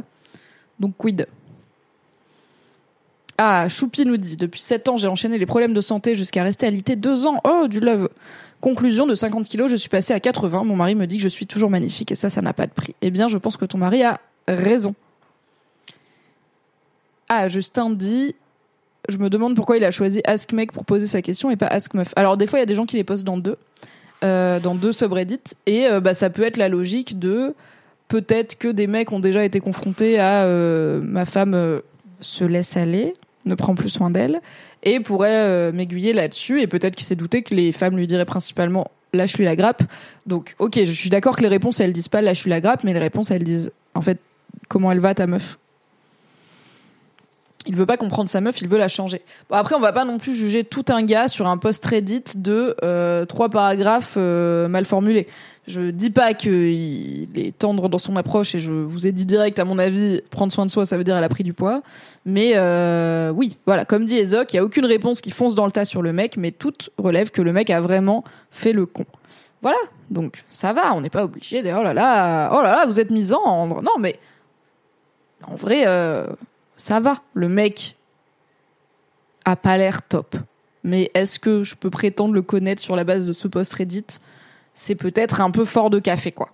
[0.80, 1.26] Donc, quid?
[3.38, 6.66] Ah, Choupi nous dit Depuis 7 ans, j'ai enchaîné les problèmes de santé jusqu'à rester
[6.66, 7.40] alité 2 ans.
[7.44, 8.08] Oh, du love
[8.60, 10.64] Conclusion, de 50 kilos, je suis passée à 80.
[10.64, 12.72] Mon mari me dit que je suis toujours magnifique et ça, ça n'a pas de
[12.72, 12.94] prix.
[13.00, 14.94] Eh bien, je pense que ton mari a raison.
[17.28, 18.34] Ah, Justin dit
[19.08, 21.66] je me demande pourquoi il a choisi Ask Mec pour poser sa question et pas
[21.66, 22.12] Ask Meuf.
[22.16, 23.56] Alors des fois, il y a des gens qui les posent dans deux,
[24.24, 27.54] euh, dans deux subreddits, et euh, bah, ça peut être la logique de
[28.08, 31.80] peut-être que des mecs ont déjà été confrontés à euh, ma femme
[32.20, 33.14] se laisse aller,
[33.46, 34.40] ne prend plus soin d'elle,
[34.82, 38.90] et pourrait m'aiguiller là-dessus, et peut-être qu'il s'est douté que les femmes lui diraient principalement
[39.12, 39.82] lâche-lui la grappe.
[40.26, 42.92] Donc, ok, je suis d'accord que les réponses elles disent pas lâche-lui la grappe, mais
[42.92, 44.18] les réponses elles disent en fait
[44.68, 45.58] comment elle va ta meuf?
[47.66, 49.20] Il veut pas comprendre sa meuf, il veut la changer.
[49.50, 52.24] Bon, après, on va pas non plus juger tout un gars sur un post Reddit
[52.36, 55.28] de euh, trois paragraphes euh, mal formulés.
[55.66, 59.58] Je dis pas qu'il est tendre dans son approche et je vous ai dit direct,
[59.58, 61.82] à mon avis, prendre soin de soi, ça veut dire elle a pris du poids.
[62.24, 65.66] Mais euh, oui, voilà, comme dit Ezok, il y a aucune réponse qui fonce dans
[65.66, 68.86] le tas sur le mec, mais tout relève que le mec a vraiment fait le
[68.86, 69.04] con.
[69.62, 69.78] Voilà,
[70.10, 71.62] donc ça va, on n'est pas obligé.
[71.62, 73.82] D'ailleurs, oh là là, oh là là, vous êtes misandre.
[73.82, 74.18] Non, mais
[75.46, 75.84] en vrai,
[76.80, 77.20] ça va.
[77.34, 77.96] Le mec
[79.44, 80.36] a pas l'air top.
[80.82, 84.06] Mais est-ce que je peux prétendre le connaître sur la base de ce post Reddit?
[84.72, 86.48] C'est peut-être un peu fort de café, quoi.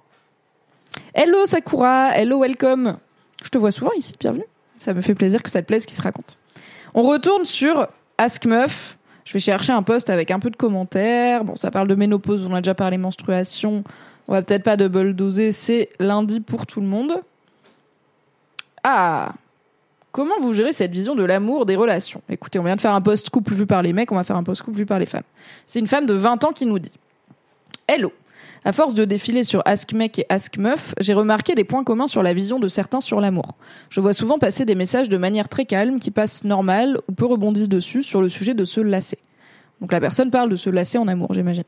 [1.15, 2.99] Hello Sakura, hello welcome.
[3.45, 4.47] Je te vois souvent ici, bienvenue.
[4.79, 6.37] Ça me fait plaisir que ça te plaise ce qui se raconte.
[6.95, 7.87] On retourne sur
[8.19, 8.99] Ask Meuf.
[9.25, 11.45] Je vais chercher un post avec un peu de commentaires.
[11.45, 13.85] Bon, ça parle de ménopause, on a déjà parlé menstruation.
[14.27, 17.23] On va peut-être pas double doser, c'est lundi pour tout le monde.
[18.83, 19.35] Ah,
[20.17, 22.23] Comment vous gérez cette vision de l'amour des relations?
[22.31, 24.37] Écoutez, on vient de faire un post couple vu par les mecs, on va faire
[24.37, 25.25] un post couple vu par les femmes.
[25.67, 26.93] C'est une femme de 20 ans qui nous dit
[27.87, 28.11] Hello
[28.65, 32.07] à force de défiler sur Ask Mec et Ask Meuf, j'ai remarqué des points communs
[32.07, 33.57] sur la vision de certains sur l'amour.
[33.91, 37.27] Je vois souvent passer des messages de manière très calme qui passent normal ou peu
[37.27, 39.19] rebondissent dessus sur le sujet de se lasser.
[39.83, 41.65] Donc la personne parle de se lasser en amour, j'imagine.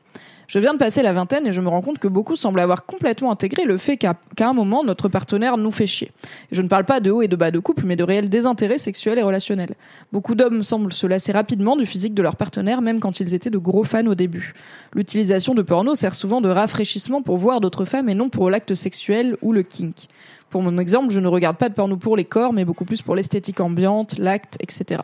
[0.49, 2.87] Je viens de passer la vingtaine et je me rends compte que beaucoup semblent avoir
[2.87, 6.11] complètement intégré le fait qu'à un moment, notre partenaire nous fait chier.
[6.51, 8.79] je ne parle pas de haut et de bas de couple, mais de réel désintérêt
[8.79, 9.75] sexuel et relationnel.
[10.11, 13.51] Beaucoup d'hommes semblent se lasser rapidement du physique de leur partenaire, même quand ils étaient
[13.51, 14.55] de gros fans au début.
[14.95, 18.73] L'utilisation de porno sert souvent de rafraîchissement pour voir d'autres femmes et non pour l'acte
[18.73, 20.07] sexuel ou le kink.
[20.49, 23.03] Pour mon exemple, je ne regarde pas de porno pour les corps, mais beaucoup plus
[23.03, 25.01] pour l'esthétique ambiante, l'acte, etc.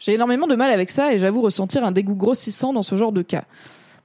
[0.00, 3.12] J'ai énormément de mal avec ça et j'avoue ressentir un dégoût grossissant dans ce genre
[3.12, 3.44] de cas.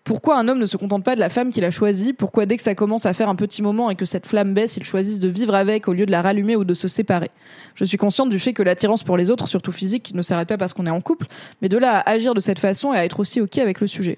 [0.10, 2.58] Pourquoi un homme ne se contente pas de la femme qu'il a choisie Pourquoi dès
[2.58, 5.20] que ça commence à faire un petit moment et que cette flamme baisse, il choisisse
[5.20, 7.30] de vivre avec au lieu de la rallumer ou de se séparer
[7.76, 10.58] Je suis consciente du fait que l'attirance pour les autres, surtout physique, ne s'arrête pas
[10.58, 11.28] parce qu'on est en couple,
[11.62, 13.86] mais de là à agir de cette façon et à être aussi ok avec le
[13.86, 14.18] sujet.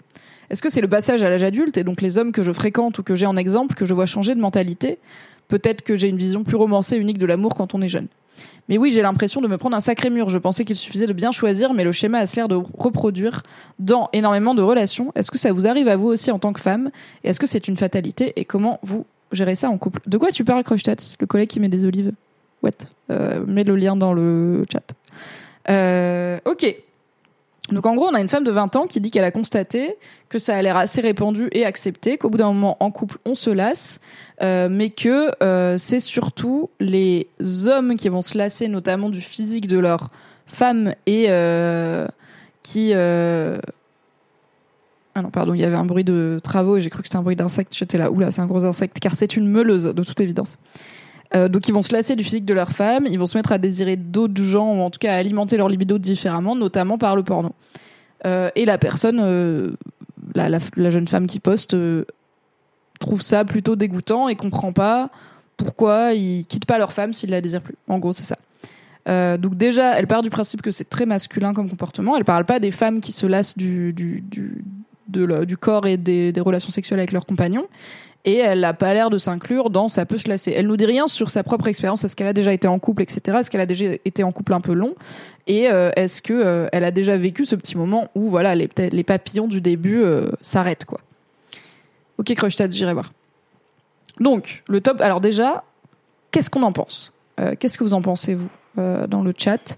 [0.50, 2.98] Est-ce que c'est le passage à l'âge adulte et donc les hommes que je fréquente
[3.00, 4.98] ou que j'ai en exemple que je vois changer de mentalité?
[5.50, 8.08] Peut-être que j'ai une vision plus romancée unique de l'amour quand on est jeune.
[8.70, 10.30] Mais oui, j'ai l'impression de me prendre un sacré mur.
[10.30, 13.44] Je pensais qu'il suffisait de bien choisir, mais le schéma a l'air de reproduire
[13.80, 15.12] dans énormément de relations.
[15.16, 16.92] Est-ce que ça vous arrive à vous aussi en tant que femme?
[17.24, 18.34] Est-ce que c'est une fatalité?
[18.36, 20.02] Et comment vous gérez ça en couple?
[20.08, 22.12] De quoi tu parles, Crochtats Le collègue qui met des olives.
[22.64, 22.72] What?
[23.10, 24.84] Euh, Mets le lien dans le chat.
[25.70, 26.76] Euh, ok.
[27.72, 29.96] Donc en gros, on a une femme de 20 ans qui dit qu'elle a constaté
[30.30, 33.34] que ça a l'air assez répandu et accepté, qu'au bout d'un moment en couple, on
[33.34, 34.00] se lasse,
[34.42, 37.28] euh, mais que euh, c'est surtout les
[37.68, 40.10] hommes qui vont se lasser, notamment du physique de leur
[40.46, 42.08] femme et euh,
[42.64, 42.94] qui...
[45.14, 47.18] Ah non, pardon, il y avait un bruit de travaux et j'ai cru que c'était
[47.18, 47.76] un bruit d'insecte.
[47.76, 50.58] J'étais là, oula, c'est un gros insecte, car c'est une meuleuse, de toute évidence.
[51.34, 53.52] Euh, donc ils vont se lasser du physique de leur femme, ils vont se mettre
[53.52, 57.16] à désirer d'autres gens, ou en tout cas à alimenter leur libido différemment, notamment par
[57.16, 57.54] le porno.
[58.26, 59.72] Euh, et la personne, euh,
[60.36, 61.76] la, jeune femme qui poste,
[63.00, 65.10] trouve ça plutôt dégoûtant et comprend pas
[65.58, 67.76] pourquoi ils quittent pas leur femme s'ils la désirent plus.
[67.88, 68.38] En gros, c'est ça.
[69.38, 72.16] Donc déjà, elle part du principe que c'est très masculin comme comportement.
[72.16, 74.64] Elle parle pas des femmes qui se lassent du, du, du,
[75.08, 77.66] du corps et des relations sexuelles avec leurs compagnons
[78.26, 80.54] et elle n'a pas l'air de s'inclure dans ça peut se lasser.
[80.56, 83.02] Elle nous dit rien sur sa propre expérience, est-ce qu'elle a déjà été en couple,
[83.02, 83.38] etc.
[83.40, 84.96] Est-ce qu'elle a déjà été en couple un peu long?
[85.48, 88.70] Et euh, est-ce que euh, elle a déjà vécu ce petit moment où voilà les,
[88.78, 91.00] les papillons du début euh, s'arrêtent quoi?
[92.18, 93.12] Ok Crushtat, j'irai voir.
[94.20, 95.02] Donc le top.
[95.02, 95.64] Alors déjà,
[96.30, 97.18] qu'est-ce qu'on en pense?
[97.60, 99.78] Qu'est-ce que vous en pensez vous dans le chat?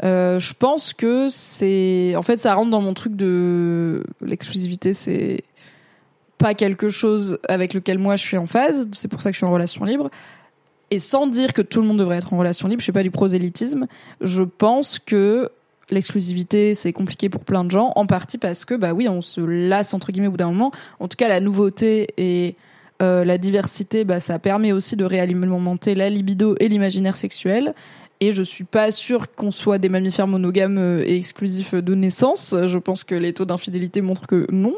[0.00, 5.42] Je pense que c'est en fait ça rentre dans mon truc de l'exclusivité c'est
[6.40, 9.38] pas quelque chose avec lequel moi je suis en phase, c'est pour ça que je
[9.38, 10.10] suis en relation libre.
[10.90, 13.02] Et sans dire que tout le monde devrait être en relation libre, je sais pas
[13.02, 13.86] du prosélytisme,
[14.22, 15.50] je pense que
[15.90, 19.40] l'exclusivité c'est compliqué pour plein de gens, en partie parce que bah oui on se
[19.40, 20.72] lasse entre guillemets au bout d'un moment.
[20.98, 22.56] En tout cas la nouveauté et
[23.02, 27.74] euh, la diversité, bah ça permet aussi de réalimenter la libido et l'imaginaire sexuel.
[28.22, 32.54] Et je suis pas sûre qu'on soit des mammifères monogames euh, et exclusifs de naissance.
[32.66, 34.74] Je pense que les taux d'infidélité montrent que non.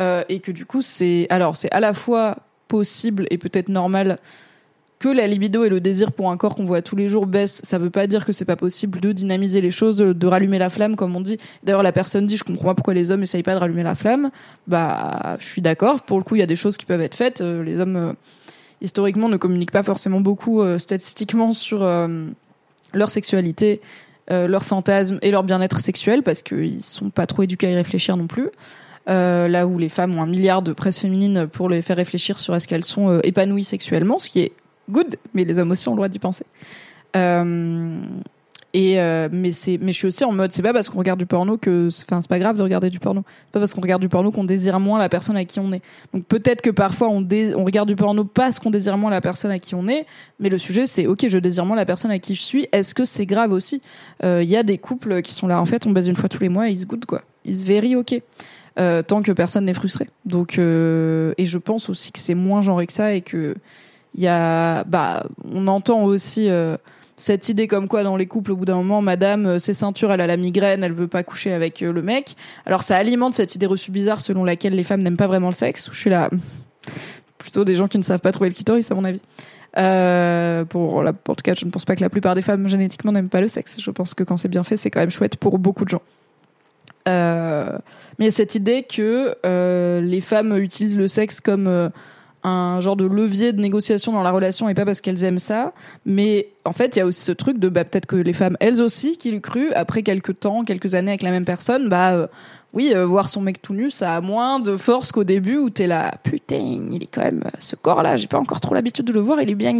[0.00, 4.18] Euh, et que du coup c'est alors c'est à la fois possible et peut-être normal
[4.98, 7.60] que la libido et le désir pour un corps qu'on voit tous les jours baissent,
[7.62, 10.70] ça veut pas dire que c'est pas possible de dynamiser les choses, de rallumer la
[10.70, 11.36] flamme, comme on dit.
[11.62, 13.94] D'ailleurs, la personne dit, je comprends pas pourquoi les hommes essayent pas de rallumer la
[13.94, 14.30] flamme.
[14.66, 16.02] Bah, je suis d'accord.
[16.02, 17.42] Pour le coup, il y a des choses qui peuvent être faites.
[17.42, 18.12] Euh, les hommes, euh,
[18.80, 21.86] historiquement, ne communiquent pas forcément beaucoup statistiquement sur
[22.92, 23.82] leur sexualité,
[24.30, 28.16] leurs fantasmes et leur bien-être sexuel parce qu'ils sont pas trop éduqués à y réfléchir
[28.16, 28.48] non plus.
[29.08, 32.38] Euh, là où les femmes ont un milliard de presse féminine pour les faire réfléchir
[32.38, 34.52] sur est-ce qu'elles sont euh, épanouies sexuellement, ce qui est
[34.90, 36.46] good, mais les hommes aussi ont le droit d'y penser.
[37.14, 37.98] Euh,
[38.72, 38.96] Et
[39.30, 41.56] mais c'est mais je suis aussi en mode c'est pas parce qu'on regarde du porno
[41.58, 43.22] que enfin c'est pas grave de regarder du porno.
[43.46, 45.72] C'est pas parce qu'on regarde du porno qu'on désire moins la personne à qui on
[45.72, 45.80] est.
[46.12, 47.24] Donc peut-être que parfois on
[47.64, 50.06] regarde du porno parce qu'on désire moins la personne à qui on est,
[50.40, 52.66] mais le sujet c'est OK, je désire moins la personne à qui je suis.
[52.72, 53.80] Est-ce que c'est grave aussi?
[54.24, 56.40] Il y a des couples qui sont là en fait, on baise une fois tous
[56.40, 57.22] les mois, ils se goûtent quoi.
[57.44, 58.20] Ils se very OK.
[58.78, 60.08] Euh, tant que personne n'est frustré.
[60.24, 63.54] Donc, euh, et je pense aussi que c'est moins genré que ça et que
[64.16, 66.76] il y a, bah, on entend aussi euh,
[67.16, 70.20] cette idée comme quoi dans les couples, au bout d'un moment, madame, ses ceintures, elle
[70.20, 72.36] a la migraine, elle veut pas coucher avec le mec.
[72.66, 75.54] Alors ça alimente cette idée reçue bizarre selon laquelle les femmes n'aiment pas vraiment le
[75.54, 75.88] sexe.
[75.92, 76.28] Je suis là,
[77.38, 79.20] plutôt des gens qui ne savent pas trouver le clitoris, à mon avis.
[80.68, 83.12] Pour la, en tout cas, je ne pense pas que la plupart des femmes génétiquement
[83.12, 83.76] n'aiment pas le sexe.
[83.80, 86.02] Je pense que quand c'est bien fait, c'est quand même chouette pour beaucoup de gens.
[87.08, 87.78] Euh,
[88.18, 91.90] mais cette idée que euh, les femmes utilisent le sexe comme euh,
[92.44, 95.72] un genre de levier de négociation dans la relation et pas parce qu'elles aiment ça.
[96.06, 98.56] Mais en fait, il y a aussi ce truc de bah, peut-être que les femmes,
[98.60, 102.28] elles aussi, qui l'ont cru, après quelques temps, quelques années avec la même personne, bah
[102.72, 105.86] oui, voir son mec tout nu, ça a moins de force qu'au début où t'es
[105.86, 109.20] là, putain, il est quand même ce corps-là, j'ai pas encore trop l'habitude de le
[109.20, 109.78] voir, il est bien.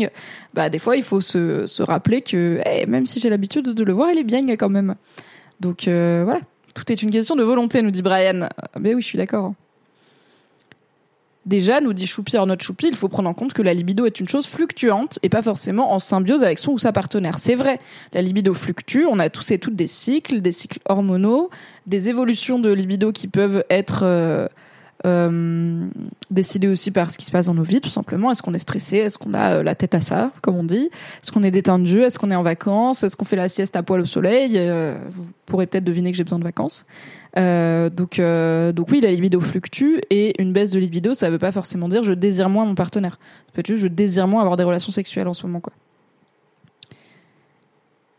[0.54, 3.84] Bah des fois, il faut se, se rappeler que hey, même si j'ai l'habitude de
[3.84, 4.94] le voir, il est bien quand même.
[5.58, 6.38] Donc voilà,
[6.74, 8.48] tout est une question de volonté, nous dit Brian.
[8.78, 9.54] Mais oui, je suis d'accord.
[11.46, 14.18] Déjà, nous dit Choupi notre Choupi, il faut prendre en compte que la libido est
[14.18, 17.38] une chose fluctuante et pas forcément en symbiose avec son ou sa partenaire.
[17.38, 17.80] C'est vrai,
[18.14, 21.50] la libido fluctue, on a tous et toutes des cycles, des cycles hormonaux,
[21.86, 24.48] des évolutions de libido qui peuvent être euh,
[25.04, 25.86] euh,
[26.30, 28.30] décider aussi par ce qui se passe dans nos vies, tout simplement.
[28.30, 28.96] Est-ce qu'on est stressé?
[28.96, 30.88] Est-ce qu'on a euh, la tête à ça, comme on dit?
[31.22, 32.00] Est-ce qu'on est détendu?
[32.00, 33.02] Est-ce qu'on est en vacances?
[33.02, 34.52] Est-ce qu'on fait la sieste à poil au soleil?
[34.56, 36.86] Euh, Vous pourrez peut-être deviner que j'ai besoin de vacances.
[37.36, 38.20] Euh, donc,
[38.74, 42.02] donc oui, la libido fluctue et une baisse de libido, ça veut pas forcément dire
[42.02, 43.18] je désire moins mon partenaire.
[43.46, 45.72] Ça peut être juste je désire moins avoir des relations sexuelles en ce moment, quoi.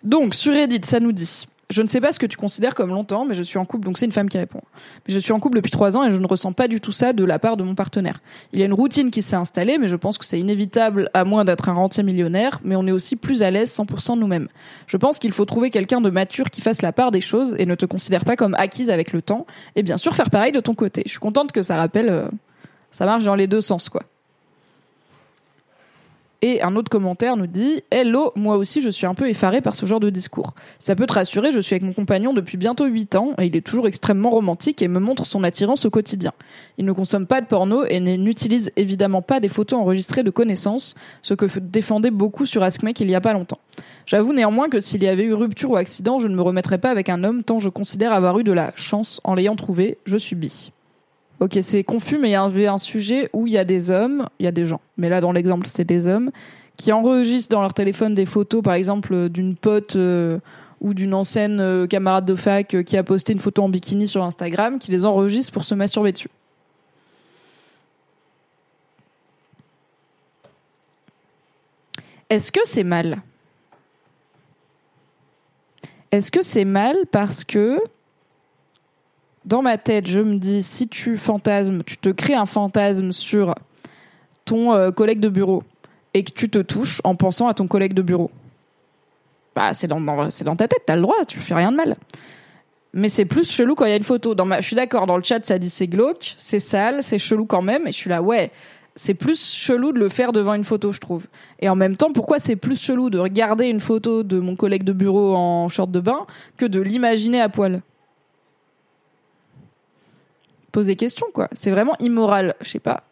[0.03, 2.89] Donc, sur Reddit, ça nous dit je ne sais pas ce que tu considères comme
[2.89, 4.61] longtemps, mais je suis en couple, donc c'est une femme qui répond.
[5.07, 6.91] Mais je suis en couple depuis trois ans et je ne ressens pas du tout
[6.91, 8.22] ça de la part de mon partenaire.
[8.53, 11.26] Il y a une routine qui s'est installée, mais je pense que c'est inévitable à
[11.26, 14.47] moins d'être un rentier millionnaire, mais on est aussi plus à l'aise 100% nous-mêmes.
[14.86, 17.66] Je pense qu'il faut trouver quelqu'un de mature qui fasse la part des choses et
[17.66, 20.59] ne te considère pas comme acquise avec le temps, et bien sûr faire pareil de
[20.59, 21.01] ton côté.
[21.05, 22.28] Je suis contente que ça rappelle, euh,
[22.91, 24.03] ça marche dans les deux sens, quoi.
[26.48, 29.74] Et un autre commentaire nous dit Hello, moi aussi je suis un peu effaré par
[29.74, 30.54] ce genre de discours.
[30.78, 33.56] Ça peut te rassurer, je suis avec mon compagnon depuis bientôt 8 ans et il
[33.56, 36.34] est toujours extrêmement romantique et me montre son attirance au quotidien.
[36.78, 40.93] Il ne consomme pas de porno et n'utilise évidemment pas des photos enregistrées de connaissances,
[41.24, 43.58] ce que défendait beaucoup sur AskMake il y a pas longtemps.
[44.06, 46.91] J'avoue néanmoins que s'il y avait eu rupture ou accident, je ne me remettrais pas
[46.91, 50.20] avec un homme tant je considère avoir eu de la chance en l'ayant trouvé, je
[50.20, 50.72] subis.
[51.41, 54.27] Ok, c'est confus, mais il y avait un sujet où il y a des hommes,
[54.39, 56.31] il y a des gens, mais là dans l'exemple c'était des hommes,
[56.77, 60.39] qui enregistrent dans leur téléphone des photos, par exemple d'une pote euh,
[60.79, 64.07] ou d'une ancienne euh, camarade de fac euh, qui a posté une photo en bikini
[64.07, 66.29] sur Instagram, qui les enregistre pour se masturber dessus.
[72.29, 73.21] Est-ce que c'est mal?
[76.11, 77.79] Est-ce que c'est mal parce que
[79.46, 83.54] dans ma tête, je me dis, si tu fantasmes, tu te crées un fantasme sur
[84.43, 85.64] ton euh, collègue de bureau
[86.14, 88.32] et que tu te touches en pensant à ton collègue de bureau,
[89.56, 90.00] bah c'est dans,
[90.56, 91.96] ta tête, t'as le droit, tu fais rien de mal.
[92.93, 94.36] Mais c'est plus chelou quand il y a une photo.
[94.36, 97.46] Dans je suis d'accord, dans le chat ça dit c'est glauque, c'est sale, c'est chelou
[97.46, 98.52] quand même, et je suis là ouais.
[98.98, 101.28] C'est plus chelou de le faire devant une photo, je trouve.
[101.60, 104.84] Et en même temps, pourquoi c'est plus chelou de regarder une photo de mon collègue
[104.84, 106.26] de bureau en short de bain
[106.56, 107.82] que de l'imaginer à poil?
[110.76, 111.47] Poser question, quoi.
[111.53, 113.03] C'est vraiment immoral, je sais pas.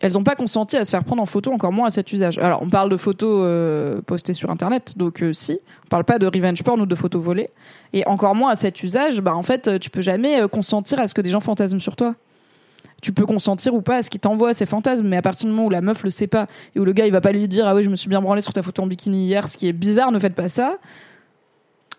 [0.00, 2.38] Elles n'ont pas consenti à se faire prendre en photo, encore moins à cet usage.
[2.38, 5.58] Alors, on parle de photos euh, postées sur Internet, donc euh, si.
[5.86, 7.50] On parle pas de revenge porn ou de photos volées.
[7.92, 11.08] Et encore moins à cet usage, bah en fait, tu peux jamais euh, consentir à
[11.08, 12.14] ce que des gens fantasment sur toi.
[13.02, 15.52] Tu peux consentir ou pas à ce qu'ils t'envoient ces fantasmes, mais à partir du
[15.52, 17.48] moment où la meuf le sait pas et où le gars il va pas lui
[17.48, 19.56] dire ah oui je me suis bien branlé sur ta photo en bikini hier, ce
[19.56, 20.78] qui est bizarre, ne faites pas ça.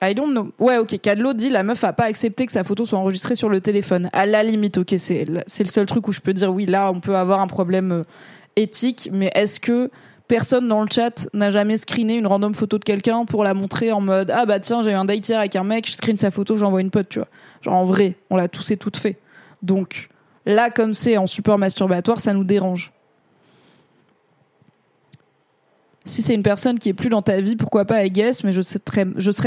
[0.01, 0.51] I don't know.
[0.59, 0.99] Ouais, ok.
[1.01, 4.09] Cadlo dit la meuf a pas accepté que sa photo soit enregistrée sur le téléphone.
[4.13, 6.65] À la limite, ok, c'est le seul truc où je peux dire oui.
[6.65, 8.03] Là, on peut avoir un problème euh,
[8.55, 9.89] éthique, mais est-ce que
[10.27, 13.91] personne dans le chat n'a jamais screené une random photo de quelqu'un pour la montrer
[13.91, 16.17] en mode ah bah tiens j'ai eu un date hier avec un mec, je screen
[16.17, 17.29] sa photo, j'envoie une pote, tu vois.
[17.61, 19.17] Genre en vrai, on l'a tous et toutes fait.
[19.61, 20.09] Donc
[20.45, 22.91] là, comme c'est en support masturbatoire, ça nous dérange.
[26.07, 28.51] Si c'est une personne qui est plus dans ta vie, pourquoi pas, I guess, mais
[28.51, 28.79] je serais,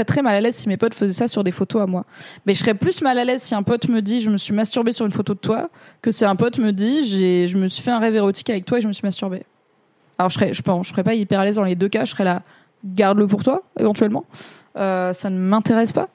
[0.05, 2.05] très, mal à l'aise si mes potes faisaient ça sur des photos à moi.
[2.45, 4.53] Mais je serais plus mal à l'aise si un pote me dit je me suis
[4.53, 5.69] masturbé sur une photo de toi
[6.01, 8.65] que si un pote me dit j'ai, je me suis fait un rêve érotique avec
[8.65, 9.43] toi et je me suis masturbé.
[10.17, 12.05] Alors je serais, je pense, je serais pas hyper à l'aise dans les deux cas,
[12.05, 12.43] je serais là,
[12.85, 14.25] garde-le pour toi, éventuellement.
[14.75, 16.09] ça ne m'intéresse pas.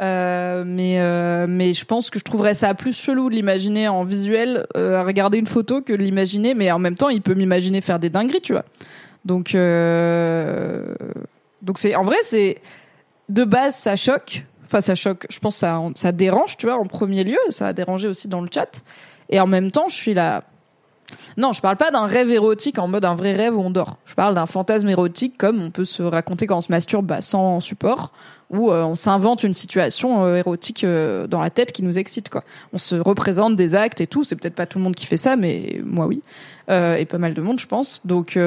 [0.00, 5.04] mais mais je pense que je trouverais ça plus chelou de l'imaginer en visuel à
[5.04, 8.10] regarder une photo que de l'imaginer mais en même temps il peut m'imaginer faire des
[8.10, 8.64] dingueries tu vois
[9.24, 9.56] donc
[11.62, 12.58] donc c'est en vrai c'est
[13.28, 14.44] de base ça choque.
[14.64, 17.38] Enfin ça choque je pense ça ça dérange tu vois en premier lieu.
[17.48, 18.84] Ça a dérangé aussi dans le chat.
[19.30, 20.42] Et en même temps je suis là
[21.36, 23.98] non, je parle pas d'un rêve érotique en mode un vrai rêve où on dort.
[24.06, 27.20] Je parle d'un fantasme érotique comme on peut se raconter quand on se masturbe bah,
[27.20, 28.12] sans support,
[28.50, 32.28] où euh, on s'invente une situation euh, érotique euh, dans la tête qui nous excite.
[32.28, 32.44] Quoi.
[32.72, 34.24] On se représente des actes et tout.
[34.24, 36.22] C'est peut-être pas tout le monde qui fait ça, mais moi oui,
[36.68, 38.00] et pas mal de monde, je pense.
[38.06, 38.38] Donc,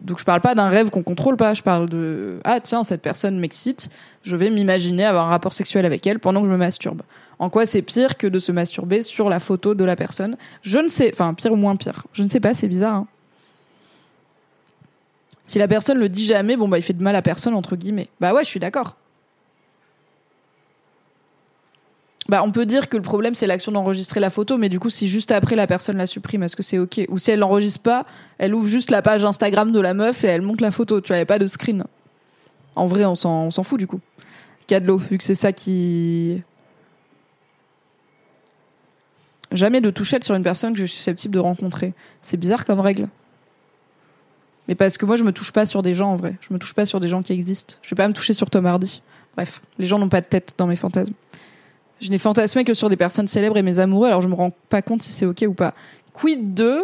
[0.00, 1.54] donc je parle pas d'un rêve qu'on contrôle pas.
[1.54, 3.90] Je parle de ah tiens cette personne m'excite,
[4.22, 7.02] je vais m'imaginer avoir un rapport sexuel avec elle pendant que je me masturbe.
[7.38, 10.36] En quoi c'est pire que de se masturber sur la photo de la personne?
[10.62, 12.06] Je ne sais, enfin pire ou moins pire.
[12.12, 12.94] Je ne sais pas, c'est bizarre.
[12.94, 13.06] Hein.
[15.44, 17.76] Si la personne le dit jamais, bon bah il fait de mal à personne entre
[17.76, 18.08] guillemets.
[18.20, 18.96] Bah ouais, je suis d'accord.
[22.28, 24.90] Bah, on peut dire que le problème c'est l'action d'enregistrer la photo, mais du coup,
[24.90, 27.02] si juste après la personne la supprime, est-ce que c'est ok?
[27.08, 28.04] Ou si elle l'enregistre pas,
[28.38, 31.00] elle ouvre juste la page Instagram de la meuf et elle monte la photo.
[31.00, 31.84] Tu vois, pas de screen.
[32.76, 34.00] En vrai, on s'en fout du coup.
[34.68, 36.42] Cadelot, vu que c'est ça qui
[39.50, 41.92] Jamais de touchette sur une personne que je suis susceptible de rencontrer.
[42.22, 43.08] C'est bizarre comme règle.
[44.68, 46.36] Mais parce que moi, je me touche pas sur des gens en vrai.
[46.40, 47.76] Je me touche pas sur des gens qui existent.
[47.82, 49.02] Je vais pas me toucher sur Tom Hardy.
[49.36, 51.14] Bref, les gens n'ont pas de tête dans mes fantasmes.
[52.00, 54.50] Je n'ai fantasmé que sur des personnes célèbres et mes amoureux, alors je me rends
[54.68, 55.74] pas compte si c'est ok ou pas.
[56.12, 56.82] Quid de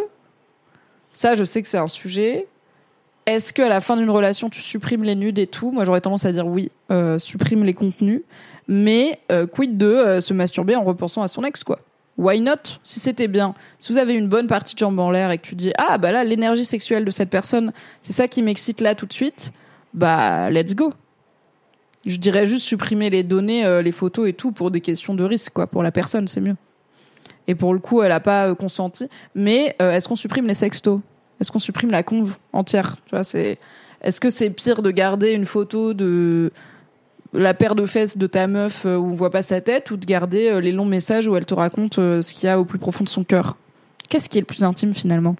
[1.13, 2.47] Ça, je sais que c'est un sujet.
[3.25, 5.71] Est-ce qu'à la fin d'une relation, tu supprimes les nudes et tout?
[5.71, 8.21] Moi, j'aurais tendance à dire oui, euh, supprime les contenus.
[8.67, 11.79] Mais euh, quid de euh, se masturber en repensant à son ex, quoi?
[12.19, 15.31] Why not Si c'était bien, si vous avez une bonne partie de jambes en l'air
[15.31, 18.43] et que tu dis ah bah là l'énergie sexuelle de cette personne, c'est ça qui
[18.43, 19.53] m'excite là tout de suite,
[19.93, 20.91] bah let's go.
[22.05, 25.23] Je dirais juste supprimer les données, euh, les photos et tout pour des questions de
[25.23, 25.67] risque quoi.
[25.67, 26.55] Pour la personne, c'est mieux.
[27.47, 29.09] Et pour le coup, elle a pas euh, consenti.
[29.33, 30.99] Mais euh, est-ce qu'on supprime les sextos?
[31.39, 32.97] Est-ce qu'on supprime la conve entière?
[33.05, 33.57] Tu vois, c'est
[34.01, 36.51] est-ce que c'est pire de garder une photo de
[37.33, 39.97] la paire de fesses de ta meuf euh, où on voit pas sa tête ou
[39.97, 42.59] de garder euh, les longs messages où elle te raconte euh, ce qu'il y a
[42.59, 43.57] au plus profond de son cœur
[44.09, 45.35] Qu'est-ce qui est le plus intime finalement?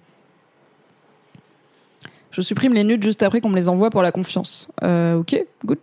[2.30, 4.68] Je supprime les nudes juste après qu'on me les envoie pour la confiance.
[4.80, 5.80] ok, good.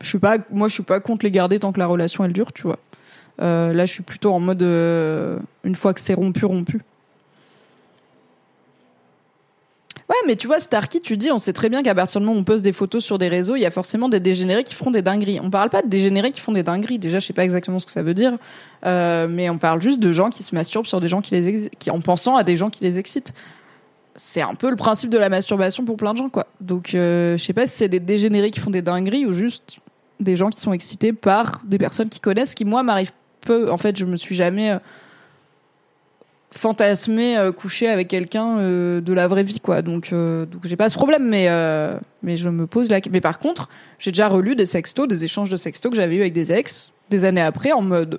[0.00, 2.32] Je suis pas, moi je suis pas contre les garder tant que la relation elle
[2.32, 2.80] dure, tu vois.
[3.38, 6.80] là je suis plutôt en mode une fois que c'est rompu, rompu.
[10.08, 12.38] Ouais, mais tu vois, Starkey, tu dis, on sait très bien qu'à partir du moment
[12.38, 14.74] où on poste des photos sur des réseaux, il y a forcément des dégénérés qui
[14.74, 15.40] feront des dingueries.
[15.42, 17.00] On parle pas de dégénérés qui font des dingueries.
[17.00, 18.38] Déjà, je sais pas exactement ce que ça veut dire,
[18.84, 21.70] euh, mais on parle juste de gens qui se masturbent sur des gens qui les
[21.78, 23.34] qui en pensant à des gens qui les excitent.
[24.14, 26.46] C'est un peu le principe de la masturbation pour plein de gens, quoi.
[26.60, 29.78] Donc, euh, je sais pas si c'est des dégénérés qui font des dingueries ou juste
[30.20, 33.72] des gens qui sont excités par des personnes qui connaissent, qui moi m'arrive peu.
[33.72, 34.78] En fait, je me suis jamais euh,
[36.56, 39.82] fantasmer euh, coucher avec quelqu'un euh, de la vraie vie quoi.
[39.82, 41.48] Donc euh, donc j'ai pas ce problème mais
[42.22, 45.48] mais je me pose la mais par contre j'ai déjà relu des sextos des échanges
[45.48, 48.18] de sextos que j'avais eu avec des ex des années après en mode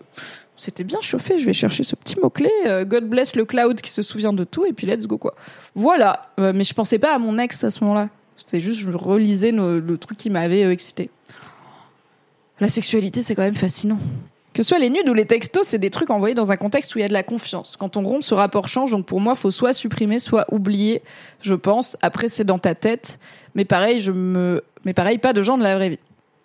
[0.56, 2.50] c'était bien chauffé je vais chercher ce petit mot clé
[2.86, 5.36] God bless le cloud qui se souvient de tout et puis let's go quoi.
[5.76, 8.10] Voilà mais je pensais pas à mon ex à ce moment-là.
[8.38, 11.10] C'était juste je relisais le truc qui m'avait excité.
[12.60, 14.00] La sexualité c'est quand même fascinant
[14.58, 16.96] que ce soit les nudes ou les textos, c'est des trucs envoyés dans un contexte
[16.96, 17.78] où il y a de la confiance.
[17.78, 18.90] Quand on rompt, ce rapport change.
[18.90, 21.04] Donc pour moi, faut soit supprimer, soit oublier,
[21.42, 21.96] je pense.
[22.02, 23.20] Après, c'est dans ta tête.
[23.54, 26.00] Mais pareil, je me, mais pareil, pas de gens de la vraie vie.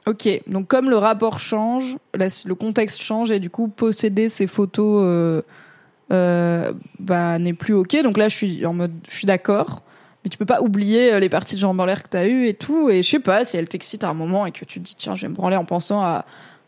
[0.04, 5.04] Ok, donc comme le rapport change, le contexte change et du coup posséder ces photos
[5.06, 5.40] euh,
[6.12, 8.02] euh, bah, n'est plus ok.
[8.02, 9.80] Donc là, je suis en mode, je suis d'accord,
[10.22, 12.46] mais tu peux pas oublier euh, les parties de jambes en l'air que t'as eues
[12.46, 12.90] et tout.
[12.90, 14.96] Et je sais pas si elle t'excite à un moment et que tu te dis
[14.96, 16.26] tiens, je vais me branler en pensant à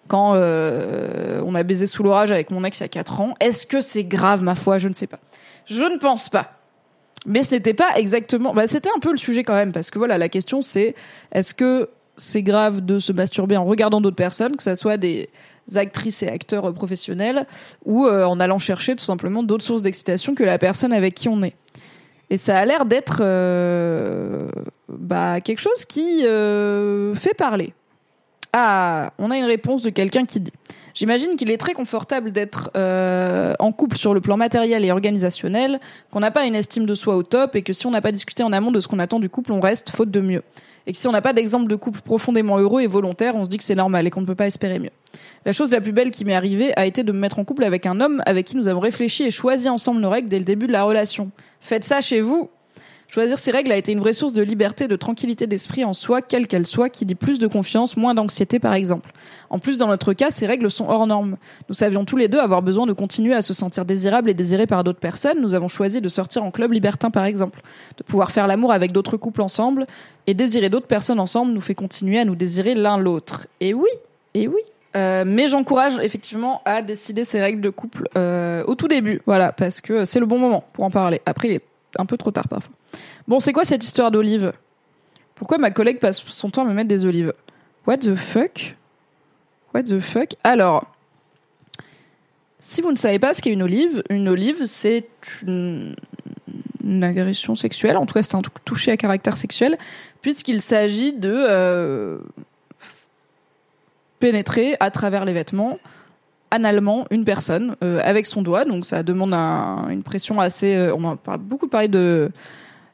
[0.09, 3.35] quand euh, on a baisé sous l'orage avec mon ex il y a 4 ans.
[3.41, 4.79] Est-ce que c'est grave, ma foi?
[4.79, 5.19] Je ne sais pas.
[5.67, 6.53] Je ne pense pas.
[7.27, 8.53] Mais ce n'était pas exactement.
[8.53, 10.95] Bah, c'était un peu le sujet quand même, parce que voilà, la question c'est
[11.33, 15.31] est-ce que c'est grave de se masturber en regardant d'autres personnes, que ce soit des
[15.75, 17.47] actrices et acteurs professionnels,
[17.85, 21.29] ou euh, en allant chercher tout simplement d'autres sources d'excitation que la personne avec qui
[21.29, 21.57] on est?
[22.31, 24.49] Et ça a l'air d'être euh,
[24.89, 27.73] bah, quelque chose qui fait parler.
[28.57, 30.53] Ah, on a une réponse de quelqu'un qui dit
[30.95, 35.81] J'imagine qu'il est très confortable d'être euh, en couple sur le plan matériel et organisationnel,
[36.13, 38.13] qu'on n'a pas une estime de soi au top et que si on n'a pas
[38.13, 40.45] discuté en amont de ce qu'on attend du couple, on reste faute de mieux.
[40.87, 43.49] Et que si on n'a pas d'exemple de couple profondément heureux et volontaire, on se
[43.49, 44.93] dit que c'est normal et qu'on ne peut pas espérer mieux.
[45.45, 47.65] La chose la plus belle qui m'est arrivée a été de me mettre en couple
[47.65, 50.45] avec un homme avec qui nous avons réfléchi et choisi ensemble nos règles dès le
[50.45, 51.33] début de la relation.
[51.59, 52.51] Faites ça chez vous,
[53.15, 56.21] Choisir ces règles a été une vraie source de liberté, de tranquillité d'esprit en soi,
[56.21, 59.13] quelle qu'elle soit, qui dit plus de confiance, moins d'anxiété par exemple.
[59.51, 61.37] En plus, dans notre cas, ces règles sont hors normes.
[61.69, 64.67] Nous savions tous les deux avoir besoin de continuer à se sentir désirables et désirés
[64.67, 65.41] par d'autres personnes.
[65.41, 67.61] Nous avons choisi de sortir en club libertin par exemple,
[67.99, 69.87] de pouvoir faire l'amour avec d'autres couples ensemble
[70.27, 73.47] et désirer d'autres personnes ensemble nous fait continuer à nous désirer l'un l'autre.
[73.61, 73.91] Et oui,
[74.35, 74.61] et oui.
[74.97, 79.53] Euh, mais j'encourage effectivement à décider ces règles de couple euh, au tout début, voilà,
[79.53, 81.21] parce que c'est le bon moment pour en parler.
[81.27, 82.73] Après, il est un peu trop tard parfois.
[83.29, 84.53] Bon, c'est quoi cette histoire d'olive?
[85.35, 87.33] Pourquoi ma collègue passe son temps à me mettre des olives?
[87.87, 88.77] What the fuck?
[89.75, 90.35] What the fuck?
[90.45, 90.87] Alors,
[92.59, 95.09] si vous ne savez pas ce qu'est une olive, une olive, c'est
[95.47, 95.95] une...
[97.03, 99.79] agression sexuelle, en tout cas c'est un touché à caractère sexuel,
[100.21, 102.19] puisqu'il s'agit de euh,
[104.21, 105.79] pénétrer à travers les vêtements
[106.55, 108.65] analement une personne euh, avec son doigt.
[108.65, 109.35] Donc ça demande
[109.91, 110.75] une pression assez.
[110.75, 112.31] Euh, on parle beaucoup parlé de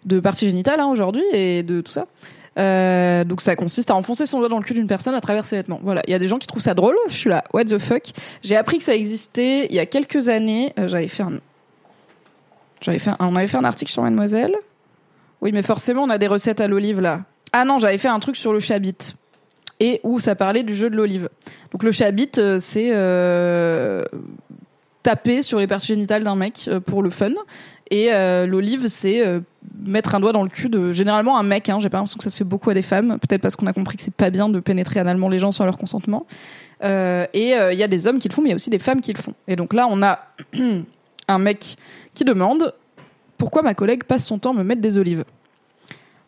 [0.06, 2.06] de parties génitales hein, aujourd'hui et de tout ça.
[2.58, 5.44] Euh, donc ça consiste à enfoncer son doigt dans le cul d'une personne à travers
[5.44, 5.78] ses vêtements.
[5.82, 6.96] Voilà, il y a des gens qui trouvent ça drôle.
[7.08, 8.04] Je suis là, what the fuck?
[8.42, 10.72] J'ai appris que ça existait il y a quelques années.
[10.86, 11.34] j'avais fait un,
[12.80, 14.54] j'avais fait, on avait fait un article sur Mademoiselle.
[15.42, 17.22] Oui, mais forcément on a des recettes à l'olive là.
[17.52, 19.14] Ah non, j'avais fait un truc sur le chabit
[19.81, 21.28] et où ça parlait du jeu de l'olive.
[21.72, 24.05] Donc le chabit, euh, c'est euh,
[25.03, 27.33] taper sur les parties génitales d'un mec euh, pour le fun.
[27.93, 28.11] Et
[28.47, 29.20] l'olive, c'est
[29.85, 31.68] mettre un doigt dans le cul de généralement un mec.
[31.68, 33.16] Hein, J'ai pas l'impression que ça se fait beaucoup à des femmes.
[33.20, 35.64] Peut-être parce qu'on a compris que c'est pas bien de pénétrer analement les gens sans
[35.64, 36.24] leur consentement.
[36.85, 38.78] et il y a des hommes qui le font, mais il y a aussi des
[38.78, 39.35] femmes qui le font.
[39.49, 40.20] Et donc là, on a
[41.28, 41.76] un mec
[42.14, 42.74] qui demande
[43.37, 45.24] pourquoi ma collègue passe son temps à me mettre des olives?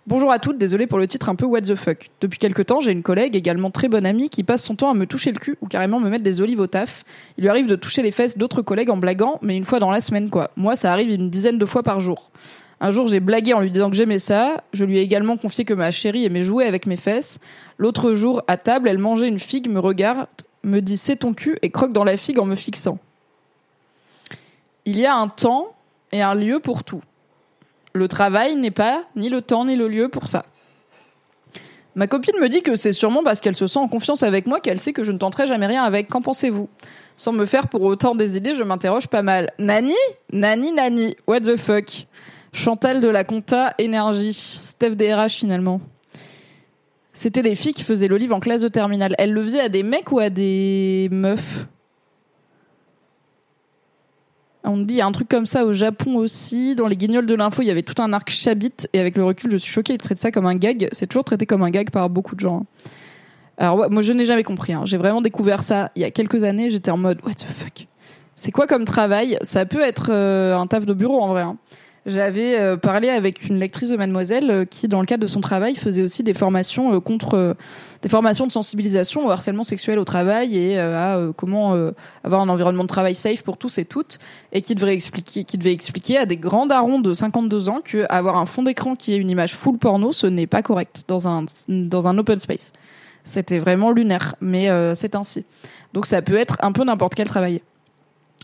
[0.08, 2.10] Bonjour à toutes, désolé pour le titre un peu what the fuck.
[2.20, 4.94] Depuis quelque temps, j'ai une collègue, également très bonne amie, qui passe son temps à
[4.94, 7.04] me toucher le cul ou carrément me mettre des olives au taf.
[7.38, 9.92] Il lui arrive de toucher les fesses d'autres collègues en blaguant, mais une fois dans
[9.92, 10.50] la semaine quoi.
[10.56, 12.32] Moi, ça arrive une dizaine de fois par jour.
[12.80, 14.64] Un jour, j'ai blagué en lui disant que j'aimais ça.
[14.72, 17.38] Je lui ai également confié que ma chérie aimait jouer avec mes fesses.
[17.78, 20.26] L'autre jour, à table, elle mangeait une figue, me regarde,
[20.64, 22.98] me dit c'est ton cul et croque dans la figue en me fixant.
[24.84, 25.76] Il y a un temps
[26.10, 27.02] et un lieu pour tout.
[27.94, 30.44] Le travail n'est pas ni le temps ni le lieu pour ça.
[31.94, 34.60] Ma copine me dit que c'est sûrement parce qu'elle se sent en confiance avec moi
[34.60, 36.08] qu'elle sait que je ne tenterai jamais rien avec.
[36.08, 36.70] Qu'en pensez-vous?
[37.16, 39.50] Sans me faire pour autant des idées, je m'interroge pas mal.
[39.58, 39.94] Nani?
[40.32, 41.16] Nani, Nani.
[41.26, 42.06] What the fuck?
[42.54, 44.32] Chantal de la Compta, énergie.
[44.32, 45.80] Steph DRH finalement.
[47.12, 49.14] C'était les filles qui faisaient l'olive en classe de terminale.
[49.18, 51.66] Elle le faisait à des mecs ou à des meufs?
[54.64, 56.74] On dit, y a un truc comme ça au Japon aussi.
[56.74, 58.72] Dans les guignols de l'info, il y avait tout un arc chabit.
[58.92, 59.94] Et avec le recul, je suis choquée.
[59.94, 60.88] Ils traitent ça comme un gag.
[60.92, 62.64] C'est toujours traité comme un gag par beaucoup de gens.
[63.58, 64.72] Alors, moi, je n'ai jamais compris.
[64.72, 64.82] Hein.
[64.84, 66.70] J'ai vraiment découvert ça il y a quelques années.
[66.70, 67.86] J'étais en mode, what the fuck?
[68.34, 69.36] C'est quoi comme travail?
[69.42, 71.42] Ça peut être euh, un taf de bureau en vrai.
[71.42, 71.56] Hein.
[72.04, 75.40] J'avais euh, parlé avec une lectrice de Mademoiselle euh, qui, dans le cadre de son
[75.40, 77.54] travail, faisait aussi des formations euh, contre
[78.02, 81.76] des formations de sensibilisation au harcèlement sexuel au travail et à comment
[82.24, 84.18] avoir un environnement de travail safe pour tous et toutes,
[84.50, 88.04] et qui devait expliquer, qui devait expliquer à des grands darons de 52 ans que
[88.08, 91.28] avoir un fond d'écran qui est une image full porno, ce n'est pas correct dans
[91.28, 92.72] un dans un open space.
[93.22, 95.44] C'était vraiment lunaire, mais c'est ainsi.
[95.92, 97.62] Donc ça peut être un peu n'importe quel travail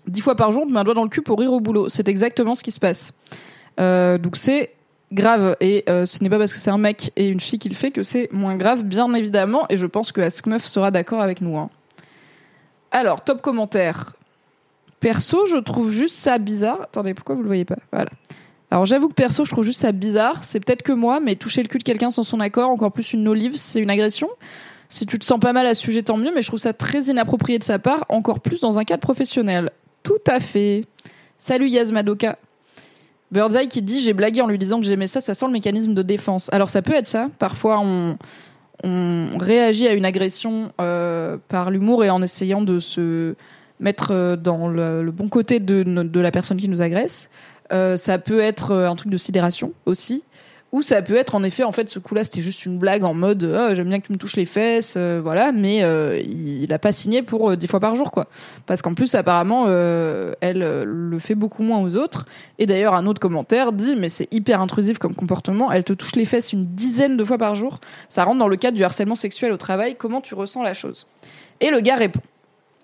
[0.08, 1.88] dix fois par jour, on met un doigt dans le cul pour rire au boulot.
[1.88, 3.12] C'est exactement ce qui se passe.
[3.80, 4.74] Euh, donc c'est
[5.12, 7.68] grave et euh, ce n'est pas parce que c'est un mec et une fille qui
[7.68, 9.66] le fait que c'est moins grave, bien évidemment.
[9.68, 11.56] Et je pense que Askmeuf sera d'accord avec nous.
[11.56, 11.70] Hein.
[12.90, 14.14] Alors, top commentaire.
[15.00, 16.82] Perso, je trouve juste ça bizarre.
[16.82, 17.78] Attendez, pourquoi vous le voyez pas?
[17.92, 18.10] Voilà.
[18.70, 20.42] Alors j'avoue que perso, je trouve juste ça bizarre.
[20.42, 23.12] C'est peut-être que moi, mais toucher le cul de quelqu'un sans son accord, encore plus
[23.12, 24.28] une olive, c'est une agression.
[24.90, 26.72] Si tu te sens pas mal à ce sujet, tant mieux, mais je trouve ça
[26.72, 29.70] très inapproprié de sa part, encore plus dans un cadre professionnel.
[30.08, 30.86] Tout à fait.
[31.36, 32.38] Salut Yasmadoka.
[33.30, 35.92] Birdseye qui dit j'ai blagué en lui disant que j'aimais ça, ça sent le mécanisme
[35.92, 36.48] de défense.
[36.50, 37.28] Alors ça peut être ça.
[37.38, 38.16] Parfois on,
[39.38, 43.34] réagit à une agression euh, par l'humour et en essayant de se
[43.80, 47.28] mettre euh, dans le, bon côté de, de, la personne qui nous agresse.
[47.70, 50.24] Euh, ça peut être un truc de sidération aussi.
[50.70, 53.14] Ou ça peut être en effet, en fait, ce coup-là, c'était juste une blague en
[53.14, 56.70] mode oh, j'aime bien que tu me touches les fesses, euh, voilà, mais euh, il
[56.74, 58.26] a pas signé pour euh, dix fois par jour, quoi.
[58.66, 62.26] Parce qu'en plus, apparemment, elle le fait beaucoup moins aux autres.
[62.58, 65.72] Et d'ailleurs, un autre commentaire dit mais c'est hyper intrusif comme comportement.
[65.72, 67.80] Elle te touche les fesses une dizaine de fois par jour.
[68.08, 69.96] Ça rentre dans le cadre du harcèlement sexuel au travail.
[69.96, 71.06] Comment tu ressens la chose?
[71.60, 72.20] Et le gars répond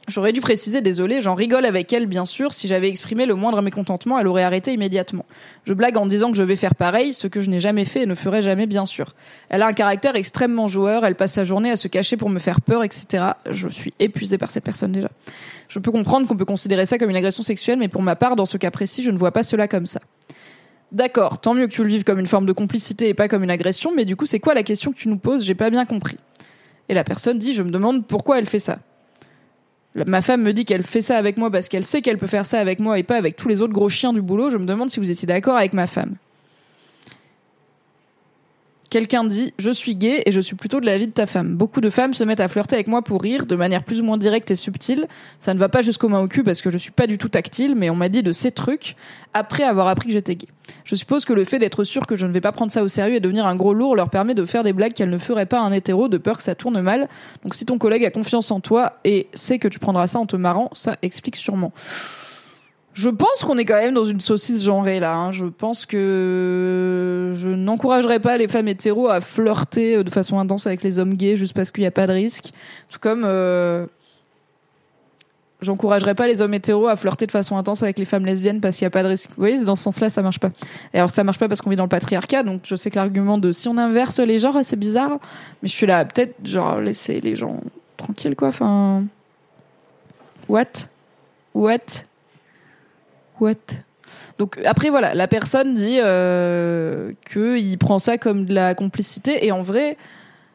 [0.06, 2.52] J'aurais dû préciser, désolé, j'en rigole avec elle, bien sûr.
[2.52, 5.24] Si j'avais exprimé le moindre mécontentement, elle aurait arrêté immédiatement.
[5.64, 8.02] Je blague en disant que je vais faire pareil, ce que je n'ai jamais fait
[8.02, 9.14] et ne ferai jamais, bien sûr.
[9.48, 12.38] Elle a un caractère extrêmement joueur, elle passe sa journée à se cacher pour me
[12.38, 13.24] faire peur, etc.
[13.50, 15.08] Je suis épuisée par cette personne déjà.
[15.68, 18.36] Je peux comprendre qu'on peut considérer ça comme une agression sexuelle, mais pour ma part,
[18.36, 20.00] dans ce cas précis, je ne vois pas cela comme ça.
[20.92, 23.42] D'accord, tant mieux que tu le vives comme une forme de complicité et pas comme
[23.42, 25.44] une agression, mais du coup, c'est quoi la question que tu nous poses?
[25.44, 26.18] J'ai pas bien compris.
[26.90, 28.78] Et la personne dit, je me demande pourquoi elle fait ça.
[29.94, 32.46] Ma femme me dit qu'elle fait ça avec moi parce qu'elle sait qu'elle peut faire
[32.46, 34.50] ça avec moi et pas avec tous les autres gros chiens du boulot.
[34.50, 36.16] Je me demande si vous étiez d'accord avec ma femme.
[38.94, 41.56] Quelqu'un dit Je suis gay et je suis plutôt de la vie de ta femme.
[41.56, 44.04] Beaucoup de femmes se mettent à flirter avec moi pour rire de manière plus ou
[44.04, 45.08] moins directe et subtile.
[45.40, 47.28] Ça ne va pas jusqu'au main au cul parce que je suis pas du tout
[47.28, 48.94] tactile, mais on m'a dit de ces trucs
[49.32, 50.46] après avoir appris que j'étais gay.
[50.84, 52.86] Je suppose que le fait d'être sûr que je ne vais pas prendre ça au
[52.86, 55.46] sérieux et devenir un gros lourd leur permet de faire des blagues qu'elles ne feraient
[55.46, 57.08] pas à un hétéro de peur que ça tourne mal.
[57.42, 60.26] Donc si ton collègue a confiance en toi et sait que tu prendras ça en
[60.26, 61.72] te marrant, ça explique sûrement.
[62.94, 65.16] Je pense qu'on est quand même dans une saucisse genrée là.
[65.16, 65.32] Hein.
[65.32, 70.68] Je pense que je n'encouragerais pas les femmes hétéros à flirter euh, de façon intense
[70.68, 72.52] avec les hommes gays juste parce qu'il n'y a pas de risque.
[72.88, 73.84] Tout comme euh,
[75.60, 78.76] j'encouragerais pas les hommes hétéros à flirter de façon intense avec les femmes lesbiennes parce
[78.76, 79.30] qu'il n'y a pas de risque.
[79.30, 80.50] Vous voyez, dans ce sens-là, ça marche pas.
[80.92, 82.96] Et alors ça marche pas parce qu'on vit dans le patriarcat, donc je sais que
[82.96, 85.18] l'argument de si on inverse les genres, c'est bizarre.
[85.62, 87.60] Mais je suis là, peut-être genre laisser les gens
[87.96, 88.48] tranquilles quoi.
[88.48, 89.02] Enfin,
[90.48, 90.88] what,
[91.54, 92.04] what?
[93.40, 93.54] What?
[94.38, 99.52] Donc après voilà, la personne dit euh, qu'il prend ça comme de la complicité et
[99.52, 99.96] en vrai,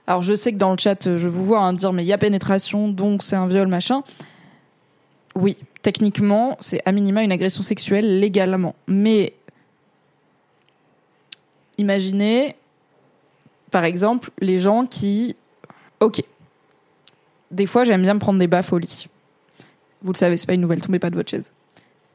[0.08, 2.14] alors je sais que dans le chat je vous vois hein, dire mais il y
[2.14, 4.04] a pénétration donc c'est un viol machin.
[5.36, 9.34] Oui, techniquement c'est à minima une agression sexuelle légalement, mais
[11.78, 12.56] imaginez
[13.72, 15.36] par exemple les gens qui,
[16.00, 16.22] ok,
[17.52, 18.80] des fois j'aime bien me prendre des baffes au.
[20.02, 21.52] Vous le savez, c'est pas une nouvelle, tombez pas de votre chaise.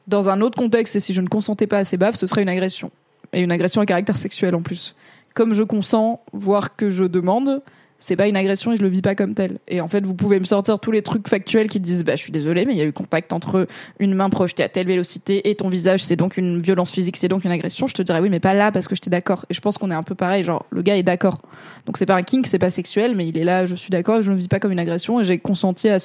[0.07, 2.43] Dans un autre contexte, et si je ne consentais pas à ces baffes, ce serait
[2.43, 2.91] une agression.
[3.33, 4.95] Et une agression à caractère sexuel en plus.
[5.33, 7.61] Comme je consens, voire que je demande,
[7.97, 9.59] c'est pas une agression et je le vis pas comme tel.
[9.67, 12.21] Et en fait, vous pouvez me sortir tous les trucs factuels qui disent, bah, je
[12.21, 13.67] suis désolé, mais il y a eu contact entre
[13.99, 17.27] une main projetée à telle vélocité et ton visage, c'est donc une violence physique, c'est
[17.27, 17.87] donc une agression.
[17.87, 19.45] Je te dirais, oui, mais pas là parce que j'étais d'accord.
[19.49, 21.41] Et je pense qu'on est un peu pareil, genre, le gars est d'accord.
[21.85, 24.21] Donc c'est pas un kink, c'est pas sexuel, mais il est là, je suis d'accord,
[24.21, 25.99] je ne vis pas comme une agression et j'ai consenti à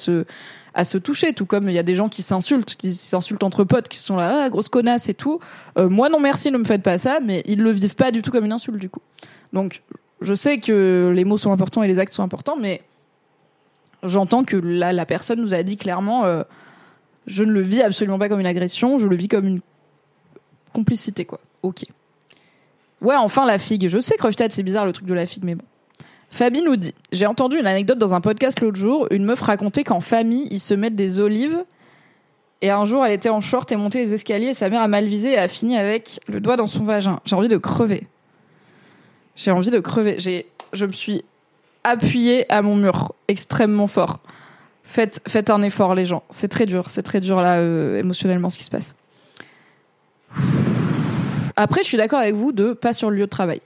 [0.73, 3.63] à se toucher, tout comme il y a des gens qui s'insultent, qui s'insultent entre
[3.63, 5.39] potes, qui sont là, ah, grosse connasse et tout.
[5.77, 8.21] Euh, moi, non merci, ne me faites pas ça, mais ils le vivent pas du
[8.21, 9.01] tout comme une insulte, du coup.
[9.53, 9.81] Donc,
[10.21, 12.81] je sais que les mots sont importants et les actes sont importants, mais
[14.03, 16.43] j'entends que là, la personne nous a dit clairement, euh,
[17.27, 19.61] je ne le vis absolument pas comme une agression, je le vis comme une
[20.73, 21.39] complicité, quoi.
[21.63, 21.85] Ok.
[23.01, 23.87] Ouais, enfin la figue.
[23.87, 25.65] Je sais, Crochet, c'est bizarre le truc de la figue, mais bon.
[26.29, 29.07] Fabi nous dit J'ai entendu une anecdote dans un podcast l'autre jour.
[29.11, 31.63] Une meuf racontait qu'en famille, ils se mettent des olives.
[32.61, 34.49] Et un jour, elle était en short et montait les escaliers.
[34.49, 37.19] Et sa mère a mal visé et a fini avec le doigt dans son vagin.
[37.25, 38.07] J'ai envie de crever.
[39.35, 40.15] J'ai envie de crever.
[40.19, 41.23] J'ai, je me suis
[41.83, 44.19] appuyée à mon mur extrêmement fort.
[44.83, 46.23] Faites, faites un effort, les gens.
[46.29, 46.89] C'est très dur.
[46.89, 48.95] C'est très dur, là, euh, émotionnellement, ce qui se passe.
[51.55, 53.61] Après, je suis d'accord avec vous de pas sur le lieu de travail.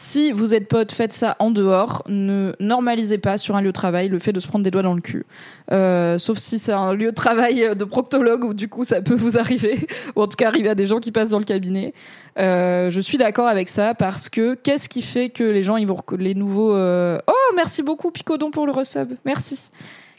[0.00, 2.04] Si vous êtes pote, faites ça en dehors.
[2.06, 4.84] Ne normalisez pas sur un lieu de travail le fait de se prendre des doigts
[4.84, 5.26] dans le cul.
[5.72, 9.16] Euh, sauf si c'est un lieu de travail de proctologue où du coup ça peut
[9.16, 11.94] vous arriver, ou en tout cas arriver à des gens qui passent dans le cabinet.
[12.38, 15.88] Euh, je suis d'accord avec ça parce que qu'est-ce qui fait que les gens ils
[15.88, 17.18] vont les nouveaux euh...
[17.26, 19.70] oh merci beaucoup Picodon pour le resub merci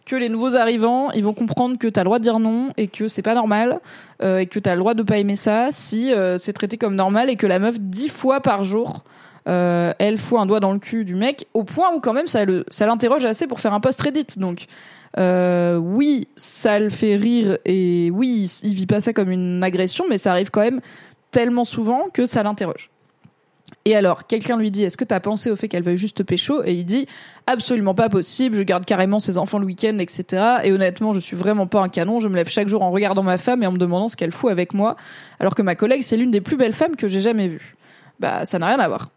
[0.06, 2.70] que les nouveaux arrivants, ils vont comprendre que tu as le droit de dire non
[2.76, 3.80] et que c'est pas normal
[4.24, 6.78] euh, et que tu as le droit de pas aimer ça si euh, c'est traité
[6.78, 9.04] comme normal et que la meuf dix fois par jour
[9.50, 12.28] euh, elle fout un doigt dans le cul du mec, au point où quand même
[12.28, 12.45] ça
[12.86, 14.38] l'interroge assez pour faire un post Reddit.
[14.38, 14.68] Donc
[15.18, 20.06] euh, oui, ça le fait rire et oui, il vit pas ça comme une agression,
[20.08, 20.82] mais ça arrive quand même
[21.32, 22.89] tellement souvent que ça l'interroge.
[23.86, 26.64] Et alors, quelqu'un lui dit, est-ce que t'as pensé au fait qu'elle veuille juste pécho?
[26.64, 27.08] Et il dit,
[27.47, 30.43] absolument pas possible, je garde carrément ses enfants le week-end, etc.
[30.64, 33.24] Et honnêtement, je suis vraiment pas un canon, je me lève chaque jour en regardant
[33.24, 34.95] ma femme et en me demandant ce qu'elle fout avec moi,
[35.39, 37.76] alors que ma collègue, c'est l'une des plus belles femmes que j'ai jamais vues.
[38.20, 39.10] Bah, ça n'a rien à voir.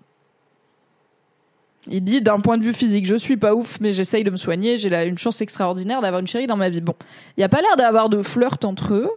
[1.90, 4.36] Il dit d'un point de vue physique, je suis pas ouf, mais j'essaye de me
[4.36, 4.76] soigner.
[4.78, 6.80] J'ai une chance extraordinaire d'avoir une chérie dans ma vie.
[6.80, 6.94] Bon,
[7.36, 9.10] il y a pas l'air d'avoir de flirt entre eux.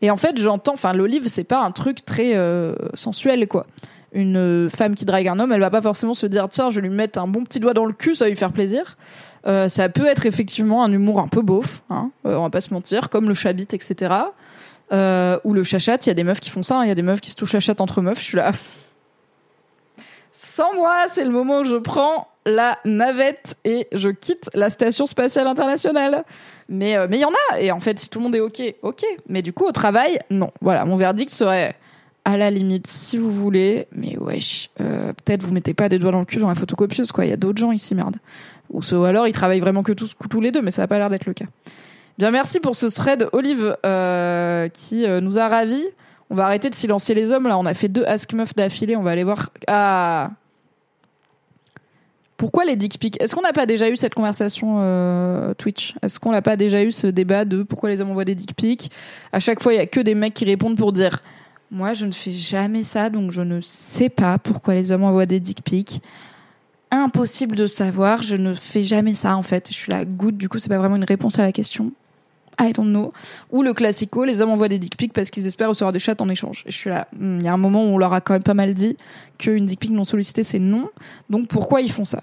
[0.00, 3.66] Et en fait, j'entends, enfin, l'olive, c'est pas un truc très euh, sensuel, quoi.
[4.12, 6.76] Une euh, femme qui drague un homme, elle va pas forcément se dire tiens, je
[6.76, 8.96] vais lui mettre un bon petit doigt dans le cul, ça va lui faire plaisir.
[9.46, 12.72] Euh, ça peut être effectivement un humour un peu beauf, hein, on va pas se
[12.72, 14.14] mentir, comme le chabit, etc.
[14.90, 15.98] ou le chachat.
[16.06, 16.78] Il y a des meufs qui font ça.
[16.78, 16.84] Hein.
[16.84, 18.18] Il y a des meufs qui se touchent la entre meufs.
[18.18, 18.52] Je suis là.
[20.40, 25.04] Sans moi, c'est le moment où je prends la navette et je quitte la station
[25.04, 26.24] spatiale internationale.
[26.68, 28.40] Mais euh, mais il y en a et en fait si tout le monde est
[28.40, 29.04] OK, OK.
[29.28, 30.52] Mais du coup au travail, non.
[30.60, 31.74] Voilà, mon verdict serait
[32.24, 36.12] à la limite si vous voulez, mais wesh, euh, peut-être vous mettez pas des doigts
[36.12, 38.18] dans le cul dans la photocopieuse quoi, il y a d'autres gens ici merde.
[38.70, 41.10] Ou, alors ils travaillent vraiment que tous tous les deux mais ça a pas l'air
[41.10, 41.46] d'être le cas.
[42.16, 45.84] Bien merci pour ce thread Olive euh, qui nous a ravis.
[46.30, 47.58] On va arrêter de silencier les hommes là.
[47.58, 48.96] On a fait deux Ask Meuf d'affilée.
[48.96, 49.50] On va aller voir.
[49.66, 50.30] Ah.
[52.36, 53.20] Pourquoi les dick pics?
[53.20, 55.96] Est-ce qu'on n'a pas déjà eu cette conversation euh, Twitch?
[56.02, 58.54] Est-ce qu'on n'a pas déjà eu ce débat de pourquoi les hommes envoient des dick
[58.54, 58.92] pics?
[59.32, 61.20] À chaque fois, il y a que des mecs qui répondent pour dire
[61.70, 65.26] moi, je ne fais jamais ça, donc je ne sais pas pourquoi les hommes envoient
[65.26, 66.02] des dick pics.
[66.90, 69.68] Impossible de savoir, je ne fais jamais ça en fait.
[69.68, 71.92] Je suis la goutte, du coup, c'est pas vraiment une réponse à la question.
[72.60, 73.12] I don't know.
[73.50, 76.16] Ou le classico, les hommes envoient des dick pics parce qu'ils espèrent recevoir des chats
[76.20, 76.64] en échange.
[76.66, 78.32] Et je suis là, hmm, il y a un moment où on leur a quand
[78.32, 78.96] même pas mal dit
[79.38, 80.90] qu'une dick pic non sollicitée c'est non.
[81.30, 82.22] Donc pourquoi ils font ça?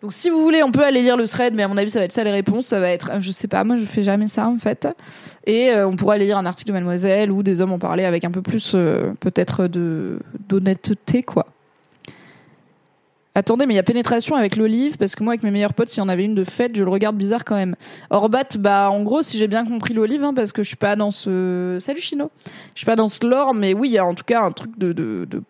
[0.00, 1.98] Donc si vous voulez, on peut aller lire le thread, mais à mon avis, ça
[1.98, 2.66] va être ça les réponses.
[2.66, 4.86] Ça va être, je sais pas, moi je fais jamais ça en fait.
[5.44, 8.04] Et euh, on pourra aller lire un article de Mademoiselle où des hommes en parlaient
[8.04, 11.46] avec un peu plus euh, peut-être d'honnêteté quoi.
[13.38, 15.90] Attendez, mais il y a pénétration avec l'olive parce que moi avec mes meilleurs potes,
[15.90, 17.76] s'il y en avait une de fête, je le regarde bizarre quand même.
[18.10, 20.96] Orbat, bah en gros, si j'ai bien compris l'olive, hein, parce que je suis pas
[20.96, 21.76] dans ce.
[21.78, 22.32] Salut Chino.
[22.74, 24.50] Je suis pas dans ce lore, mais oui, il y a en tout cas un
[24.50, 25.40] truc de, de, de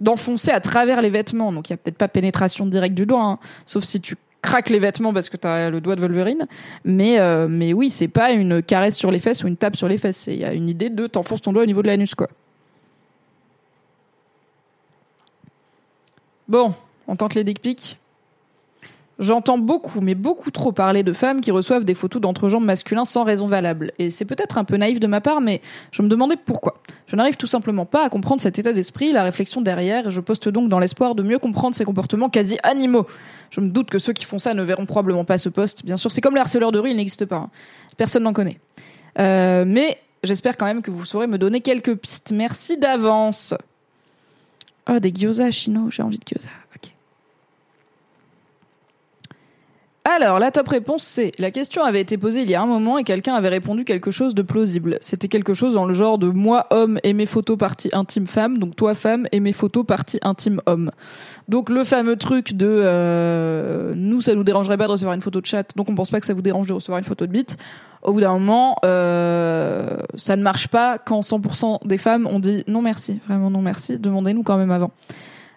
[0.00, 1.52] d'enfoncer à travers les vêtements.
[1.52, 3.38] Donc il y a peut-être pas pénétration directe du doigt, hein.
[3.66, 6.48] sauf si tu craques les vêtements parce que tu as le doigt de Wolverine.
[6.84, 9.86] Mais euh, mais oui, c'est pas une caresse sur les fesses ou une tape sur
[9.86, 10.26] les fesses.
[10.26, 12.26] Il y a une idée de t'enfonces ton doigt au niveau de l'anus quoi.
[16.48, 16.74] Bon,
[17.08, 17.98] on tente les dick.
[19.18, 23.24] J'entends beaucoup, mais beaucoup trop parler de femmes qui reçoivent des photos d'entrejambes masculins sans
[23.24, 23.92] raison valable.
[23.98, 26.82] Et c'est peut-être un peu naïf de ma part, mais je me demandais pourquoi.
[27.06, 30.20] Je n'arrive tout simplement pas à comprendre cet état d'esprit, la réflexion derrière, et je
[30.20, 33.06] poste donc dans l'espoir de mieux comprendre ces comportements quasi animaux.
[33.48, 35.86] Je me doute que ceux qui font ça ne verront probablement pas ce poste.
[35.86, 37.36] Bien sûr, c'est comme les harceleurs de rue, il n'existe pas.
[37.36, 37.50] Hein.
[37.96, 38.58] Personne n'en connaît.
[39.18, 42.32] Euh, mais j'espère quand même que vous saurez me donner quelques pistes.
[42.32, 43.54] Merci d'avance.
[44.90, 46.50] Oh, des gyoza chino, j'ai envie de gyoza.
[50.08, 52.96] Alors, la top réponse, c'est la question avait été posée il y a un moment
[52.96, 54.98] et quelqu'un avait répondu quelque chose de plausible.
[55.00, 58.58] C'était quelque chose dans le genre de moi, homme, et mes photos partie intime femme,
[58.58, 60.92] donc toi, femme, et mes photos partie intime homme.
[61.48, 65.40] Donc, le fameux truc de euh, nous, ça nous dérangerait pas de recevoir une photo
[65.40, 67.32] de chat, donc on pense pas que ça vous dérange de recevoir une photo de
[67.32, 67.56] bite.
[68.04, 72.62] Au bout d'un moment, euh, ça ne marche pas quand 100% des femmes ont dit
[72.68, 74.92] non merci, vraiment non merci, demandez-nous quand même avant.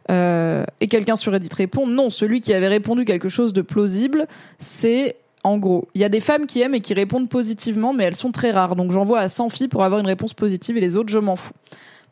[0.09, 4.27] Euh, et quelqu'un sur Reddit répond non, celui qui avait répondu quelque chose de plausible,
[4.57, 8.03] c'est en gros, il y a des femmes qui aiment et qui répondent positivement, mais
[8.03, 8.75] elles sont très rares.
[8.75, 11.35] Donc j'envoie à 100 filles pour avoir une réponse positive et les autres, je m'en
[11.35, 11.53] fous.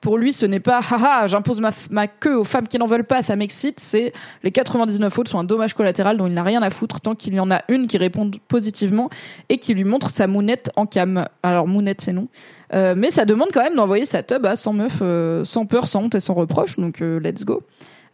[0.01, 3.03] Pour lui, ce n'est pas haha, j'impose ma, ma, queue aux femmes qui n'en veulent
[3.03, 3.79] pas, ça m'excite.
[3.79, 4.13] C'est
[4.43, 7.33] les 99 autres sont un dommage collatéral dont il n'a rien à foutre tant qu'il
[7.33, 9.09] y en a une qui répond positivement
[9.49, 11.25] et qui lui montre sa mounette en cam.
[11.41, 12.27] Alors mounette, c'est non.
[12.73, 15.87] Euh, mais ça demande quand même d'envoyer sa tub à 100 meufs euh, sans peur,
[15.87, 16.77] sans honte et sans reproche.
[16.77, 17.63] Donc euh, let's go.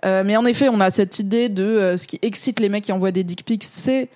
[0.03, 3.11] mais en effet, on a cette idée de ce qui excite les mecs qui envoient
[3.11, 4.09] des dick pics, c'est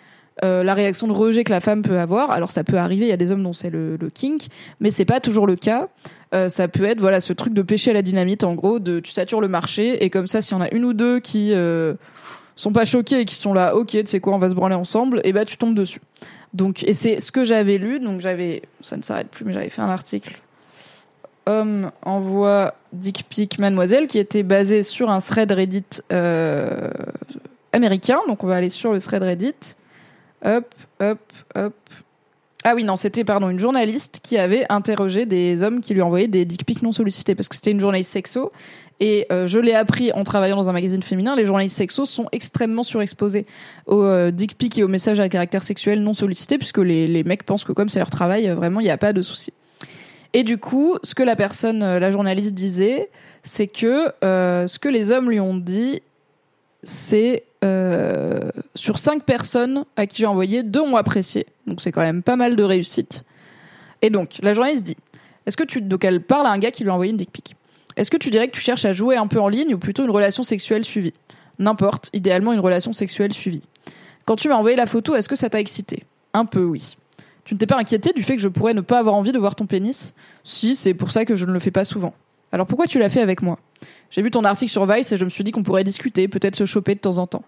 [0.44, 2.32] la réaction de rejet que la femme peut avoir.
[2.32, 4.48] Alors ça peut arriver, il y a des hommes dont c'est le, le, kink,
[4.80, 5.88] mais c'est pas toujours le cas.
[6.32, 9.12] Ça peut être voilà ce truc de pêcher à la dynamite, en gros, de tu
[9.12, 11.54] satures le marché et comme ça, s'il y en a une ou deux qui
[12.58, 14.76] sont pas choqués et qui sont là, ok, tu sais quoi, on va se branler
[14.76, 16.02] ensemble, et bah tu tombes dessus.
[16.54, 18.00] Donc, et c'est ce que j'avais lu.
[18.00, 20.40] Donc, j'avais, ça ne s'arrête plus, mais j'avais fait un article.
[21.46, 26.90] Homme envoie dick pic mademoiselle qui était basé sur un thread Reddit euh,
[27.72, 28.20] américain.
[28.28, 29.76] Donc, on va aller sur le thread Reddit.
[30.44, 31.20] Hop, hop,
[31.56, 31.74] hop.
[32.70, 36.28] Ah oui, non, c'était pardon une journaliste qui avait interrogé des hommes qui lui envoyaient
[36.28, 38.52] des dick pics non sollicités parce que c'était une journaliste sexo
[39.00, 42.28] et euh, je l'ai appris en travaillant dans un magazine féminin, les journalistes sexos sont
[42.34, 43.46] extrêmement surexposés
[43.86, 47.24] aux euh, dick pics et aux messages à caractère sexuel non sollicités, puisque les, les
[47.24, 49.54] mecs pensent que comme c'est leur travail, euh, vraiment, il n'y a pas de souci.
[50.34, 53.10] Et du coup, ce que la personne, la journaliste disait,
[53.44, 56.02] c'est que ce que les hommes lui ont dit,
[56.84, 57.44] c'est
[58.76, 61.48] sur cinq personnes à qui j'ai envoyé, deux ont apprécié.
[61.66, 63.24] Donc c'est quand même pas mal de réussite.
[64.02, 64.98] Et donc, la journaliste dit,
[65.46, 67.32] est-ce que tu, donc elle parle à un gars qui lui a envoyé une dick
[67.32, 67.56] pic?
[67.96, 70.04] Est-ce que tu dirais que tu cherches à jouer un peu en ligne ou plutôt
[70.04, 71.14] une relation sexuelle suivie?
[71.58, 73.64] N'importe, idéalement une relation sexuelle suivie.
[74.26, 76.04] Quand tu m'as envoyé la photo, est-ce que ça t'a excité?
[76.34, 76.96] Un peu, oui.
[77.44, 79.40] Tu ne t'es pas inquiété du fait que je pourrais ne pas avoir envie de
[79.40, 80.14] voir ton pénis?
[80.44, 82.14] Si, c'est pour ça que je ne le fais pas souvent.
[82.52, 83.60] Alors pourquoi tu l'as fait avec moi?
[84.10, 86.56] J'ai vu ton article sur Vice et je me suis dit qu'on pourrait discuter, peut-être
[86.56, 87.44] se choper de temps en temps.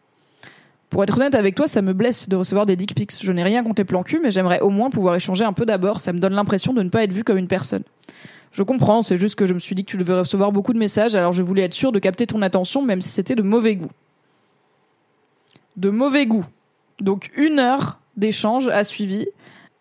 [0.90, 3.14] Pour être honnête avec toi, ça me blesse de recevoir des dick pics.
[3.22, 5.66] Je n'ai rien contre les plans cul, mais j'aimerais au moins pouvoir échanger un peu
[5.66, 6.00] d'abord.
[6.00, 7.84] Ça me donne l'impression de ne pas être vu comme une personne.
[8.52, 10.80] Je comprends, c'est juste que je me suis dit que tu devais recevoir beaucoup de
[10.80, 13.76] messages, alors je voulais être sûr de capter ton attention, même si c'était de mauvais
[13.76, 13.92] goût.
[15.78, 16.46] De mauvais goût.
[17.00, 19.28] Donc une heure d'échange a suivi.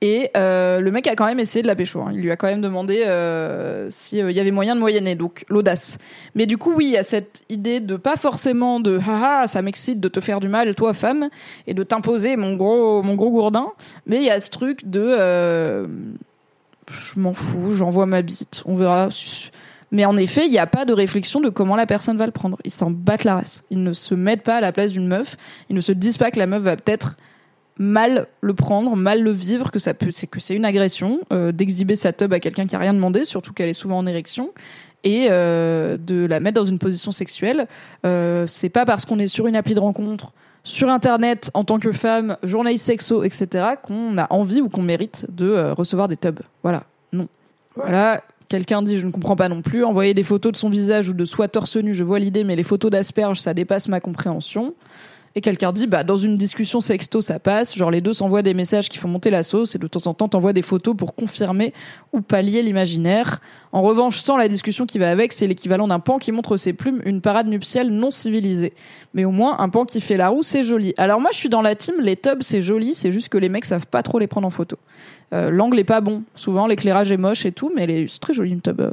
[0.00, 2.00] Et euh, le mec a quand même essayé de la pécho.
[2.00, 2.10] Hein.
[2.12, 5.44] Il lui a quand même demandé euh, s'il euh, y avait moyen de moyenner, donc
[5.48, 5.98] l'audace.
[6.36, 9.60] Mais du coup, oui, il y a cette idée de pas forcément de haha, ça
[9.60, 11.30] m'excite de te faire du mal, toi femme,
[11.66, 13.72] et de t'imposer mon gros mon gros gourdin.
[14.06, 15.88] Mais il y a ce truc de
[16.90, 19.08] je m'en fous, j'envoie ma bite, on verra.
[19.90, 22.32] Mais en effet, il n'y a pas de réflexion de comment la personne va le
[22.32, 22.58] prendre.
[22.64, 23.64] Ils s'en battent la race.
[23.70, 25.36] Ils ne se mettent pas à la place d'une meuf.
[25.70, 27.16] Ils ne se disent pas que la meuf va peut-être
[27.78, 31.52] mal le prendre, mal le vivre, que ça peut, c'est que c'est une agression euh,
[31.52, 34.50] d'exhiber sa tub à quelqu'un qui a rien demandé, surtout qu'elle est souvent en érection,
[35.04, 37.68] et euh, de la mettre dans une position sexuelle.
[38.04, 40.32] Euh, c'est pas parce qu'on est sur une appli de rencontre,
[40.64, 45.26] sur internet en tant que femme, journaliste sexo, etc., qu'on a envie ou qu'on mérite
[45.28, 46.40] de recevoir des tubs.
[46.62, 47.28] Voilà, non.
[47.76, 49.84] Voilà, Quelqu'un dit je ne comprends pas non plus.
[49.84, 52.56] Envoyer des photos de son visage ou de soi torse nu, je vois l'idée, mais
[52.56, 54.74] les photos d'asperges, ça dépasse ma compréhension.
[55.34, 58.54] Et quelqu'un dit bah dans une discussion sexto ça passe, genre les deux s'envoient des
[58.54, 61.14] messages qui font monter la sauce et de temps en temps t'envoies des photos pour
[61.14, 61.72] confirmer
[62.12, 63.40] ou pallier l'imaginaire.
[63.72, 66.72] En revanche, sans la discussion qui va avec, c'est l'équivalent d'un pan qui montre ses
[66.72, 68.72] plumes, une parade nuptiale non civilisée.
[69.14, 70.94] Mais au moins un pan qui fait la roue, c'est joli.
[70.96, 73.48] Alors moi je suis dans la team, les tubs c'est joli, c'est juste que les
[73.48, 74.76] mecs savent pas trop les prendre en photo.
[75.32, 76.24] Euh, l'angle est pas bon.
[76.34, 78.80] Souvent, l'éclairage est moche et tout, mais c'est très joli une tub.
[78.80, 78.90] Euh,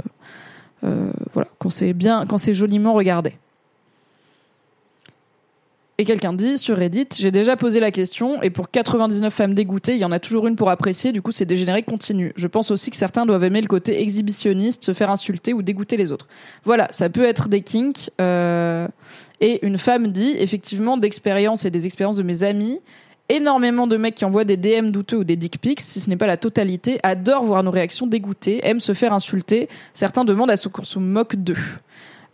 [0.83, 3.33] euh, voilà, quand c'est bien, quand c'est joliment regardé.
[5.97, 9.93] Et quelqu'un dit sur Reddit, j'ai déjà posé la question et pour 99 femmes dégoûtées,
[9.93, 12.33] il y en a toujours une pour apprécier, du coup c'est dégénéré continue.
[12.35, 15.95] Je pense aussi que certains doivent aimer le côté exhibitionniste, se faire insulter ou dégoûter
[15.95, 16.27] les autres.
[16.65, 18.09] Voilà, ça peut être des kinks.
[18.19, 22.81] Et une femme dit, effectivement, d'expérience et des expériences de mes amis,
[23.29, 26.17] énormément de mecs qui envoient des DM douteux ou des dick pics, si ce n'est
[26.17, 29.69] pas la totalité, adorent voir nos réactions dégoûtées, aiment se faire insulter.
[29.93, 31.55] Certains demandent à ce qu'on se moque d'eux.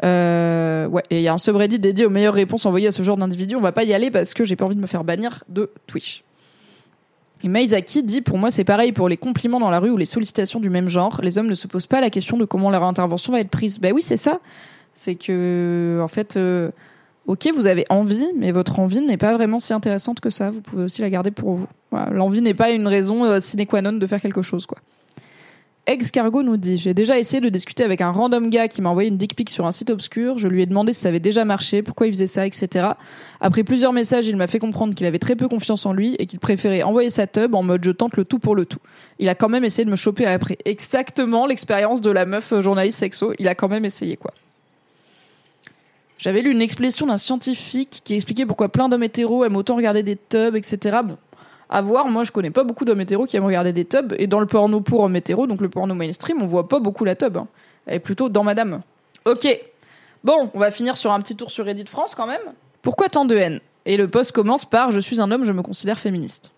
[0.03, 3.03] Euh, ouais, et il y a un subreddit dédié aux meilleures réponses envoyées à ce
[3.03, 3.55] genre d'individus.
[3.55, 5.69] On va pas y aller parce que j'ai pas envie de me faire bannir de
[5.87, 6.23] Twitch.
[7.43, 10.05] Et Maizaki dit pour moi c'est pareil pour les compliments dans la rue ou les
[10.05, 11.21] sollicitations du même genre.
[11.23, 13.79] Les hommes ne se posent pas la question de comment leur intervention va être prise.
[13.79, 14.39] Ben oui c'est ça.
[14.93, 16.69] C'est que en fait euh,
[17.27, 20.51] ok, vous avez envie, mais votre envie n'est pas vraiment si intéressante que ça.
[20.51, 21.67] Vous pouvez aussi la garder pour vous.
[22.11, 24.77] L'envie n'est pas une raison euh, sine qua non de faire quelque chose, quoi.
[25.87, 29.09] Ex-Cargo nous dit J'ai déjà essayé de discuter avec un random gars qui m'a envoyé
[29.09, 30.37] une dick pic sur un site obscur.
[30.37, 32.89] Je lui ai demandé si ça avait déjà marché, pourquoi il faisait ça, etc.
[33.39, 36.27] Après plusieurs messages, il m'a fait comprendre qu'il avait très peu confiance en lui et
[36.27, 38.79] qu'il préférait envoyer sa tub en mode je tente le tout pour le tout.
[39.17, 40.57] Il a quand même essayé de me choper après.
[40.65, 43.33] Exactement l'expérience de la meuf journaliste sexo.
[43.39, 44.33] Il a quand même essayé, quoi.
[46.19, 50.03] J'avais lu une expression d'un scientifique qui expliquait pourquoi plein d'hommes hétéros aiment autant regarder
[50.03, 50.99] des tubs, etc.
[51.03, 51.17] Bon,
[51.71, 54.27] à voir, moi je connais pas beaucoup d'hommes hétéros qui aiment regarder des tubs, et
[54.27, 57.15] dans le porno pour hommes hétéros, donc le porno mainstream, on voit pas beaucoup la
[57.15, 57.37] tub.
[57.37, 57.47] Hein.
[57.85, 58.81] Elle est plutôt dans madame.
[59.25, 59.47] Ok.
[60.23, 62.41] Bon, on va finir sur un petit tour sur Reddit France quand même.
[62.81, 63.59] Pourquoi tant de haine?
[63.85, 66.51] Et le post commence par Je suis un homme, je me considère féministe.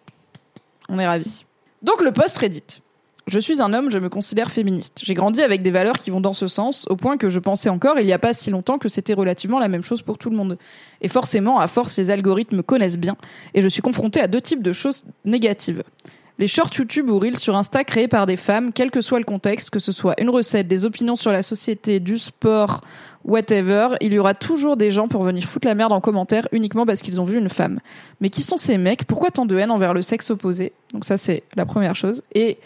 [0.89, 1.45] On est ravis.
[1.81, 2.81] Donc le post Reddit.
[3.25, 4.99] Je suis un homme, je me considère féministe.
[5.01, 7.69] J'ai grandi avec des valeurs qui vont dans ce sens, au point que je pensais
[7.69, 10.29] encore, il n'y a pas si longtemps, que c'était relativement la même chose pour tout
[10.29, 10.57] le monde.
[10.99, 13.15] Et forcément, à force, les algorithmes me connaissent bien,
[13.53, 15.83] et je suis confrontée à deux types de choses négatives.
[16.39, 19.25] Les shorts YouTube ou Reels sur Insta créés par des femmes, quel que soit le
[19.25, 22.81] contexte, que ce soit une recette, des opinions sur la société, du sport,
[23.23, 26.85] whatever, il y aura toujours des gens pour venir foutre la merde en commentaire uniquement
[26.85, 27.79] parce qu'ils ont vu une femme.
[28.19, 29.05] Mais qui sont ces mecs?
[29.05, 30.73] Pourquoi tant de haine envers le sexe opposé?
[30.91, 32.23] Donc ça c'est la première chose.
[32.33, 32.57] Et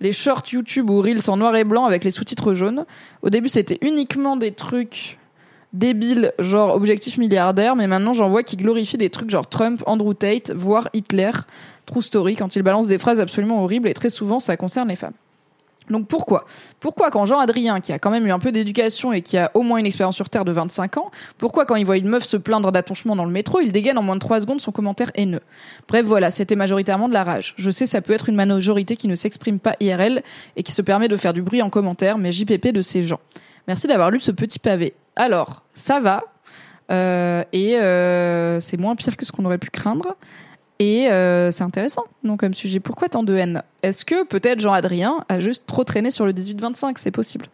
[0.00, 2.84] les shorts YouTube ou Reels en noir et blanc avec les sous-titres jaunes.
[3.22, 5.18] Au début, c'était uniquement des trucs
[5.72, 10.14] débiles, genre objectif milliardaire, mais maintenant j'en vois qui glorifient des trucs genre Trump, Andrew
[10.14, 11.32] Tate, voire Hitler,
[11.84, 14.96] True Story, quand ils balancent des phrases absolument horribles, et très souvent ça concerne les
[14.96, 15.12] femmes.
[15.90, 16.44] Donc pourquoi?
[16.80, 19.62] Pourquoi quand Jean-Adrien, qui a quand même eu un peu d'éducation et qui a au
[19.62, 22.36] moins une expérience sur Terre de 25 ans, pourquoi quand il voit une meuf se
[22.36, 25.42] plaindre d'attachement dans le métro, il dégaine en moins de 3 secondes son commentaire haineux?
[25.88, 27.54] Bref, voilà, c'était majoritairement de la rage.
[27.56, 30.22] Je sais, ça peut être une majorité qui ne s'exprime pas IRL
[30.56, 33.20] et qui se permet de faire du bruit en commentaire, mais JPP de ces gens.
[33.68, 34.94] Merci d'avoir lu ce petit pavé.
[35.16, 36.22] Alors, ça va,
[36.90, 40.16] euh, et euh, c'est moins pire que ce qu'on aurait pu craindre.
[40.78, 42.80] Et euh, c'est intéressant, non, comme sujet.
[42.80, 43.62] Pourquoi tant de haine?
[43.82, 47.46] Est-ce que peut-être Jean-Adrien a juste trop traîné sur le 18-25 C'est possible.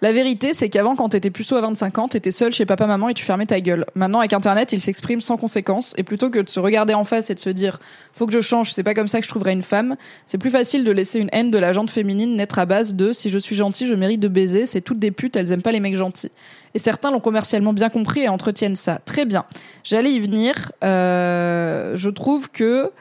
[0.00, 3.14] La vérité, c'est qu'avant, quand t'étais plutôt à 25 ans, t'étais seul chez papa-maman et
[3.14, 3.84] tu fermais ta gueule.
[3.96, 5.92] Maintenant, avec Internet, il s'exprime sans conséquence.
[5.96, 7.80] Et plutôt que de se regarder en face et de se dire
[8.12, 9.96] «faut que je change, c'est pas comme ça que je trouverai une femme»,
[10.26, 13.12] c'est plus facile de laisser une haine de la jante féminine naître à base de
[13.12, 15.72] «si je suis gentil, je mérite de baiser, c'est toutes des putes, elles aiment pas
[15.72, 16.30] les mecs gentils».
[16.74, 19.00] Et certains l'ont commercialement bien compris et entretiennent ça.
[19.04, 19.46] Très bien.
[19.82, 20.70] J'allais y venir.
[20.84, 22.92] Euh, je trouve que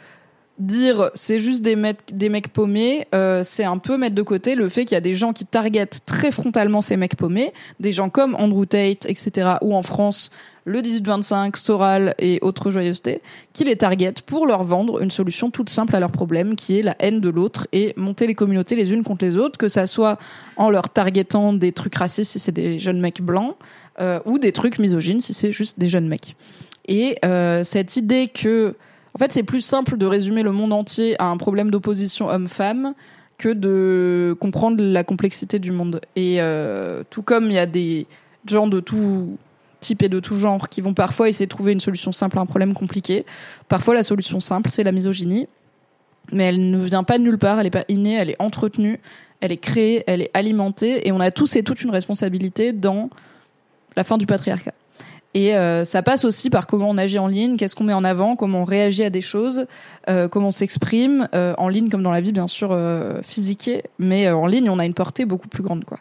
[0.60, 4.56] dire c'est juste des mecs, des mecs paumés, euh, c'est un peu mettre de côté
[4.56, 7.92] le fait qu'il y a des gens qui targetent très frontalement ces mecs paumés, des
[7.92, 10.32] gens comme Andrew Tate, etc., ou en France,
[10.66, 13.22] le 18-25, Soral et autres joyeusetés,
[13.54, 16.84] qui les targetent pour leur vendre une solution toute simple à leur problème, qui est
[16.84, 19.88] la haine de l'autre et monter les communautés les unes contre les autres, que ça
[19.88, 20.18] soit
[20.58, 23.56] en leur targetant des trucs racistes si c'est des jeunes mecs blancs,
[24.00, 26.36] euh, ou des trucs misogynes si c'est juste des jeunes mecs.
[26.88, 28.76] Et euh, cette idée que
[29.14, 32.94] en fait, c'est plus simple de résumer le monde entier à un problème d'opposition homme-femme
[33.38, 36.02] que de comprendre la complexité du monde.
[36.16, 38.08] Et euh, tout comme il y a des
[38.46, 39.38] gens de tout
[39.80, 42.42] type et de tout genre qui vont parfois essayer de trouver une solution simple à
[42.42, 43.26] un problème compliqué,
[43.70, 45.48] parfois la solution simple, c'est la misogynie.
[46.32, 49.00] Mais elle ne vient pas de nulle part, elle n'est pas innée, elle est entretenue,
[49.40, 53.10] elle est créée, elle est alimentée, et on a tous et toutes une responsabilité dans
[53.96, 54.74] la fin du patriarcat.
[55.38, 58.04] Et euh, ça passe aussi par comment on agit en ligne, qu'est-ce qu'on met en
[58.04, 59.68] avant, comment on réagit à des choses,
[60.10, 62.76] euh, comment on s'exprime euh, en ligne comme dans la vie bien sûr
[63.22, 63.70] physique,
[64.00, 66.00] mais en ligne on a une portée beaucoup plus grande quoi.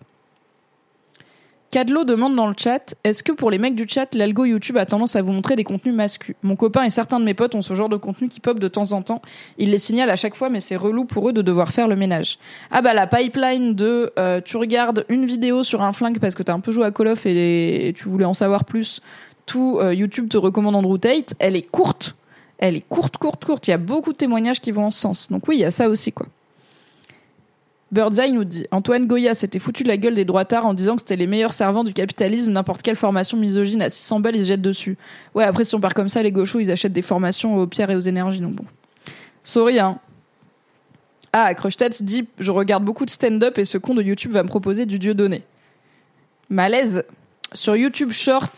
[1.72, 4.86] Cadlo demande dans le chat Est-ce que pour les mecs du chat, l'algo YouTube a
[4.86, 6.38] tendance à vous montrer des contenus masculins?
[6.42, 8.68] Mon copain et certains de mes potes ont ce genre de contenu qui pop de
[8.68, 9.20] temps en temps.
[9.58, 11.96] Ils les signalent à chaque fois, mais c'est relou pour eux de devoir faire le
[11.96, 12.38] ménage.
[12.70, 14.12] Ah bah la pipeline de
[14.44, 17.08] tu regardes une vidéo sur un flingue parce que t'as un peu joué à Call
[17.08, 19.02] of et, tu voulais en savoir plus.
[19.46, 21.34] Tout euh, YouTube te recommande Andrew Tate.
[21.38, 22.16] Elle est courte.
[22.58, 23.66] Elle est courte, courte, courte.
[23.68, 25.30] Il y a beaucoup de témoignages qui vont en sens.
[25.30, 26.26] Donc oui, il y a ça aussi quoi.
[27.92, 31.02] Birdseye nous dit Antoine Goya s'était foutu de la gueule des droitards en disant que
[31.02, 32.50] c'était les meilleurs servants du capitalisme.
[32.50, 34.98] N'importe quelle formation misogyne à 600 balles, ils se jettent dessus.
[35.34, 37.90] Ouais, après, si on part comme ça, les gauchos, ils achètent des formations aux pierres
[37.90, 38.40] et aux énergies.
[38.40, 38.64] Donc bon.
[39.44, 40.00] Sorry, hein.
[41.32, 44.48] Ah, Crushtats dit Je regarde beaucoup de stand-up et ce con de YouTube va me
[44.48, 45.42] proposer du dieu donné.
[46.50, 47.04] Malaise.
[47.52, 48.50] Sur YouTube Shorts,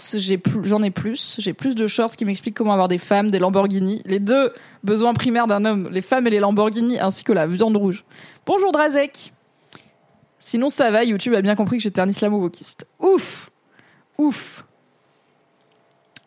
[0.63, 1.37] j'en ai, plus.
[1.39, 4.01] J'ai plus de shorts qui m'expliquent comment avoir des femmes, des Lamborghini.
[4.07, 4.53] Les deux
[4.83, 8.05] besoins primaires d'un homme, les femmes et les Lamborghini, ainsi que la viande rouge.
[8.47, 9.33] Bonjour Drazek.
[10.39, 12.87] Sinon ça va, YouTube a bien compris que j'étais un islamo-wokiste.
[12.99, 13.51] Ouf
[14.17, 14.65] Ouf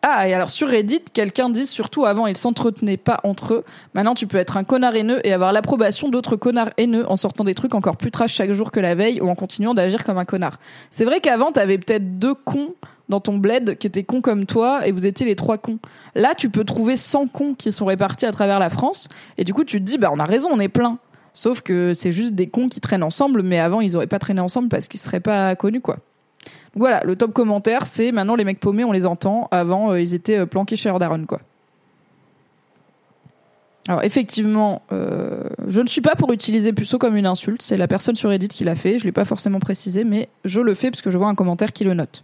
[0.04, 3.62] ah, et alors sur Reddit, quelqu'un dit surtout avant ils s'entretenaient pas entre eux.
[3.94, 7.44] Maintenant tu peux être un connard haineux et avoir l'approbation d'autres connards haineux en sortant
[7.44, 10.18] des trucs encore plus trash chaque jour que la veille ou en continuant d'agir comme
[10.18, 10.58] un connard.
[10.90, 12.74] C'est vrai qu'avant t'avais peut-être deux cons
[13.08, 15.78] dans ton bled qui étaient cons comme toi et vous étiez les trois cons.
[16.16, 19.06] Là tu peux trouver 100 cons qui sont répartis à travers la France
[19.38, 20.98] et du coup tu te dis bah on a raison, on est plein.
[21.32, 24.40] Sauf que c'est juste des cons qui traînent ensemble mais avant ils auraient pas traîné
[24.40, 25.98] ensemble parce qu'ils seraient pas connus quoi.
[26.74, 29.48] Voilà, le top commentaire, c'est maintenant les mecs paumés, on les entend.
[29.50, 31.40] Avant, euh, ils étaient euh, planqués chez Daron, quoi.
[33.88, 37.62] Alors effectivement, euh, je ne suis pas pour utiliser puceau comme une insulte.
[37.62, 38.98] C'est la personne sur Reddit qui l'a fait.
[38.98, 41.72] Je l'ai pas forcément précisé, mais je le fais parce que je vois un commentaire
[41.72, 42.22] qui le note.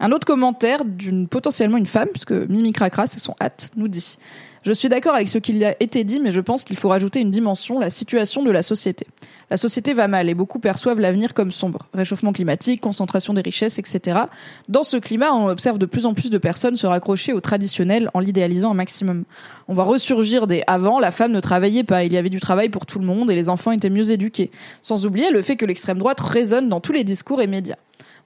[0.00, 4.18] Un autre commentaire d'une potentiellement une femme, puisque Mimi Cracra, c'est son hâte, nous dit
[4.64, 7.18] je suis d'accord avec ce qu'il a été dit, mais je pense qu'il faut rajouter
[7.18, 9.08] une dimension, la situation de la société.
[9.50, 11.88] La société va mal et beaucoup perçoivent l'avenir comme sombre.
[11.92, 14.20] Réchauffement climatique, concentration des richesses, etc.
[14.68, 18.08] Dans ce climat, on observe de plus en plus de personnes se raccrocher au traditionnel
[18.14, 19.24] en l'idéalisant un maximum.
[19.66, 22.68] On va ressurgir des avant, la femme ne travaillait pas, il y avait du travail
[22.68, 24.52] pour tout le monde et les enfants étaient mieux éduqués.
[24.80, 27.76] Sans oublier le fait que l'extrême droite résonne dans tous les discours et médias.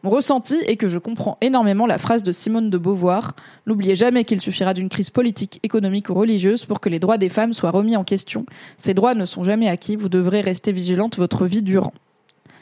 [0.02, 3.35] Mon ressenti est que je comprends énormément la phrase de Simone de Beauvoir
[3.66, 7.28] N'oubliez jamais qu'il suffira d'une crise politique, économique ou religieuse pour que les droits des
[7.28, 8.47] femmes soient remis en question.
[8.77, 11.94] Ces droits ne sont jamais acquis, vous devrez rester vigilante votre vie durant.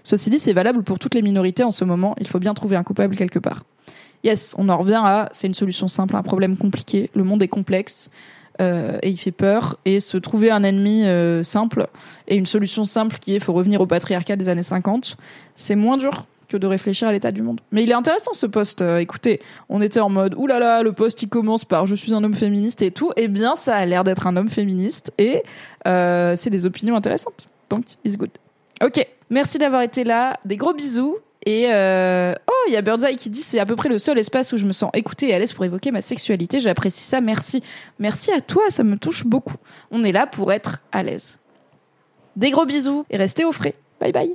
[0.05, 2.77] Ceci dit, c'est valable pour toutes les minorités en ce moment, il faut bien trouver
[2.77, 3.65] un coupable quelque part.
[4.23, 7.49] Yes, on en revient à c'est une solution simple un problème compliqué, le monde est
[7.49, 8.11] complexe.
[8.61, 11.89] Euh, et il fait peur et se trouver un ennemi euh, simple
[12.29, 15.17] et une solution simple qui est faut revenir au patriarcat des années 50,
[15.57, 17.61] c'est moins dur de réfléchir à l'état du monde.
[17.73, 18.83] Mais il est intéressant ce poste.
[18.83, 22.23] Euh, écoutez, on était en mode oulala, le poste il commence par je suis un
[22.23, 23.11] homme féministe et tout.
[23.17, 25.43] Eh bien, ça a l'air d'être un homme féministe et
[25.87, 27.49] euh, c'est des opinions intéressantes.
[27.71, 28.31] Donc, it's good.
[28.83, 30.39] Ok, merci d'avoir été là.
[30.45, 31.19] Des gros bisous.
[31.47, 34.19] Et euh, oh, il y a Birdseye qui dit c'est à peu près le seul
[34.19, 36.59] espace où je me sens écoutée et à l'aise pour évoquer ma sexualité.
[36.59, 37.21] J'apprécie ça.
[37.21, 37.63] Merci,
[37.99, 38.63] merci à toi.
[38.71, 39.57] Ça me touche beaucoup.
[39.91, 41.39] On est là pour être à l'aise.
[42.37, 43.75] Des gros bisous et restez au frais.
[44.01, 44.35] Bye bye.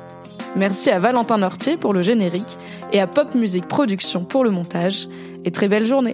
[0.55, 2.57] Merci à Valentin Nortier pour le générique
[2.91, 5.07] et à Pop Music Production pour le montage.
[5.45, 6.13] Et très belle journée.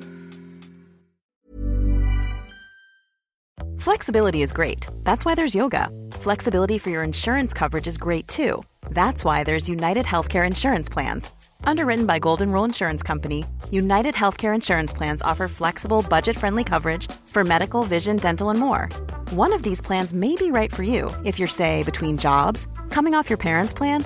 [3.80, 4.88] Flexibility is great.
[5.04, 5.90] That's why there's yoga.
[6.20, 8.62] Flexibility for your insurance coverage is great too.
[8.92, 11.32] That's why there's United Healthcare Insurance Plans.
[11.64, 17.12] Underwritten by Golden Rule Insurance Company, United Healthcare Insurance Plans offer flexible, budget friendly coverage
[17.26, 18.88] for medical, vision, dental, and more.
[19.32, 23.16] One of these plans may be right for you if you're, say, between jobs, coming
[23.16, 24.06] off your parents' plan,